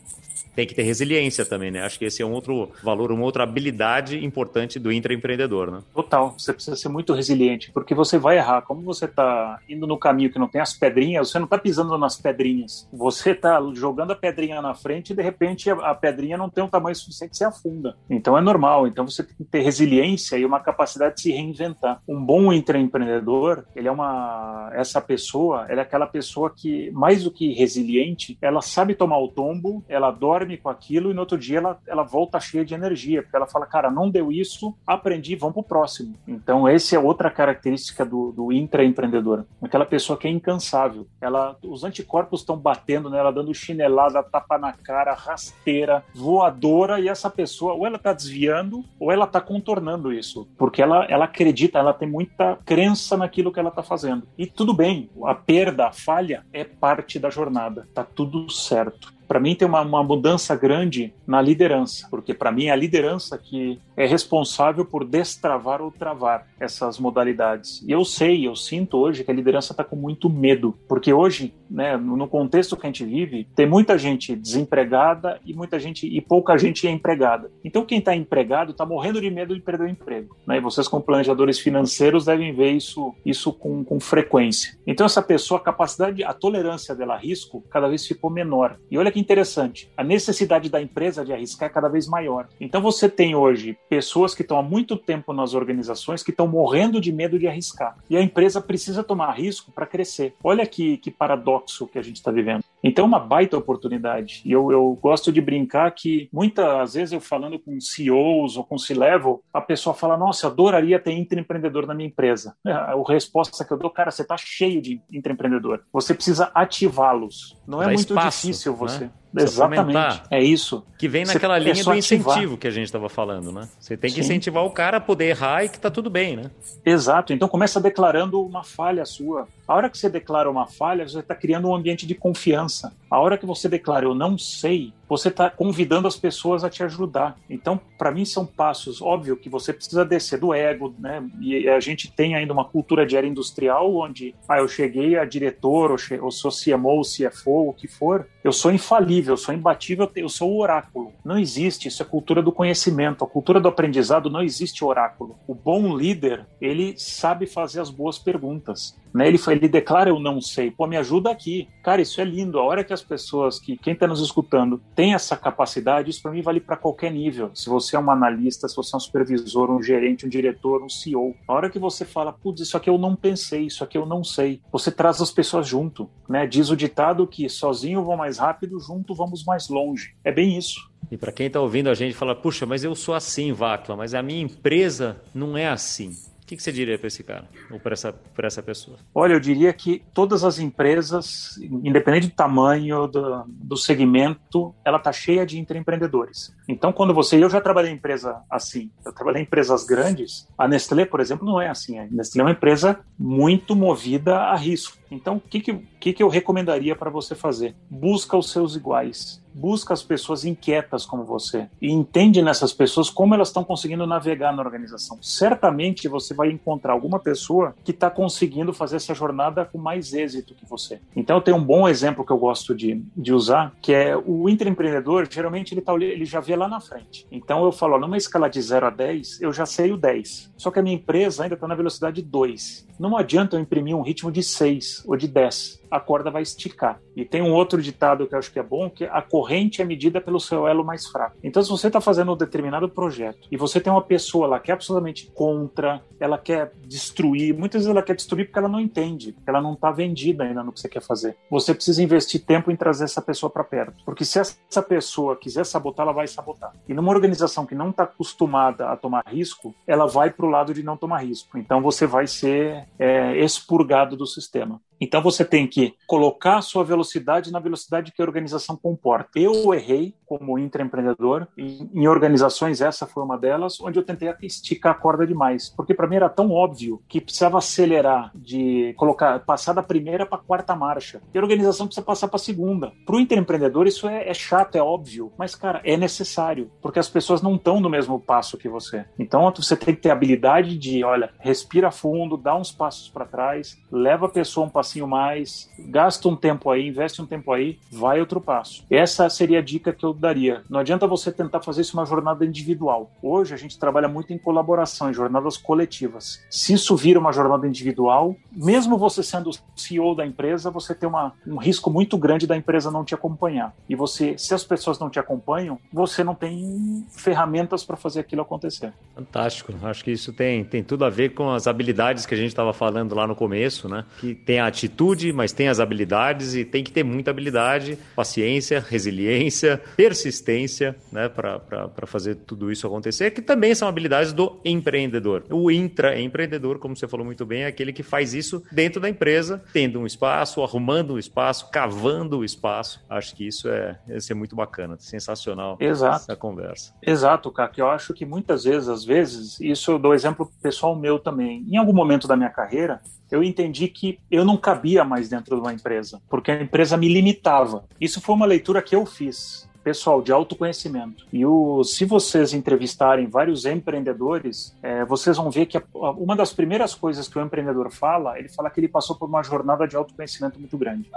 tem 0.55 0.67
que 0.67 0.75
ter 0.75 0.83
resiliência 0.83 1.45
também, 1.45 1.71
né? 1.71 1.83
Acho 1.83 1.97
que 1.97 2.05
esse 2.05 2.21
é 2.21 2.25
um 2.25 2.31
outro 2.31 2.71
valor, 2.83 3.11
uma 3.11 3.23
outra 3.23 3.43
habilidade 3.43 4.23
importante 4.23 4.79
do 4.79 4.91
intraempreendedor, 4.91 5.71
né? 5.71 5.79
Total. 5.93 6.33
Você 6.37 6.53
precisa 6.53 6.75
ser 6.75 6.89
muito 6.89 7.13
resiliente, 7.13 7.71
porque 7.71 7.95
você 7.95 8.17
vai 8.17 8.37
errar. 8.37 8.61
Como 8.61 8.81
você 8.81 9.05
está 9.05 9.59
indo 9.67 9.87
no 9.87 9.97
caminho 9.97 10.31
que 10.31 10.39
não 10.39 10.47
tem 10.47 10.61
as 10.61 10.73
pedrinhas, 10.73 11.29
você 11.29 11.39
não 11.39 11.45
está 11.45 11.57
pisando 11.57 11.97
nas 11.97 12.17
pedrinhas. 12.17 12.87
Você 12.91 13.31
está 13.31 13.61
jogando 13.73 14.11
a 14.11 14.15
pedrinha 14.15 14.61
na 14.61 14.73
frente 14.73 15.11
e 15.11 15.15
de 15.15 15.21
repente 15.21 15.69
a, 15.69 15.95
pedrinha 15.95 16.37
não 16.37 16.49
tem 16.49 16.63
um 16.63 16.67
tamanho 16.67 16.95
suficiente, 16.95 17.37
você 17.37 17.45
afunda. 17.45 17.95
Então 18.09 18.37
é 18.37 18.41
normal. 18.41 18.87
Então 18.87 19.07
você 19.07 19.20
tem 19.23 19.35
que 19.37 19.43
ter 19.45 19.61
resiliência 19.61 20.37
e 20.37 20.45
uma 20.45 20.59
capacidade 20.59 21.15
de 21.15 21.21
se 21.21 21.31
reinventar. 21.31 22.01
Um 22.07 22.23
bom 22.23 22.51
intraempreendedor, 22.51 23.65
ele 23.75 23.87
é 23.87 23.91
uma 23.91 24.69
essa 24.73 25.01
pessoa, 25.01 25.65
ela 25.69 25.81
é 25.81 25.83
aquela 25.83 26.07
pessoa 26.07 26.49
que 26.49 26.91
mais 26.91 27.23
do 27.23 27.31
que 27.31 27.53
resiliente, 27.53 28.37
ela 28.41 28.61
sabe 28.61 28.95
tomar 28.95 29.19
o 29.19 29.27
tombo, 29.27 29.83
ela 29.87 30.11
dorme 30.11 30.41
dorme 30.41 30.57
com 30.57 30.69
aquilo 30.69 31.11
e 31.11 31.13
no 31.13 31.21
outro 31.21 31.37
dia 31.37 31.59
ela, 31.59 31.79
ela 31.87 32.03
volta 32.03 32.39
cheia 32.39 32.65
de 32.65 32.73
energia, 32.73 33.21
porque 33.21 33.35
ela 33.35 33.47
fala, 33.47 33.65
cara, 33.65 33.91
não 33.91 34.09
deu 34.09 34.31
isso, 34.31 34.75
aprendi, 34.85 35.35
vamos 35.35 35.53
pro 35.55 35.63
próximo. 35.63 36.15
Então, 36.27 36.67
essa 36.67 36.95
é 36.95 36.99
outra 36.99 37.29
característica 37.29 38.05
do, 38.05 38.31
do 38.31 38.51
intraempreendedor. 38.51 39.45
Aquela 39.61 39.85
pessoa 39.85 40.17
que 40.17 40.27
é 40.27 40.31
incansável. 40.31 41.07
Ela, 41.19 41.57
os 41.63 41.83
anticorpos 41.83 42.41
estão 42.41 42.57
batendo 42.57 43.09
nela, 43.09 43.31
dando 43.31 43.53
chinelada, 43.53 44.23
tapa 44.23 44.57
na 44.57 44.73
cara, 44.73 45.13
rasteira, 45.13 46.03
voadora, 46.13 46.99
e 46.99 47.07
essa 47.07 47.29
pessoa, 47.29 47.73
ou 47.73 47.85
ela 47.85 47.99
tá 47.99 48.13
desviando, 48.13 48.83
ou 48.99 49.10
ela 49.11 49.27
tá 49.27 49.41
contornando 49.41 50.11
isso, 50.11 50.47
porque 50.57 50.81
ela, 50.81 51.05
ela 51.05 51.25
acredita, 51.25 51.79
ela 51.79 51.93
tem 51.93 52.07
muita 52.07 52.57
crença 52.65 53.17
naquilo 53.17 53.51
que 53.51 53.59
ela 53.59 53.71
tá 53.71 53.83
fazendo. 53.83 54.27
E 54.37 54.45
tudo 54.45 54.73
bem, 54.73 55.09
a 55.25 55.35
perda, 55.35 55.87
a 55.87 55.91
falha 55.91 56.45
é 56.53 56.63
parte 56.63 57.19
da 57.19 57.29
jornada, 57.29 57.87
tá 57.93 58.03
tudo 58.03 58.49
certo 58.49 59.13
para 59.31 59.39
mim 59.39 59.55
tem 59.55 59.65
uma, 59.65 59.79
uma, 59.79 60.03
mudança 60.03 60.53
grande 60.57 61.13
na 61.25 61.41
liderança, 61.41 62.05
porque 62.11 62.33
para 62.33 62.51
mim 62.51 62.65
é 62.65 62.71
a 62.71 62.75
liderança 62.75 63.37
que 63.37 63.79
é 63.95 64.05
responsável 64.05 64.83
por 64.83 65.05
destravar 65.05 65.81
ou 65.81 65.89
travar 65.89 66.47
essas 66.59 66.99
modalidades. 66.99 67.81
E 67.87 67.93
eu 67.93 68.03
sei, 68.03 68.45
eu 68.45 68.57
sinto 68.57 68.97
hoje 68.97 69.23
que 69.23 69.31
a 69.31 69.33
liderança 69.33 69.71
está 69.71 69.85
com 69.85 69.95
muito 69.95 70.29
medo, 70.29 70.77
porque 70.85 71.13
hoje, 71.13 71.53
né, 71.69 71.95
no 71.95 72.27
contexto 72.27 72.75
que 72.75 72.85
a 72.85 72.89
gente 72.89 73.05
vive, 73.05 73.47
tem 73.55 73.65
muita 73.65 73.97
gente 73.97 74.35
desempregada 74.35 75.39
e 75.45 75.53
muita 75.53 75.79
gente 75.79 76.05
e 76.05 76.19
pouca 76.19 76.57
gente 76.57 76.85
é 76.85 76.91
empregada. 76.91 77.49
Então 77.63 77.85
quem 77.85 77.99
está 77.99 78.13
empregado 78.13 78.71
está 78.71 78.85
morrendo 78.85 79.21
de 79.21 79.29
medo 79.29 79.55
de 79.55 79.61
perder 79.61 79.85
o 79.85 79.89
emprego. 79.89 80.35
Né? 80.45 80.57
E 80.57 80.59
vocês 80.59 80.89
como 80.89 81.03
planejadores 81.03 81.57
financeiros 81.57 82.25
devem 82.25 82.53
ver 82.53 82.71
isso, 82.71 83.15
isso 83.25 83.53
com, 83.53 83.81
com 83.81 83.97
frequência. 83.97 84.77
Então 84.85 85.05
essa 85.05 85.21
pessoa, 85.21 85.57
a 85.57 85.63
capacidade, 85.63 86.21
a 86.21 86.33
tolerância 86.33 86.93
dela 86.93 87.13
a 87.13 87.17
risco 87.17 87.63
cada 87.69 87.87
vez 87.87 88.05
ficou 88.05 88.29
menor. 88.29 88.77
E 88.91 88.97
olha 88.97 89.09
que 89.09 89.20
interessante, 89.21 89.91
a 89.95 90.03
necessidade 90.03 90.69
da 90.69 90.81
empresa 90.81 91.23
de 91.23 91.31
arriscar 91.31 91.69
é 91.69 91.71
cada 91.71 91.87
vez 91.87 92.07
maior. 92.07 92.47
Então 92.59 92.81
você 92.81 93.07
tem 93.07 93.35
hoje 93.35 93.77
pessoas 93.89 94.35
que 94.35 94.41
estão 94.41 94.57
há 94.57 94.63
muito 94.63 94.97
tempo 94.97 95.31
nas 95.33 95.53
organizações 95.53 96.23
que 96.23 96.31
estão 96.31 96.47
morrendo 96.47 96.99
de 96.99 97.11
medo 97.11 97.39
de 97.39 97.47
arriscar. 97.47 97.97
E 98.09 98.17
a 98.17 98.21
empresa 98.21 98.59
precisa 98.59 99.03
tomar 99.03 99.31
risco 99.31 99.71
para 99.71 99.85
crescer. 99.85 100.35
Olha 100.43 100.65
que, 100.65 100.97
que 100.97 101.11
paradoxo 101.11 101.87
que 101.87 101.97
a 101.97 102.01
gente 102.01 102.17
está 102.17 102.31
vivendo. 102.31 102.63
Então, 102.83 103.05
é 103.05 103.07
uma 103.07 103.19
baita 103.19 103.57
oportunidade. 103.57 104.41
E 104.45 104.51
eu, 104.51 104.71
eu 104.71 104.97
gosto 105.01 105.31
de 105.31 105.41
brincar 105.41 105.91
que 105.91 106.29
muitas 106.31 106.93
vezes 106.93 107.13
eu 107.13 107.19
falando 107.19 107.59
com 107.59 107.79
CEOs 107.79 108.57
ou 108.57 108.63
com 108.63 108.77
C-Level, 108.77 109.43
a 109.53 109.61
pessoa 109.61 109.93
fala: 109.93 110.17
Nossa, 110.17 110.45
eu 110.45 110.51
adoraria 110.51 110.99
ter 110.99 111.11
intraempreendedor 111.11 111.85
na 111.85 111.93
minha 111.93 112.07
empresa. 112.07 112.55
É, 112.65 112.71
a 112.71 112.95
resposta 113.07 113.63
que 113.63 113.71
eu 113.71 113.77
dou, 113.77 113.89
cara, 113.89 114.11
você 114.11 114.21
está 114.21 114.37
cheio 114.37 114.81
de 114.81 115.01
intraempreendedor. 115.11 115.81
Você 115.93 116.13
precisa 116.13 116.51
ativá-los. 116.53 117.57
Não 117.67 117.81
é 117.81 117.85
Dá 117.85 117.93
muito 117.93 118.13
espaço, 118.13 118.47
difícil 118.47 118.75
você. 118.75 119.05
Né? 119.05 119.11
Exatamente. 119.35 120.21
É 120.29 120.41
isso. 120.43 120.83
Que 120.97 121.07
vem 121.07 121.25
naquela 121.25 121.57
Você 121.59 121.71
linha 121.71 121.83
do 121.83 121.93
incentivo 121.95 122.31
ativar. 122.31 122.57
que 122.57 122.67
a 122.67 122.71
gente 122.71 122.85
estava 122.85 123.09
falando, 123.09 123.51
né? 123.51 123.67
Você 123.79 123.95
tem 123.95 124.09
que 124.09 124.15
Sim. 124.15 124.21
incentivar 124.21 124.65
o 124.65 124.69
cara 124.71 124.97
a 124.97 125.01
poder 125.01 125.29
errar 125.29 125.63
e 125.63 125.69
que 125.69 125.79
tá 125.79 125.89
tudo 125.89 126.09
bem, 126.09 126.35
né? 126.35 126.51
Exato. 126.85 127.33
Então 127.33 127.47
começa 127.47 127.79
declarando 127.79 128.41
uma 128.41 128.63
falha 128.63 129.05
sua. 129.05 129.47
A 129.67 129.75
hora 129.75 129.89
que 129.89 129.97
você 129.97 130.09
declara 130.09 130.49
uma 130.49 130.67
falha, 130.67 131.07
você 131.07 131.19
está 131.19 131.33
criando 131.33 131.67
um 131.69 131.75
ambiente 131.75 132.05
de 132.05 132.13
confiança. 132.13 132.93
A 133.09 133.19
hora 133.19 133.37
que 133.37 133.45
você 133.45 133.69
declara 133.69 134.05
eu 134.05 134.13
não 134.13 134.37
sei, 134.37 134.93
você 135.11 135.27
está 135.27 135.49
convidando 135.49 136.07
as 136.07 136.15
pessoas 136.15 136.63
a 136.63 136.69
te 136.69 136.83
ajudar. 136.83 137.37
Então, 137.49 137.79
para 137.97 138.11
mim, 138.11 138.25
são 138.25 138.45
passos. 138.45 139.01
Óbvio 139.01 139.37
que 139.37 139.49
você 139.49 139.73
precisa 139.73 140.05
descer 140.05 140.39
do 140.39 140.53
ego, 140.53 140.93
né? 140.97 141.23
E 141.39 141.67
a 141.67 141.79
gente 141.79 142.11
tem 142.11 142.35
ainda 142.35 142.53
uma 142.53 142.65
cultura 142.65 143.05
de 143.05 143.17
era 143.17 143.27
industrial 143.27 143.93
onde, 143.95 144.33
ah, 144.47 144.59
eu 144.59 144.67
cheguei 144.67 145.17
a 145.17 145.25
diretor, 145.25 145.91
ou, 145.91 145.97
ou 146.21 146.31
sou 146.31 146.51
CMO, 146.51 147.01
CFO, 147.01 147.69
o 147.69 147.73
que 147.73 147.87
for, 147.87 148.27
eu 148.43 148.51
sou 148.51 148.71
infalível 148.71 149.01
infalível, 149.01 149.33
eu 149.33 149.37
sou 149.37 149.53
imbatível, 149.53 150.11
eu 150.15 150.29
sou 150.29 150.51
o 150.51 150.59
oráculo. 150.59 151.13
Não 151.23 151.37
existe, 151.37 151.87
isso 151.87 152.01
é 152.01 152.05
cultura 152.05 152.41
do 152.41 152.51
conhecimento. 152.51 153.23
A 153.23 153.27
cultura 153.27 153.59
do 153.59 153.67
aprendizado 153.67 154.29
não 154.29 154.41
existe 154.41 154.83
oráculo. 154.83 155.37
O 155.47 155.53
bom 155.53 155.95
líder, 155.95 156.45
ele 156.59 156.93
sabe 156.97 157.45
fazer 157.45 157.81
as 157.81 157.89
boas 157.89 158.17
perguntas. 158.17 158.97
Né? 159.13 159.27
Ele, 159.27 159.39
ele 159.49 159.67
declara 159.67 160.09
eu 160.09 160.19
não 160.19 160.39
sei, 160.39 160.71
pô, 160.71 160.87
me 160.87 160.97
ajuda 160.97 161.31
aqui. 161.31 161.67
Cara, 161.83 162.01
isso 162.01 162.21
é 162.21 162.23
lindo. 162.23 162.59
A 162.59 162.63
hora 162.63 162.83
que 162.83 162.93
as 162.93 163.03
pessoas, 163.03 163.59
que 163.59 163.77
quem 163.77 163.93
está 163.93 164.07
nos 164.07 164.21
escutando, 164.21 164.81
tem 165.01 165.15
essa 165.15 165.35
capacidade, 165.35 166.11
isso 166.11 166.21
para 166.21 166.29
mim 166.29 166.43
vale 166.43 166.59
para 166.59 166.77
qualquer 166.77 167.11
nível. 167.11 167.49
Se 167.55 167.67
você 167.67 167.95
é 167.95 167.99
um 167.99 168.11
analista, 168.11 168.67
se 168.67 168.75
você 168.75 168.95
é 168.95 168.97
um 168.97 168.99
supervisor, 168.99 169.71
um 169.71 169.81
gerente, 169.81 170.27
um 170.27 170.29
diretor, 170.29 170.83
um 170.83 170.89
CEO, 170.89 171.35
a 171.47 171.53
hora 171.53 171.71
que 171.71 171.79
você 171.79 172.05
fala, 172.05 172.31
putz, 172.31 172.61
isso 172.61 172.77
aqui 172.77 172.87
eu 172.87 172.99
não 172.99 173.15
pensei, 173.15 173.65
isso 173.65 173.83
aqui 173.83 173.97
eu 173.97 174.05
não 174.05 174.23
sei, 174.23 174.61
você 174.71 174.91
traz 174.91 175.19
as 175.19 175.31
pessoas 175.31 175.67
junto. 175.67 176.07
Né? 176.29 176.45
Diz 176.45 176.69
o 176.69 176.77
ditado 176.77 177.25
que 177.25 177.49
sozinho 177.49 178.03
vou 178.03 178.15
mais 178.15 178.37
rápido, 178.37 178.79
junto 178.79 179.15
vamos 179.15 179.43
mais 179.43 179.69
longe. 179.69 180.13
É 180.23 180.31
bem 180.31 180.55
isso. 180.55 180.87
E 181.09 181.17
para 181.17 181.31
quem 181.31 181.47
está 181.47 181.59
ouvindo 181.59 181.89
a 181.89 181.95
gente 181.95 182.13
fala, 182.13 182.35
puxa, 182.35 182.67
mas 182.67 182.83
eu 182.83 182.93
sou 182.93 183.15
assim, 183.15 183.51
Vacla, 183.51 183.95
mas 183.95 184.13
a 184.13 184.21
minha 184.21 184.43
empresa 184.43 185.19
não 185.33 185.57
é 185.57 185.67
assim 185.67 186.15
que, 186.51 186.57
que 186.57 186.63
você 186.63 186.71
diria 186.71 186.97
para 186.97 187.07
esse 187.07 187.23
cara 187.23 187.45
ou 187.69 187.79
para 187.79 187.93
essa, 187.93 188.13
essa 188.39 188.61
pessoa? 188.61 188.97
Olha, 189.15 189.33
eu 189.33 189.39
diria 189.39 189.71
que 189.71 190.03
todas 190.13 190.43
as 190.43 190.59
empresas, 190.59 191.57
independente 191.61 192.27
do 192.27 192.33
tamanho, 192.33 193.07
do, 193.07 193.45
do 193.47 193.77
segmento, 193.77 194.75
ela 194.83 194.97
está 194.97 195.13
cheia 195.13 195.45
de 195.45 195.57
empreendedores. 195.57 196.53
Então, 196.67 196.91
quando 196.91 197.13
você. 197.13 197.41
Eu 197.41 197.49
já 197.49 197.61
trabalhei 197.61 197.91
em 197.91 197.95
empresa 197.95 198.41
assim, 198.49 198.91
eu 199.05 199.13
trabalhei 199.13 199.41
em 199.41 199.45
empresas 199.45 199.85
grandes. 199.85 200.45
A 200.57 200.67
Nestlé, 200.67 201.05
por 201.05 201.21
exemplo, 201.21 201.45
não 201.45 201.61
é 201.61 201.69
assim. 201.69 201.97
A 201.97 202.05
Nestlé 202.11 202.41
é 202.41 202.45
uma 202.45 202.51
empresa 202.51 202.99
muito 203.17 203.73
movida 203.73 204.37
a 204.37 204.55
risco. 204.55 204.97
Então, 205.09 205.37
o 205.37 205.39
que, 205.39 205.61
que, 205.61 205.73
que, 205.99 206.13
que 206.13 206.23
eu 206.23 206.27
recomendaria 206.27 206.95
para 206.95 207.09
você 207.09 207.33
fazer? 207.33 207.75
Busca 207.89 208.35
os 208.35 208.51
seus 208.51 208.75
iguais 208.75 209.40
busca 209.53 209.93
as 209.93 210.03
pessoas 210.03 210.45
inquietas 210.45 211.05
como 211.05 211.23
você 211.23 211.67
e 211.81 211.91
entende 211.91 212.41
nessas 212.41 212.73
pessoas 212.73 213.09
como 213.09 213.33
elas 213.33 213.49
estão 213.49 213.63
conseguindo 213.63 214.05
navegar 214.07 214.53
na 214.55 214.61
organização. 214.61 215.17
Certamente 215.21 216.07
você 216.07 216.33
vai 216.33 216.49
encontrar 216.49 216.93
alguma 216.93 217.19
pessoa 217.19 217.75
que 217.83 217.91
está 217.91 218.09
conseguindo 218.09 218.73
fazer 218.73 218.97
essa 218.97 219.13
jornada 219.13 219.65
com 219.65 219.77
mais 219.77 220.13
êxito 220.13 220.55
que 220.55 220.65
você. 220.65 220.99
Então 221.15 221.41
tenho 221.41 221.57
um 221.57 221.63
bom 221.63 221.87
exemplo 221.87 222.25
que 222.25 222.31
eu 222.31 222.37
gosto 222.37 222.73
de, 222.75 223.03
de 223.15 223.33
usar, 223.33 223.73
que 223.81 223.93
é 223.93 224.15
o 224.15 224.49
intraempreendedor, 224.49 225.27
geralmente 225.29 225.73
ele, 225.73 225.81
tá, 225.81 225.93
ele 225.93 226.25
já 226.25 226.39
vê 226.39 226.55
lá 226.55 226.67
na 226.67 226.79
frente. 226.79 227.27
Então 227.31 227.63
eu 227.63 227.71
falo, 227.71 227.99
numa 227.99 228.17
escala 228.17 228.49
de 228.49 228.61
0 228.61 228.87
a 228.87 228.89
10, 228.89 229.41
eu 229.41 229.51
já 229.51 229.65
sei 229.65 229.91
o 229.91 229.97
10. 229.97 230.51
Só 230.57 230.71
que 230.71 230.79
a 230.79 230.81
minha 230.81 230.95
empresa 230.95 231.43
ainda 231.43 231.55
está 231.55 231.67
na 231.67 231.75
velocidade 231.75 232.21
2. 232.21 232.87
Não 232.99 233.17
adianta 233.17 233.55
eu 233.55 233.59
imprimir 233.59 233.95
um 233.95 234.01
ritmo 234.01 234.31
de 234.31 234.43
6 234.43 235.03
ou 235.07 235.17
de 235.17 235.27
10 235.27 235.80
a 235.91 235.99
corda 235.99 236.31
vai 236.31 236.41
esticar. 236.41 236.99
E 237.15 237.25
tem 237.25 237.41
um 237.41 237.53
outro 237.53 237.81
ditado 237.81 238.25
que 238.25 238.33
eu 238.33 238.39
acho 238.39 238.51
que 238.51 238.59
é 238.59 238.63
bom, 238.63 238.89
que 238.89 239.03
a 239.03 239.21
corrente 239.21 239.81
é 239.81 239.85
medida 239.85 240.21
pelo 240.21 240.39
seu 240.39 240.67
elo 240.67 240.83
mais 240.83 241.05
fraco. 241.05 241.37
Então, 241.43 241.61
se 241.61 241.69
você 241.69 241.87
está 241.87 241.99
fazendo 241.99 242.31
um 242.31 242.37
determinado 242.37 242.87
projeto 242.87 243.47
e 243.51 243.57
você 243.57 243.79
tem 243.79 243.91
uma 243.91 244.01
pessoa 244.01 244.47
lá 244.47 244.59
que 244.59 244.71
é 244.71 244.73
absolutamente 244.73 245.29
contra, 245.33 246.01
ela 246.19 246.37
quer 246.37 246.71
destruir, 246.87 247.53
muitas 247.53 247.81
vezes 247.81 247.89
ela 247.89 248.01
quer 248.01 248.15
destruir 248.15 248.45
porque 248.45 248.59
ela 248.59 248.69
não 248.69 248.79
entende, 248.79 249.35
ela 249.45 249.61
não 249.61 249.73
está 249.73 249.91
vendida 249.91 250.43
ainda 250.43 250.63
no 250.63 250.71
que 250.71 250.79
você 250.79 250.89
quer 250.89 251.01
fazer. 251.01 251.35
Você 251.49 251.73
precisa 251.73 252.01
investir 252.01 252.45
tempo 252.45 252.71
em 252.71 252.75
trazer 252.75 253.03
essa 253.03 253.21
pessoa 253.21 253.49
para 253.49 253.63
perto, 253.63 254.03
porque 254.05 254.23
se 254.23 254.39
essa 254.39 254.81
pessoa 254.81 255.35
quiser 255.35 255.65
sabotar, 255.65 256.05
ela 256.05 256.13
vai 256.13 256.27
sabotar. 256.27 256.73
E 256.87 256.93
numa 256.93 257.11
organização 257.11 257.65
que 257.65 257.75
não 257.75 257.89
está 257.89 258.03
acostumada 258.03 258.89
a 258.89 258.95
tomar 258.95 259.23
risco, 259.27 259.75
ela 259.85 260.05
vai 260.05 260.29
para 260.29 260.45
o 260.45 260.49
lado 260.49 260.73
de 260.73 260.83
não 260.83 260.95
tomar 260.95 261.19
risco. 261.19 261.57
Então, 261.57 261.81
você 261.81 262.05
vai 262.05 262.27
ser 262.27 262.87
é, 262.97 263.37
expurgado 263.37 264.15
do 264.15 264.25
sistema. 264.25 264.79
Então 265.01 265.19
você 265.19 265.43
tem 265.43 265.65
que 265.65 265.95
colocar 266.05 266.57
a 266.57 266.61
sua 266.61 266.83
velocidade 266.83 267.51
na 267.51 267.59
velocidade 267.59 268.11
que 268.11 268.21
a 268.21 268.25
organização 268.25 268.77
comporta. 268.77 269.31
Eu 269.39 269.73
errei 269.73 270.13
como 270.27 270.59
intraempreendedor 270.59 271.47
em, 271.57 272.07
organizações, 272.07 272.79
essa 272.79 273.07
foi 273.07 273.23
uma 273.23 273.37
delas, 273.37 273.81
onde 273.81 273.97
eu 273.97 274.03
tentei 274.03 274.33
esticar 274.43 274.91
a 274.93 274.95
corda 274.95 275.25
demais, 275.25 275.73
porque 275.75 275.93
para 275.93 276.07
mim 276.07 276.15
era 276.15 276.29
tão 276.29 276.51
óbvio 276.51 277.01
que 277.09 277.19
precisava 277.19 277.57
acelerar 277.57 278.31
de 278.35 278.93
colocar 278.95 279.39
passar 279.39 279.73
da 279.73 279.83
primeira 279.83 280.25
para 280.25 280.37
a 280.37 280.41
quarta 280.41 280.75
marcha. 280.75 281.21
E 281.33 281.37
a 281.37 281.41
organização 281.41 281.87
precisa 281.87 282.05
passar 282.05 282.27
para 282.27 282.37
a 282.37 282.39
segunda. 282.39 282.93
Para 283.05 283.15
o 283.15 283.19
intraempreendedor 283.19 283.87
isso 283.87 284.07
é, 284.07 284.29
é 284.29 284.33
chato, 284.33 284.75
é 284.75 284.81
óbvio, 284.81 285.33
mas 285.37 285.55
cara, 285.55 285.81
é 285.83 285.97
necessário, 285.97 286.71
porque 286.81 286.99
as 286.99 287.09
pessoas 287.09 287.41
não 287.41 287.55
estão 287.55 287.79
no 287.79 287.89
mesmo 287.89 288.19
passo 288.19 288.57
que 288.57 288.69
você. 288.69 289.03
Então 289.17 289.51
você 289.55 289.75
tem 289.75 289.95
que 289.95 290.01
ter 290.01 290.11
habilidade 290.11 290.77
de, 290.77 291.03
olha, 291.03 291.31
respira 291.39 291.91
fundo, 291.91 292.37
dá 292.37 292.55
uns 292.55 292.71
passos 292.71 293.09
para 293.09 293.25
trás, 293.25 293.77
leva 293.91 294.27
a 294.27 294.29
pessoa 294.29 294.67
um 294.67 294.69
passo 294.69 294.90
passinho 294.91 295.07
mais, 295.07 295.69
gasta 295.79 296.27
um 296.27 296.35
tempo 296.35 296.69
aí, 296.69 296.87
investe 296.87 297.21
um 297.21 297.25
tempo 297.25 297.51
aí, 297.53 297.79
vai 297.89 298.19
outro 298.19 298.41
passo. 298.41 298.83
Essa 298.89 299.29
seria 299.29 299.59
a 299.59 299.61
dica 299.61 299.93
que 299.93 300.05
eu 300.05 300.13
daria. 300.13 300.63
Não 300.69 300.79
adianta 300.79 301.07
você 301.07 301.31
tentar 301.31 301.61
fazer 301.61 301.81
isso 301.81 301.95
uma 301.95 302.05
jornada 302.05 302.45
individual. 302.45 303.09
Hoje 303.21 303.53
a 303.53 303.57
gente 303.57 303.79
trabalha 303.79 304.07
muito 304.07 304.33
em 304.33 304.37
colaboração, 304.37 305.09
em 305.09 305.13
jornadas 305.13 305.55
coletivas. 305.55 306.43
Se 306.49 306.73
isso 306.73 306.95
vira 306.95 307.19
uma 307.19 307.31
jornada 307.31 307.65
individual, 307.65 308.35
mesmo 308.51 308.97
você 308.97 309.23
sendo 309.23 309.51
CEO 309.75 310.13
da 310.13 310.25
empresa, 310.25 310.69
você 310.69 310.93
tem 310.93 311.07
uma, 311.07 311.33
um 311.47 311.57
risco 311.57 311.89
muito 311.89 312.17
grande 312.17 312.45
da 312.45 312.57
empresa 312.57 312.91
não 312.91 313.05
te 313.05 313.15
acompanhar. 313.15 313.73
E 313.87 313.95
você, 313.95 314.37
se 314.37 314.53
as 314.53 314.63
pessoas 314.63 314.99
não 314.99 315.09
te 315.09 315.19
acompanham, 315.19 315.79
você 315.91 316.23
não 316.23 316.35
tem 316.35 317.05
ferramentas 317.11 317.83
para 317.83 317.95
fazer 317.95 318.19
aquilo 318.19 318.41
acontecer. 318.41 318.93
Fantástico. 319.15 319.73
Acho 319.83 320.03
que 320.03 320.11
isso 320.11 320.33
tem, 320.33 320.63
tem 320.63 320.83
tudo 320.83 321.05
a 321.05 321.09
ver 321.09 321.29
com 321.33 321.49
as 321.49 321.67
habilidades 321.67 322.25
que 322.25 322.33
a 322.33 322.37
gente 322.37 322.49
estava 322.49 322.73
falando 322.73 323.15
lá 323.15 323.25
no 323.25 323.35
começo, 323.35 323.87
né? 323.87 324.05
Que 324.19 324.35
tem 324.35 324.59
a 324.59 324.67
atitude, 324.81 325.31
mas 325.31 325.51
tem 325.51 325.67
as 325.67 325.79
habilidades 325.79 326.55
e 326.55 326.65
tem 326.65 326.83
que 326.83 326.91
ter 326.91 327.03
muita 327.03 327.29
habilidade, 327.31 327.97
paciência, 328.15 328.79
resiliência, 328.79 329.81
persistência, 329.95 330.95
né, 331.11 331.29
para 331.29 332.07
fazer 332.07 332.35
tudo 332.35 332.71
isso 332.71 332.87
acontecer, 332.87 333.31
que 333.31 333.41
também 333.41 333.75
são 333.75 333.87
habilidades 333.87 334.33
do 334.33 334.59
empreendedor. 334.65 335.43
O 335.49 335.69
intraempreendedor, 335.69 336.79
como 336.79 336.95
você 336.95 337.07
falou 337.07 337.25
muito 337.25 337.45
bem, 337.45 337.63
é 337.63 337.67
aquele 337.67 337.93
que 337.93 338.03
faz 338.03 338.33
isso 338.33 338.63
dentro 338.71 338.99
da 338.99 339.09
empresa, 339.09 339.63
tendo 339.71 339.99
um 339.99 340.05
espaço, 340.05 340.63
arrumando 340.63 341.13
um 341.13 341.19
espaço, 341.19 341.69
cavando 341.69 342.39
o 342.39 342.45
espaço. 342.45 343.03
Acho 343.09 343.35
que 343.35 343.47
isso 343.47 343.69
é, 343.69 343.99
é 344.07 344.33
muito 344.33 344.55
bacana, 344.55 344.95
sensacional 344.99 345.77
Exato. 345.79 346.23
essa 346.23 346.35
conversa. 346.35 346.93
Exato, 347.01 347.51
Kaki. 347.51 347.81
Eu 347.81 347.89
acho 347.89 348.13
que 348.13 348.25
muitas 348.25 348.63
vezes, 348.63 348.89
às 348.89 349.05
vezes, 349.05 349.59
isso 349.59 349.91
eu 349.91 349.99
dou 349.99 350.13
exemplo 350.13 350.51
pessoal 350.61 350.95
meu 350.95 351.19
também. 351.19 351.65
Em 351.69 351.77
algum 351.77 351.93
momento 351.93 352.27
da 352.27 352.35
minha 352.35 352.49
carreira, 352.49 353.01
eu 353.31 353.43
entendi 353.43 353.87
que 353.87 354.19
eu 354.29 354.43
não 354.43 354.57
cabia 354.57 355.03
mais 355.03 355.29
dentro 355.29 355.55
de 355.55 355.61
uma 355.61 355.73
empresa, 355.73 356.21
porque 356.29 356.51
a 356.51 356.61
empresa 356.61 356.97
me 356.97 357.07
limitava. 357.07 357.85
Isso 357.99 358.21
foi 358.21 358.35
uma 358.35 358.45
leitura 358.45 358.81
que 358.81 358.95
eu 358.95 359.05
fiz 359.05 359.69
pessoal 359.83 360.21
de 360.21 360.31
autoconhecimento. 360.31 361.25
E 361.31 361.45
o, 361.45 361.83
se 361.83 362.05
vocês 362.05 362.53
entrevistarem 362.53 363.27
vários 363.27 363.65
empreendedores, 363.65 364.75
é, 364.81 365.03
vocês 365.05 365.37
vão 365.37 365.49
ver 365.49 365.65
que 365.65 365.77
a, 365.77 365.83
uma 366.17 366.35
das 366.35 366.53
primeiras 366.53 366.93
coisas 366.93 367.27
que 367.27 367.37
o 367.37 367.41
empreendedor 367.41 367.91
fala, 367.91 368.37
ele 368.39 368.49
fala 368.49 368.69
que 368.69 368.79
ele 368.79 368.87
passou 368.87 369.15
por 369.15 369.27
uma 369.27 369.43
jornada 369.43 369.87
de 369.87 369.95
autoconhecimento 369.95 370.59
muito 370.59 370.77
grande. 370.77 371.09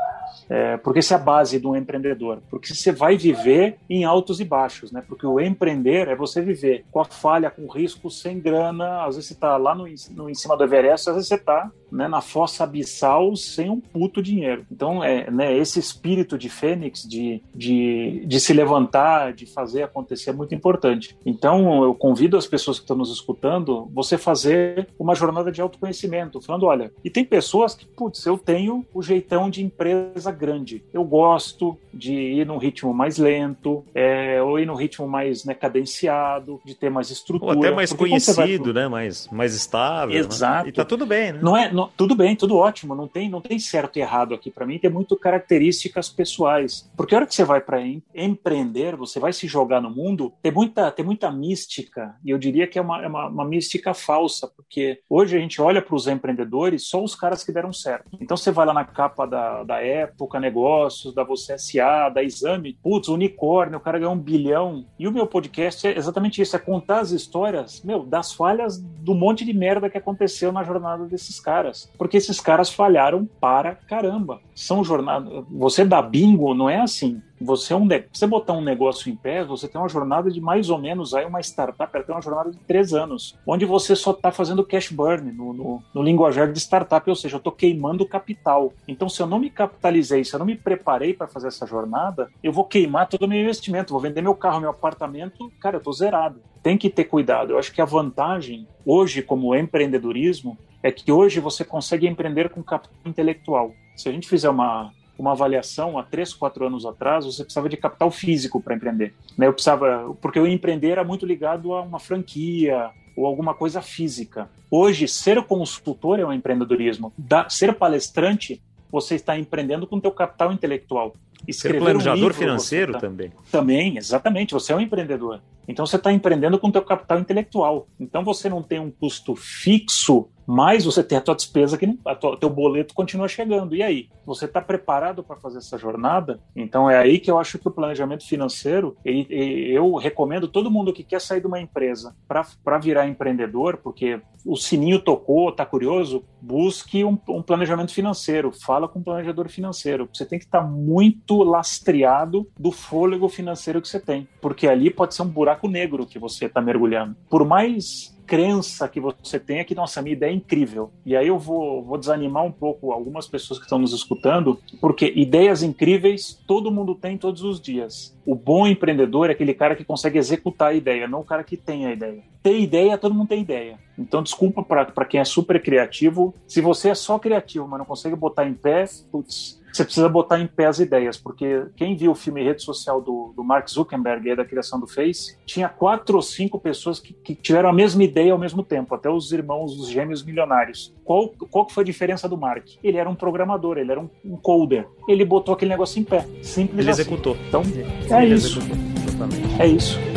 É, 0.48 0.76
porque 0.78 1.00
isso 1.00 1.12
é 1.12 1.16
a 1.16 1.20
base 1.20 1.58
do 1.58 1.76
empreendedor. 1.76 2.42
Porque 2.50 2.74
você 2.74 2.92
vai 2.92 3.16
viver 3.16 3.76
em 3.88 4.04
altos 4.04 4.40
e 4.40 4.44
baixos, 4.44 4.90
né? 4.90 5.02
Porque 5.06 5.26
o 5.26 5.40
empreender 5.40 6.08
é 6.08 6.16
você 6.16 6.40
viver 6.40 6.84
com 6.90 7.00
a 7.00 7.04
falha, 7.04 7.50
com 7.50 7.66
risco, 7.66 8.10
sem 8.10 8.40
grana. 8.40 9.04
Às 9.04 9.16
vezes 9.16 9.28
você 9.28 9.34
está 9.34 9.56
lá 9.56 9.74
no, 9.74 9.86
no, 10.10 10.30
em 10.30 10.34
cima 10.34 10.56
do 10.56 10.64
Everest, 10.64 11.08
às 11.08 11.16
vezes 11.16 11.28
você 11.28 11.34
está 11.34 11.70
né, 11.94 12.08
na 12.08 12.20
fossa 12.20 12.64
abissal 12.64 13.36
sem 13.36 13.70
um 13.70 13.80
puto 13.80 14.22
dinheiro. 14.22 14.66
Então, 14.70 15.02
é 15.02 15.30
né, 15.30 15.56
esse 15.56 15.78
espírito 15.78 16.36
de 16.36 16.48
fênix, 16.48 17.02
de, 17.02 17.40
de, 17.54 18.24
de 18.26 18.40
se 18.40 18.52
levantar, 18.52 19.32
de 19.32 19.46
fazer 19.46 19.84
acontecer 19.84 20.30
é 20.30 20.32
muito 20.32 20.54
importante. 20.54 21.16
Então, 21.24 21.84
eu 21.84 21.94
convido 21.94 22.36
as 22.36 22.46
pessoas 22.46 22.78
que 22.78 22.84
estão 22.84 22.96
nos 22.96 23.12
escutando, 23.12 23.88
você 23.92 24.18
fazer 24.18 24.88
uma 24.98 25.14
jornada 25.14 25.52
de 25.52 25.60
autoconhecimento, 25.60 26.40
falando, 26.40 26.66
olha, 26.66 26.92
e 27.04 27.10
tem 27.10 27.24
pessoas 27.24 27.74
que, 27.74 27.86
putz, 27.86 28.26
eu 28.26 28.36
tenho 28.36 28.84
o 28.92 29.02
jeitão 29.02 29.48
de 29.48 29.62
empresa 29.62 30.32
grande. 30.32 30.82
Eu 30.92 31.04
gosto 31.04 31.76
de 31.92 32.12
ir 32.12 32.46
num 32.46 32.58
ritmo 32.58 32.92
mais 32.92 33.18
lento, 33.18 33.84
é, 33.94 34.42
ou 34.42 34.58
ir 34.58 34.66
num 34.66 34.74
ritmo 34.74 35.06
mais 35.06 35.44
né, 35.44 35.54
cadenciado, 35.54 36.60
de 36.64 36.74
ter 36.74 36.90
mais 36.90 37.10
estrutura. 37.10 37.52
Ou 37.52 37.58
até 37.58 37.70
mais 37.70 37.92
conhecido, 37.92 38.72
vai... 38.72 38.82
né? 38.82 38.88
Mais, 38.88 39.28
mais 39.30 39.54
estável. 39.54 40.16
Exato. 40.16 40.64
Né? 40.64 40.70
E 40.70 40.72
tá 40.72 40.84
tudo 40.84 41.06
bem, 41.06 41.32
né? 41.32 41.38
Não 41.42 41.56
é, 41.56 41.72
não, 41.72 41.83
tudo 41.96 42.14
bem, 42.14 42.36
tudo 42.36 42.56
ótimo. 42.56 42.94
Não 42.94 43.08
tem, 43.08 43.28
não 43.28 43.40
tem 43.40 43.58
certo 43.58 43.98
e 43.98 44.02
errado 44.02 44.34
aqui. 44.34 44.50
Para 44.50 44.66
mim, 44.66 44.78
tem 44.78 44.90
muito 44.90 45.16
características 45.16 46.08
pessoais. 46.08 46.90
Porque 46.96 47.14
a 47.14 47.18
hora 47.18 47.26
que 47.26 47.34
você 47.34 47.44
vai 47.44 47.60
para 47.60 47.80
empreender, 48.14 48.96
você 48.96 49.18
vai 49.18 49.32
se 49.32 49.46
jogar 49.46 49.80
no 49.80 49.90
mundo, 49.90 50.32
tem 50.42 50.52
muita, 50.52 50.90
tem 50.90 51.04
muita 51.04 51.30
mística. 51.30 52.14
E 52.24 52.30
eu 52.30 52.38
diria 52.38 52.66
que 52.66 52.78
é 52.78 52.82
uma, 52.82 53.02
é 53.02 53.06
uma, 53.06 53.28
uma 53.28 53.44
mística 53.44 53.94
falsa, 53.94 54.48
porque 54.48 55.00
hoje 55.08 55.36
a 55.36 55.40
gente 55.40 55.60
olha 55.60 55.82
para 55.82 55.94
os 55.94 56.06
empreendedores, 56.06 56.86
só 56.86 57.02
os 57.02 57.14
caras 57.14 57.42
que 57.42 57.52
deram 57.52 57.72
certo. 57.72 58.10
Então 58.20 58.36
você 58.36 58.50
vai 58.50 58.66
lá 58.66 58.72
na 58.72 58.84
capa 58.84 59.26
da, 59.26 59.62
da 59.64 59.80
época, 59.80 60.40
negócios, 60.40 61.14
da 61.14 61.24
Você 61.24 61.58
SA, 61.58 62.08
da 62.08 62.22
Exame, 62.22 62.78
putz, 62.82 63.08
unicórnio, 63.08 63.78
o 63.78 63.80
cara 63.80 63.98
ganhou 63.98 64.14
um 64.14 64.18
bilhão. 64.18 64.86
E 64.98 65.08
o 65.08 65.12
meu 65.12 65.26
podcast 65.26 65.86
é 65.86 65.96
exatamente 65.96 66.40
isso: 66.40 66.56
é 66.56 66.58
contar 66.58 67.00
as 67.00 67.10
histórias, 67.10 67.82
meu, 67.82 68.04
das 68.04 68.32
falhas 68.32 68.78
do 68.80 69.14
monte 69.14 69.44
de 69.44 69.52
merda 69.52 69.90
que 69.90 69.98
aconteceu 69.98 70.52
na 70.52 70.62
jornada 70.62 71.04
desses 71.06 71.40
caras. 71.40 71.73
Caras, 71.74 71.90
porque 71.98 72.16
esses 72.16 72.40
caras 72.40 72.70
falharam 72.70 73.28
para 73.40 73.74
caramba. 73.74 74.40
São 74.54 74.84
jornadas. 74.84 75.44
Você 75.50 75.84
dá 75.84 76.00
bingo, 76.00 76.54
não 76.54 76.70
é 76.70 76.80
assim. 76.80 77.20
Você, 77.40 77.72
é 77.72 77.76
um 77.76 77.88
você 78.12 78.26
botar 78.26 78.52
um 78.52 78.60
negócio 78.60 79.10
em 79.10 79.16
pé, 79.16 79.44
você 79.44 79.66
tem 79.66 79.80
uma 79.80 79.88
jornada 79.88 80.30
de 80.30 80.40
mais 80.40 80.70
ou 80.70 80.78
menos 80.78 81.14
aí 81.14 81.24
uma 81.24 81.40
startup, 81.40 81.90
ela 81.92 82.04
tem 82.04 82.14
uma 82.14 82.22
jornada 82.22 82.50
de 82.50 82.58
três 82.58 82.94
anos, 82.94 83.36
onde 83.46 83.64
você 83.64 83.96
só 83.96 84.12
está 84.12 84.30
fazendo 84.30 84.64
cash 84.64 84.90
burn 84.90 85.32
no, 85.32 85.52
no, 85.52 85.82
no, 85.92 86.02
linguajar 86.02 86.50
de 86.52 86.58
startup, 86.60 87.08
ou 87.08 87.16
seja, 87.16 87.36
eu 87.36 87.38
estou 87.38 87.52
queimando 87.52 88.06
capital. 88.06 88.72
Então, 88.86 89.08
se 89.08 89.20
eu 89.20 89.26
não 89.26 89.38
me 89.38 89.50
capitalizei, 89.50 90.24
se 90.24 90.34
eu 90.34 90.38
não 90.38 90.46
me 90.46 90.56
preparei 90.56 91.12
para 91.12 91.26
fazer 91.26 91.48
essa 91.48 91.66
jornada, 91.66 92.30
eu 92.42 92.52
vou 92.52 92.64
queimar 92.64 93.08
todo 93.08 93.24
o 93.24 93.28
meu 93.28 93.40
investimento, 93.40 93.92
vou 93.92 94.00
vender 94.00 94.22
meu 94.22 94.34
carro, 94.34 94.60
meu 94.60 94.70
apartamento, 94.70 95.50
cara, 95.60 95.76
eu 95.76 95.78
estou 95.78 95.92
zerado. 95.92 96.40
Tem 96.62 96.78
que 96.78 96.88
ter 96.88 97.04
cuidado. 97.04 97.52
Eu 97.52 97.58
acho 97.58 97.72
que 97.72 97.82
a 97.82 97.84
vantagem 97.84 98.66
hoje, 98.86 99.22
como 99.22 99.54
empreendedorismo, 99.54 100.56
é 100.82 100.92
que 100.92 101.10
hoje 101.10 101.40
você 101.40 101.64
consegue 101.64 102.06
empreender 102.06 102.50
com 102.50 102.62
capital 102.62 102.96
intelectual. 103.04 103.72
Se 103.96 104.08
a 104.08 104.12
gente 104.12 104.28
fizer 104.28 104.50
uma, 104.50 104.92
uma 105.18 105.32
avaliação 105.32 105.98
há 105.98 106.02
três, 106.02 106.32
quatro 106.32 106.66
anos 106.66 106.84
atrás, 106.84 107.24
você 107.24 107.44
precisava 107.44 107.68
de 107.68 107.76
capital 107.76 108.10
físico 108.10 108.60
para 108.60 108.74
empreender. 108.74 109.14
Né? 109.36 109.46
Eu 109.46 109.52
precisava, 109.52 110.14
porque 110.20 110.38
o 110.38 110.46
empreender 110.46 110.90
era 110.90 111.04
muito 111.04 111.24
ligado 111.24 111.72
a 111.72 111.82
uma 111.82 111.98
franquia 111.98 112.90
ou 113.16 113.26
alguma 113.26 113.54
coisa 113.54 113.80
física. 113.80 114.48
Hoje, 114.70 115.06
ser 115.06 115.42
consultor 115.44 116.18
é 116.18 116.26
um 116.26 116.32
empreendedorismo. 116.32 117.12
Da, 117.16 117.48
ser 117.48 117.74
palestrante, 117.74 118.60
você 118.90 119.14
está 119.14 119.38
empreendendo 119.38 119.86
com 119.86 119.96
o 119.96 120.00
teu 120.00 120.10
capital 120.10 120.52
intelectual. 120.52 121.14
Escrever 121.46 121.78
ser 121.78 121.84
planejador 121.84 122.18
um 122.18 122.22
livro, 122.22 122.34
financeiro 122.34 122.92
tá... 122.94 123.00
também. 123.00 123.32
Também, 123.50 123.96
exatamente. 123.96 124.52
Você 124.54 124.72
é 124.72 124.76
um 124.76 124.80
empreendedor. 124.80 125.40
Então 125.68 125.86
você 125.86 125.96
está 125.96 126.12
empreendendo 126.12 126.58
com 126.58 126.68
o 126.68 126.72
teu 126.72 126.82
capital 126.82 127.18
intelectual. 127.18 127.86
Então 127.98 128.24
você 128.24 128.48
não 128.48 128.62
tem 128.62 128.80
um 128.80 128.90
custo 128.90 129.34
fixo 129.36 130.28
mas 130.46 130.84
você 130.84 131.02
tem 131.02 131.18
a 131.18 131.20
tua 131.20 131.34
despesa 131.34 131.78
que 131.78 131.86
o 131.86 132.36
teu 132.36 132.50
boleto 132.50 132.94
continua 132.94 133.28
chegando. 133.28 133.74
E 133.74 133.82
aí? 133.82 134.08
Você 134.26 134.46
está 134.46 134.60
preparado 134.60 135.22
para 135.22 135.36
fazer 135.36 135.58
essa 135.58 135.76
jornada? 135.76 136.40
Então 136.56 136.90
é 136.90 136.96
aí 136.96 137.18
que 137.18 137.30
eu 137.30 137.38
acho 137.38 137.58
que 137.58 137.68
o 137.68 137.70
planejamento 137.70 138.26
financeiro, 138.26 138.96
eu 139.04 139.94
recomendo 139.96 140.48
todo 140.48 140.70
mundo 140.70 140.92
que 140.92 141.04
quer 141.04 141.20
sair 141.20 141.40
de 141.40 141.46
uma 141.46 141.60
empresa 141.60 142.14
para 142.26 142.78
virar 142.78 143.06
empreendedor, 143.06 143.78
porque 143.78 144.20
o 144.44 144.56
sininho 144.56 145.00
tocou, 145.00 145.48
está 145.48 145.64
curioso, 145.64 146.22
busque 146.40 147.02
um, 147.02 147.18
um, 147.28 147.42
planejamento 147.42 147.92
financeiro, 147.92 148.52
fala 148.52 148.86
com 148.86 148.98
um 148.98 149.02
planejador 149.02 149.48
financeiro. 149.48 150.08
Você 150.12 150.26
tem 150.26 150.38
que 150.38 150.44
estar 150.44 150.60
tá 150.60 150.66
muito 150.66 151.42
lastreado 151.42 152.46
do 152.58 152.70
fôlego 152.70 153.28
financeiro 153.28 153.80
que 153.80 153.88
você 153.88 153.98
tem, 153.98 154.28
porque 154.40 154.68
ali 154.68 154.90
pode 154.90 155.14
ser 155.14 155.22
um 155.22 155.28
buraco 155.28 155.66
negro 155.66 156.06
que 156.06 156.18
você 156.18 156.46
está 156.46 156.60
mergulhando. 156.60 157.16
Por 157.30 157.46
mais 157.46 158.13
crença 158.26 158.88
que 158.88 159.00
você 159.00 159.38
tem 159.38 159.58
é 159.58 159.64
que, 159.64 159.74
nossa, 159.74 160.02
minha 160.02 160.14
ideia 160.14 160.30
é 160.30 160.34
incrível. 160.34 160.90
E 161.04 161.16
aí 161.16 161.26
eu 161.26 161.38
vou, 161.38 161.82
vou 161.82 161.98
desanimar 161.98 162.44
um 162.44 162.52
pouco 162.52 162.92
algumas 162.92 163.26
pessoas 163.26 163.58
que 163.58 163.64
estão 163.64 163.78
nos 163.78 163.92
escutando, 163.92 164.58
porque 164.80 165.12
ideias 165.14 165.62
incríveis 165.62 166.40
todo 166.46 166.70
mundo 166.70 166.94
tem 166.94 167.16
todos 167.16 167.42
os 167.42 167.60
dias. 167.60 168.16
O 168.26 168.34
bom 168.34 168.66
empreendedor 168.66 169.28
é 169.28 169.32
aquele 169.32 169.54
cara 169.54 169.76
que 169.76 169.84
consegue 169.84 170.18
executar 170.18 170.70
a 170.70 170.74
ideia, 170.74 171.06
não 171.06 171.20
o 171.20 171.24
cara 171.24 171.44
que 171.44 171.56
tem 171.56 171.86
a 171.86 171.92
ideia. 171.92 172.22
Ter 172.42 172.58
ideia, 172.58 172.98
todo 172.98 173.14
mundo 173.14 173.28
tem 173.28 173.40
ideia. 173.40 173.78
Então, 173.98 174.22
desculpa 174.22 174.62
para 174.62 175.04
quem 175.04 175.20
é 175.20 175.24
super 175.24 175.62
criativo. 175.62 176.34
Se 176.46 176.60
você 176.60 176.90
é 176.90 176.94
só 176.94 177.18
criativo, 177.18 177.66
mas 177.68 177.78
não 177.78 177.86
consegue 177.86 178.16
botar 178.16 178.46
em 178.46 178.54
pé, 178.54 178.84
putz, 179.10 179.62
você 179.76 179.84
precisa 179.84 180.08
botar 180.08 180.40
em 180.40 180.46
pé 180.46 180.66
as 180.66 180.78
ideias, 180.78 181.16
porque 181.16 181.66
quem 181.76 181.96
viu 181.96 182.12
o 182.12 182.14
filme 182.14 182.42
Rede 182.42 182.62
Social 182.62 183.00
do, 183.00 183.32
do 183.36 183.42
Mark 183.42 183.68
Zuckerberg, 183.68 184.36
da 184.36 184.44
criação 184.44 184.78
do 184.78 184.86
Face, 184.86 185.36
tinha 185.44 185.68
quatro 185.68 186.16
ou 186.16 186.22
cinco 186.22 186.60
pessoas 186.60 187.00
que, 187.00 187.12
que, 187.12 187.34
tiveram 187.34 187.68
a 187.68 187.72
mesma 187.72 188.04
ideia 188.04 188.32
ao 188.32 188.38
mesmo 188.38 188.62
tempo, 188.62 188.94
até 188.94 189.10
os 189.10 189.32
irmãos, 189.32 189.78
os 189.78 189.88
gêmeos 189.88 190.22
milionários. 190.22 190.94
Qual, 191.04 191.28
qual 191.50 191.66
que 191.66 191.74
foi 191.74 191.82
a 191.82 191.86
diferença 191.86 192.28
do 192.28 192.36
Mark? 192.36 192.66
Ele 192.82 192.96
era 192.96 193.08
um 193.08 193.14
programador, 193.14 193.78
ele 193.78 193.90
era 193.90 194.00
um, 194.00 194.08
um 194.24 194.36
coder. 194.36 194.86
Ele 195.08 195.24
botou 195.24 195.54
aquele 195.54 195.70
negócio 195.70 196.00
em 196.00 196.04
pé, 196.04 196.26
simples 196.42 196.80
Ele 196.80 196.90
assim. 196.90 197.02
executou. 197.02 197.36
Então, 197.48 197.62
é 198.10 198.24
ele 198.24 198.34
isso. 198.34 198.58
Executou, 198.58 199.28
é 199.58 199.66
isso. 199.66 200.13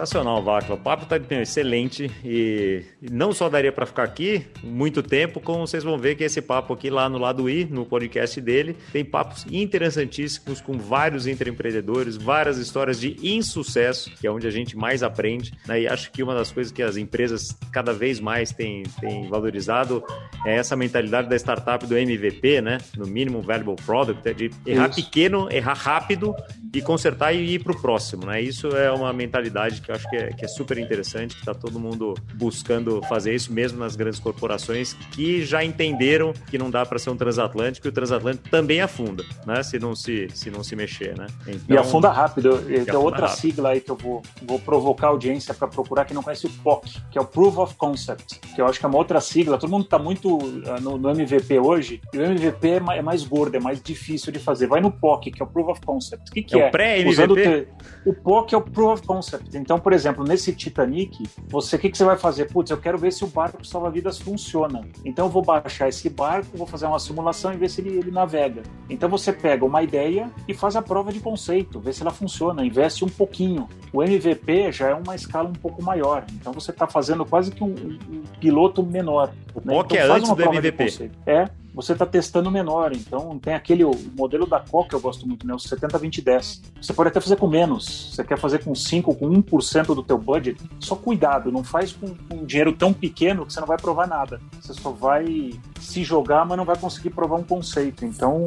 Sensacional, 0.00 0.42
Vacla. 0.42 0.76
O 0.76 0.78
papo 0.78 1.02
está 1.02 1.18
excelente 1.36 2.10
e 2.24 2.82
não 3.10 3.32
só 3.32 3.50
daria 3.50 3.70
para 3.70 3.84
ficar 3.84 4.04
aqui 4.04 4.46
muito 4.62 5.02
tempo, 5.02 5.40
como 5.40 5.66
vocês 5.66 5.84
vão 5.84 5.98
ver 5.98 6.14
que 6.14 6.24
esse 6.24 6.40
papo 6.40 6.72
aqui 6.72 6.88
lá 6.88 7.06
no 7.06 7.18
lado 7.18 7.50
I, 7.50 7.66
no 7.66 7.84
podcast 7.84 8.40
dele, 8.40 8.74
tem 8.92 9.04
papos 9.04 9.44
interessantíssimos 9.50 10.60
com 10.62 10.78
vários 10.78 11.26
empreendedores, 11.26 12.16
várias 12.16 12.56
histórias 12.56 12.98
de 12.98 13.14
insucesso, 13.22 14.10
que 14.18 14.26
é 14.26 14.30
onde 14.30 14.46
a 14.46 14.50
gente 14.50 14.74
mais 14.74 15.02
aprende. 15.02 15.52
Né? 15.66 15.82
E 15.82 15.88
acho 15.88 16.10
que 16.10 16.22
uma 16.22 16.34
das 16.34 16.50
coisas 16.50 16.72
que 16.72 16.82
as 16.82 16.96
empresas 16.96 17.54
cada 17.70 17.92
vez 17.92 18.20
mais 18.20 18.52
têm, 18.52 18.84
têm 19.00 19.28
valorizado 19.28 20.02
é 20.46 20.56
essa 20.56 20.74
mentalidade 20.76 21.28
da 21.28 21.36
startup 21.36 21.86
do 21.86 21.94
MVP, 21.96 22.62
né? 22.62 22.78
No 22.96 23.06
mínimo 23.06 23.42
valuable 23.42 23.76
product, 23.84 24.26
é 24.26 24.32
de 24.32 24.50
errar 24.64 24.88
Isso. 24.88 25.04
pequeno, 25.04 25.48
errar 25.50 25.74
rápido 25.74 26.34
e 26.72 26.80
consertar 26.80 27.34
e 27.34 27.54
ir 27.54 27.58
para 27.62 27.72
o 27.72 27.80
próximo, 27.80 28.24
né? 28.24 28.40
Isso 28.40 28.68
é 28.68 28.90
uma 28.90 29.12
mentalidade 29.12 29.82
que 29.82 29.89
que 29.90 29.92
eu 29.92 29.94
acho 29.94 30.10
que 30.10 30.16
é, 30.16 30.32
que 30.32 30.44
é 30.44 30.48
super 30.48 30.78
interessante, 30.78 31.34
que 31.34 31.40
está 31.40 31.54
todo 31.54 31.78
mundo 31.78 32.14
buscando 32.34 33.02
fazer 33.08 33.34
isso, 33.34 33.52
mesmo 33.52 33.78
nas 33.78 33.96
grandes 33.96 34.20
corporações, 34.20 34.94
que 35.12 35.44
já 35.44 35.64
entenderam 35.64 36.32
que 36.48 36.56
não 36.56 36.70
dá 36.70 36.86
para 36.86 36.98
ser 36.98 37.10
um 37.10 37.16
transatlântico 37.16 37.86
e 37.86 37.90
o 37.90 37.92
transatlântico 37.92 38.48
também 38.48 38.80
afunda, 38.80 39.24
né? 39.46 39.62
Se 39.62 39.78
não 39.78 39.94
se, 39.94 40.28
se, 40.34 40.50
não 40.50 40.62
se 40.62 40.76
mexer, 40.76 41.16
né? 41.16 41.26
Então, 41.46 41.76
e 41.76 41.76
afunda 41.76 42.10
rápido. 42.10 42.58
Tem 42.58 42.94
outra 42.94 43.26
rápido. 43.26 43.40
sigla 43.40 43.70
aí 43.70 43.80
que 43.80 43.90
eu 43.90 43.96
vou, 43.96 44.22
vou 44.42 44.58
provocar 44.58 45.08
a 45.08 45.10
audiência 45.10 45.52
para 45.52 45.68
procurar 45.68 46.04
que 46.04 46.14
não 46.14 46.22
conhece 46.22 46.46
o 46.46 46.50
POC, 46.50 47.00
que 47.10 47.18
é 47.18 47.20
o 47.20 47.24
Proof 47.24 47.58
of 47.58 47.74
Concept, 47.74 48.38
que 48.54 48.60
eu 48.60 48.66
acho 48.66 48.78
que 48.78 48.86
é 48.86 48.88
uma 48.88 48.98
outra 48.98 49.20
sigla. 49.20 49.58
Todo 49.58 49.70
mundo 49.70 49.84
está 49.84 49.98
muito 49.98 50.36
uh, 50.38 50.80
no, 50.80 50.96
no, 50.96 51.10
MVP 51.10 51.58
hoje, 51.58 52.00
e 52.12 52.18
o 52.18 52.22
MVP 52.22 52.68
é 52.68 52.80
mais, 52.80 52.98
é 52.98 53.02
mais, 53.02 53.24
gordo, 53.24 53.56
é 53.56 53.60
mais 53.60 53.82
difícil 53.82 54.32
de 54.32 54.38
fazer. 54.38 54.66
Vai 54.66 54.80
no 54.80 54.90
POC, 54.90 55.32
que 55.32 55.42
é 55.42 55.44
o 55.44 55.48
Proof 55.48 55.68
of 55.68 55.80
Concept. 55.80 56.30
O 56.30 56.32
que, 56.32 56.42
que 56.42 56.58
é? 56.58 56.64
é? 56.64 56.68
O 56.68 56.70
pré-MVP? 56.70 57.68
O 58.06 58.14
POC 58.14 58.54
é 58.54 58.58
o 58.58 58.60
Proof 58.60 58.92
of 58.92 59.06
Concept. 59.06 59.56
Então, 59.56 59.79
por 59.80 59.92
exemplo, 59.92 60.24
nesse 60.24 60.52
Titanic, 60.52 61.24
você 61.48 61.76
o 61.76 61.78
que, 61.78 61.90
que 61.90 61.96
você 61.96 62.04
vai 62.04 62.16
fazer? 62.16 62.46
Putz, 62.46 62.70
eu 62.70 62.78
quero 62.78 62.98
ver 62.98 63.12
se 63.12 63.24
o 63.24 63.26
barco 63.26 63.64
salva-vidas 63.66 64.18
funciona. 64.18 64.82
Então 65.04 65.26
eu 65.26 65.30
vou 65.30 65.42
baixar 65.42 65.88
esse 65.88 66.08
barco, 66.08 66.56
vou 66.56 66.66
fazer 66.66 66.86
uma 66.86 66.98
simulação 66.98 67.52
e 67.52 67.56
ver 67.56 67.68
se 67.68 67.80
ele, 67.80 67.98
ele 67.98 68.10
navega. 68.10 68.62
Então 68.88 69.08
você 69.08 69.32
pega 69.32 69.64
uma 69.64 69.82
ideia 69.82 70.30
e 70.46 70.54
faz 70.54 70.76
a 70.76 70.82
prova 70.82 71.12
de 71.12 71.20
conceito, 71.20 71.80
vê 71.80 71.92
se 71.92 72.02
ela 72.02 72.10
funciona, 72.10 72.64
investe 72.64 73.04
um 73.04 73.08
pouquinho. 73.08 73.68
O 73.92 74.02
MVP 74.02 74.72
já 74.72 74.90
é 74.90 74.94
uma 74.94 75.14
escala 75.14 75.48
um 75.48 75.54
pouco 75.54 75.82
maior. 75.82 76.24
Então 76.32 76.52
você 76.52 76.70
está 76.70 76.86
fazendo 76.86 77.24
quase 77.24 77.50
que 77.50 77.64
um, 77.64 77.74
um, 77.74 78.22
piloto 78.40 78.82
menor. 78.82 79.32
O 79.54 79.60
né? 79.64 79.74
POC 79.74 79.94
então, 79.94 80.06
é 80.06 80.18
antes 80.18 80.30
do 80.32 80.42
MVP. 80.42 81.10
É, 81.26 81.48
você 81.80 81.92
está 81.92 82.06
testando 82.06 82.50
menor. 82.50 82.92
Então, 82.92 83.38
tem 83.38 83.54
aquele 83.54 83.84
o 83.84 83.92
modelo 84.16 84.46
da 84.46 84.60
Coca 84.60 84.90
que 84.90 84.94
eu 84.94 85.00
gosto 85.00 85.26
muito, 85.26 85.46
né? 85.46 85.54
O 85.54 85.56
70-20-10. 85.56 86.60
Você 86.80 86.92
pode 86.92 87.08
até 87.08 87.20
fazer 87.20 87.36
com 87.36 87.48
menos. 87.48 88.14
Você 88.14 88.24
quer 88.24 88.38
fazer 88.38 88.62
com 88.62 88.74
5, 88.74 89.14
com 89.14 89.28
1% 89.28 89.94
do 89.94 90.02
teu 90.02 90.18
budget. 90.18 90.60
Só 90.78 90.94
cuidado, 90.94 91.50
não 91.50 91.64
faz 91.64 91.92
com, 91.92 92.14
um 92.34 92.44
dinheiro 92.44 92.72
tão 92.72 92.92
pequeno 92.92 93.46
que 93.46 93.52
você 93.52 93.60
não 93.60 93.66
vai 93.66 93.78
provar 93.78 94.06
nada. 94.06 94.40
Você 94.60 94.74
só 94.74 94.90
vai 94.90 95.50
se 95.80 96.04
jogar, 96.04 96.44
mas 96.44 96.56
não 96.56 96.64
vai 96.64 96.76
conseguir 96.76 97.10
provar 97.10 97.36
um 97.36 97.44
conceito. 97.44 98.04
Então, 98.04 98.44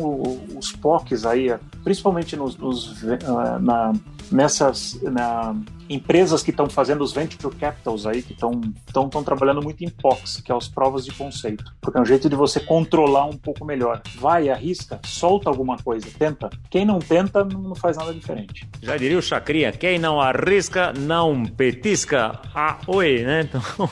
os 0.56 0.72
POCs 0.72 1.26
aí, 1.26 1.56
principalmente 1.84 2.36
nos, 2.36 2.58
nos 2.58 3.04
ah, 3.26 3.60
na, 3.60 3.94
nessas 4.32 5.00
na, 5.02 5.56
empresas 5.90 6.44
que 6.44 6.52
estão 6.52 6.70
fazendo 6.70 7.04
os 7.04 7.12
venture 7.12 7.56
capitals 7.56 8.06
aí, 8.06 8.22
que 8.22 8.34
estão 8.34 9.24
trabalhando 9.24 9.62
muito 9.62 9.84
em 9.84 9.90
POCs, 9.90 10.42
que 10.42 10.52
é 10.52 10.56
as 10.56 10.68
provas 10.68 11.06
de 11.06 11.12
conceito. 11.12 11.64
Porque 11.82 11.98
é 11.98 12.02
um 12.02 12.06
jeito 12.06 12.30
de 12.30 12.36
você 12.36 12.60
controlar 12.60 13.26
um 13.26 13.38
pouco 13.38 13.66
melhor. 13.66 14.02
Vai, 14.16 14.50
arrisca, 14.50 15.00
solta 15.06 15.50
alguma 15.50 15.78
coisa, 15.78 16.08
tenta. 16.18 16.50
Quem 16.70 16.86
não 16.86 17.00
tenta, 17.00 17.44
não 17.44 17.76
faz 17.76 17.98
nada 17.98 18.14
diferente. 18.14 18.68
Já 18.82 18.98
diria 18.98 19.18
o 19.18 19.22
Chacrinha, 19.22 19.72
quem 19.72 20.00
não 20.00 20.20
arrisca, 20.20 20.94
não 20.94 21.46
petisca. 21.46 22.40
Ah, 22.54 22.78
oi, 22.88 23.24
né? 23.24 23.42
Então, 23.42 23.62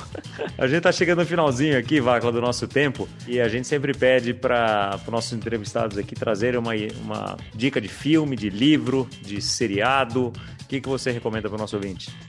a 0.58 0.68
gente 0.68 0.82
tá 0.82 0.92
chegando 0.92 1.20
no 1.20 1.26
finalzinho 1.26 1.78
aqui, 1.78 2.00
Vacla, 2.00 2.32
do 2.32 2.42
nosso 2.42 2.68
tempo, 2.68 3.08
e 3.28 3.40
a 3.40 3.48
gente 3.48 3.68
sempre 3.68 3.94
pede 3.94 4.34
para 4.34 5.00
os 5.06 5.12
nossos 5.12 5.34
entrevistados 5.34 5.98
aqui 5.98 6.16
trazerem 6.16 6.60
uma, 6.60 6.74
uma 7.04 7.38
dica 7.54 7.80
de 7.82 7.88
filme, 7.88 8.36
de 8.36 8.50
livro, 8.50 9.08
de 9.22 9.42
seriado, 9.42 10.28
o 10.62 10.68
que, 10.68 10.80
que 10.80 10.88
você 10.88 11.12
recomenda 11.12 11.50
para 11.50 11.56
o 11.58 11.60
nosso 11.60 11.78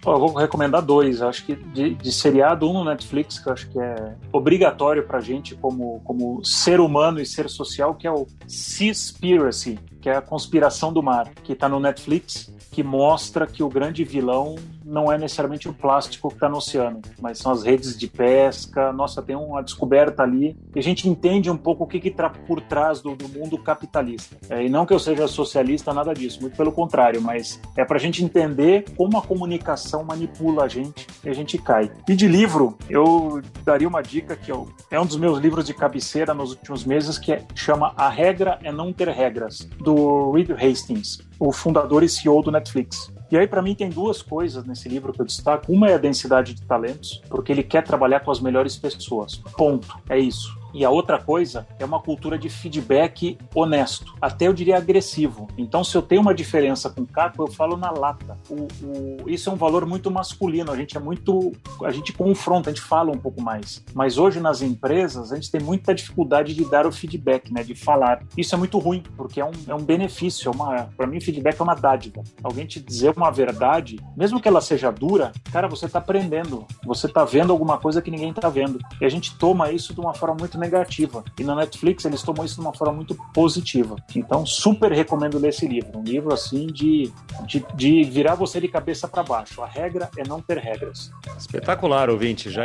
eu 0.05 0.19
vou 0.19 0.33
recomendar 0.35 0.83
dois. 0.83 1.23
Acho 1.23 1.45
que 1.45 1.55
de, 1.55 1.95
de, 1.95 2.13
seriado, 2.13 2.69
um 2.69 2.73
no 2.73 2.85
Netflix, 2.85 3.39
que 3.39 3.49
eu 3.49 3.53
acho 3.53 3.69
que 3.69 3.79
é 3.79 4.15
obrigatório 4.33 5.07
para 5.07 5.21
gente 5.21 5.55
como, 5.55 6.01
como 6.05 6.45
ser 6.45 6.81
humano 6.81 7.21
e 7.21 7.27
ser 7.27 7.49
social, 7.49 7.95
que 7.95 8.07
é 8.07 8.11
o 8.11 8.27
Seaspiracy, 8.47 9.79
que 10.01 10.09
é 10.09 10.17
a 10.17 10.23
conspiração 10.23 10.93
do 10.93 11.03
mar, 11.03 11.31
que 11.45 11.53
está 11.53 11.69
no 11.69 11.79
Netflix, 11.79 12.53
que 12.71 12.83
mostra 12.83 13.47
que 13.47 13.63
o 13.63 13.69
grande 13.69 14.03
vilão 14.05 14.57
não 14.93 15.11
é 15.11 15.17
necessariamente 15.17 15.69
o 15.69 15.73
plástico 15.73 16.29
que 16.29 16.35
está 16.35 16.51
no 16.51 16.59
oceano, 16.59 17.01
mas 17.19 17.39
são 17.39 17.51
as 17.51 17.63
redes 17.63 17.97
de 17.97 18.07
pesca. 18.07 18.93
Nossa, 18.93 19.23
tem 19.23 19.35
uma 19.35 19.63
descoberta 19.63 20.23
ali 20.23 20.55
e 20.75 20.79
a 20.79 20.83
gente 20.83 21.09
entende 21.09 21.51
um 21.51 21.57
pouco 21.57 21.85
o 21.85 21.87
que 21.87 22.07
está 22.07 22.29
por 22.29 22.61
trás 22.61 23.01
do, 23.01 23.17
do 23.17 23.27
mundo 23.27 23.57
capitalista. 23.57 24.37
É, 24.51 24.67
e 24.67 24.69
não 24.69 24.85
que 24.85 24.93
eu 24.93 24.99
seja 24.99 25.27
socialista, 25.27 25.95
nada 25.95 26.13
disso, 26.13 26.43
muito 26.43 26.57
pelo 26.57 26.71
contrário, 26.71 27.23
mas 27.23 27.59
é 27.75 27.85
para 27.85 27.97
a 27.97 28.01
gente 28.01 28.23
entender 28.23 28.85
como 28.95 29.17
a 29.17 29.23
comunicação 29.23 30.05
manipula 30.05 30.65
a 30.65 30.69
gente 30.69 31.07
e 31.25 31.31
a 31.31 31.33
gente 31.33 31.57
cai. 31.57 31.91
E 32.07 32.15
de 32.15 32.29
livro, 32.29 32.77
eu 32.91 33.41
daria 33.65 33.89
uma 33.89 34.03
dica 34.03 34.37
que 34.37 34.53
eu, 34.53 34.69
é 34.91 35.01
um 35.01 35.07
dos 35.07 35.17
meus 35.17 35.39
livros 35.39 35.65
de 35.65 35.73
cabeceira 35.73 36.35
nos 36.35 36.51
últimos 36.51 36.85
meses, 36.85 37.19
que 37.19 37.33
é, 37.33 37.43
chama 37.55 37.95
A 37.97 38.11
Regra 38.11 38.59
é 38.63 38.71
Não 38.71 38.93
Ter 38.93 39.09
Regras, 39.09 39.67
do 39.79 40.33
Reed 40.33 40.51
Hastings, 40.51 41.21
o 41.39 41.51
fundador 41.51 42.03
e 42.03 42.09
CEO 42.09 42.43
do 42.43 42.51
Netflix. 42.51 43.12
E 43.33 43.39
aí, 43.39 43.47
para 43.47 43.63
mim, 43.63 43.75
tem 43.75 43.89
duas 43.89 44.21
coisas 44.21 44.63
nesse 44.67 44.91
livro 44.91 45.11
que 45.11 45.19
eu 45.19 45.25
destaco. 45.25 45.73
Uma 45.73 45.89
é 45.89 45.95
a 45.95 45.99
densidade 45.99 46.53
de 46.53 46.61
talentos, 46.61 47.23
porque 47.31 47.51
ele 47.51 47.63
quer 47.63 47.83
trabalhar 47.83 48.21
com 48.21 48.31
as 48.31 48.39
melhores 48.41 48.77
pessoas. 48.77 49.37
Ponto. 49.57 49.89
É 50.07 50.19
isso. 50.19 50.55
E 50.73 50.85
a 50.85 50.91
outra 50.91 51.21
coisa 51.21 51.67
é 51.79 51.85
uma 51.85 52.01
cultura 52.01 52.39
de 52.39 52.49
feedback 52.49 53.39
honesto, 53.55 54.15
até 54.21 54.47
eu 54.47 54.53
diria 54.53 54.77
agressivo. 54.77 55.49
Então, 55.57 55.85
se 55.85 55.97
eu 55.97 56.03
tenho 56.03 56.21
uma 56.21 56.35
diferença 56.35 56.91
com 56.91 57.03
o 57.03 57.07
Caco, 57.07 57.43
eu 57.43 57.47
falo 57.47 57.77
na 57.77 57.91
lata. 57.91 58.39
O, 58.49 58.67
o, 58.85 59.29
isso 59.29 59.51
é 59.51 59.53
um 59.53 59.57
valor 59.57 59.87
muito 59.87 60.11
masculino. 60.11 60.73
A 60.73 60.77
gente 60.77 60.97
é 60.97 61.01
muito. 61.01 61.53
A 61.85 61.91
gente 61.91 62.13
confronta, 62.13 62.71
a 62.71 62.73
gente 62.73 62.83
fala 62.83 63.11
um 63.11 63.19
pouco 63.19 63.41
mais. 63.41 63.85
Mas 63.95 64.19
hoje 64.19 64.41
nas 64.41 64.63
empresas, 64.63 65.33
a 65.33 65.35
gente 65.35 65.51
tem 65.51 65.61
muita 65.61 65.95
dificuldade 65.95 66.55
de 66.55 66.65
dar 66.65 66.87
o 66.87 66.93
feedback, 66.93 67.53
né? 67.53 67.63
De 67.63 67.75
falar. 67.75 68.23
Isso 68.37 68.55
é 68.55 68.59
muito 68.59 68.79
ruim, 68.79 69.03
porque 69.17 69.41
é 69.41 69.45
um, 69.45 69.53
é 69.69 69.75
um 69.75 69.83
benefício. 69.83 70.49
É 70.49 70.55
uma, 70.55 70.89
para 70.97 71.07
mim, 71.07 71.21
feedback 71.21 71.59
é 71.59 71.63
uma 71.63 71.75
dádiva. 71.75 72.23
Alguém 72.43 72.67
te 72.67 72.81
dizer 72.81 73.13
uma 73.17 73.31
verdade, 73.31 73.99
mesmo 74.17 74.41
que 74.41 74.49
ela 74.49 74.61
seja 74.61 74.91
dura, 74.91 75.33
cara, 75.53 75.69
você 75.69 75.87
está 75.87 75.99
aprendendo. 75.99 76.67
Você 76.85 77.07
está 77.07 77.25
vendo 77.25 77.53
alguma 77.53 77.79
coisa 77.79 78.01
que 78.01 78.11
ninguém 78.11 78.31
está 78.31 78.49
vendo. 78.49 78.79
E 79.01 79.05
a 79.05 79.09
gente 79.09 79.37
toma 79.37 79.71
isso 79.71 79.95
de 79.95 80.01
uma 80.01 80.15
forma 80.15 80.37
muito 80.39 80.59
negativa. 80.63 81.25
E 81.39 81.45
na 81.45 81.55
Netflix 81.55 82.05
eles 82.05 82.23
tomam 82.23 82.45
isso 82.45 82.55
de 82.55 82.61
uma 82.61 82.75
forma 82.75 82.95
muito 82.95 83.15
positiva. 83.35 83.97
Então, 84.15 84.47
super 84.47 84.93
recomendo 84.93 85.39
ler 85.39 85.49
esse 85.49 85.67
livro. 85.67 85.99
Um 85.99 86.03
livro 86.03 86.33
assim 86.33 86.67
de, 86.67 87.13
de, 87.47 87.65
de 87.75 88.05
virar 88.05 88.35
você 88.35 88.61
de 88.61 88.69
cabeça 88.69 89.07
para 89.07 89.23
baixo. 89.23 89.61
A 89.63 89.67
regra 89.67 90.09
é 90.17 90.27
não 90.27 90.41
ter 90.41 90.59
regras. 90.59 91.11
Espetacular, 91.39 92.09
ouvinte. 92.09 92.51
Já 92.51 92.63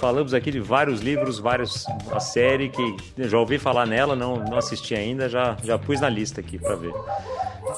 falamos 0.00 0.34
aqui 0.34 0.50
de 0.50 0.60
vários 0.60 1.00
livros, 1.00 1.38
vários 1.38 1.86
a 2.10 2.20
série 2.20 2.68
que 2.68 2.96
já 3.18 3.38
ouvi 3.38 3.58
falar 3.58 3.86
nela, 3.86 4.16
não, 4.16 4.36
não 4.36 4.58
assisti 4.58 4.94
ainda, 4.94 5.28
já, 5.28 5.56
já 5.62 5.78
pus 5.78 6.00
na 6.00 6.08
lista 6.08 6.40
aqui 6.40 6.58
para 6.58 6.74
ver. 6.76 6.92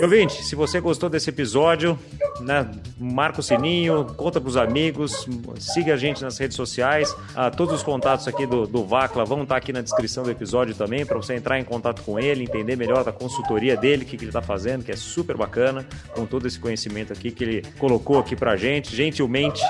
Ouvinte, 0.01 0.45
se 0.45 0.55
você 0.55 0.81
gostou 0.81 1.09
desse 1.09 1.31
episódio, 1.31 1.99
né, 2.41 2.69
marca 2.99 3.41
o 3.41 3.43
sininho, 3.43 4.05
conta 4.17 4.41
para 4.41 4.49
os 4.49 4.57
amigos, 4.57 5.27
siga 5.59 5.95
a 5.95 5.97
gente 5.97 6.23
nas 6.23 6.37
redes 6.37 6.57
sociais. 6.57 7.17
Ah, 7.35 7.51
todos 7.51 7.75
os 7.75 7.83
contatos 7.83 8.29
aqui 8.29 8.47
do, 8.47 8.67
do 8.67 8.85
Vacla 8.85 9.25
vão 9.25 9.43
estar 9.43 9.56
aqui 9.57 9.73
na 9.73 9.81
descrição 9.81 10.25
do 10.25 10.31
episódio 10.31 10.75
também, 10.75 11.05
para 11.05 11.17
você 11.17 11.35
entrar 11.35 11.59
em 11.59 11.65
contato 11.65 12.03
com 12.03 12.19
ele, 12.19 12.45
entender 12.45 12.77
melhor 12.77 13.05
da 13.05 13.13
consultoria 13.13 13.77
dele, 13.77 14.05
o 14.05 14.07
que, 14.07 14.17
que 14.17 14.25
ele 14.25 14.31
está 14.31 14.43
fazendo, 14.43 14.85
que 14.85 14.93
é 14.93 14.97
super 14.97 15.37
bacana, 15.37 15.87
com 16.15 16.27
todo 16.27 16.47
esse 16.47 16.59
conhecimento 16.59 17.13
aqui 17.13 17.31
que 17.31 17.45
ele 17.45 17.63
colocou 17.79 18.19
aqui 18.19 18.37
para 18.37 18.57
gente, 18.57 18.95
gentilmente. 18.95 19.63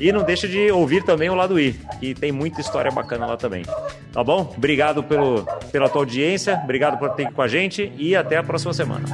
E 0.00 0.10
não 0.12 0.22
deixa 0.22 0.48
de 0.48 0.70
ouvir 0.70 1.04
também 1.04 1.28
o 1.28 1.34
lado 1.34 1.60
I, 1.60 1.78
que 1.98 2.14
tem 2.14 2.32
muita 2.32 2.60
história 2.60 2.90
bacana 2.90 3.26
lá 3.26 3.36
também. 3.36 3.64
Tá 4.12 4.24
bom? 4.24 4.52
Obrigado 4.56 5.02
pelo, 5.02 5.44
pela 5.70 5.88
tua 5.88 6.02
audiência, 6.02 6.60
obrigado 6.64 6.98
por 6.98 7.10
ter 7.10 7.24
aqui 7.24 7.34
com 7.34 7.42
a 7.42 7.48
gente 7.48 7.92
e 7.96 8.16
até 8.16 8.36
a 8.36 8.42
próxima 8.42 8.72
semana. 8.72 9.04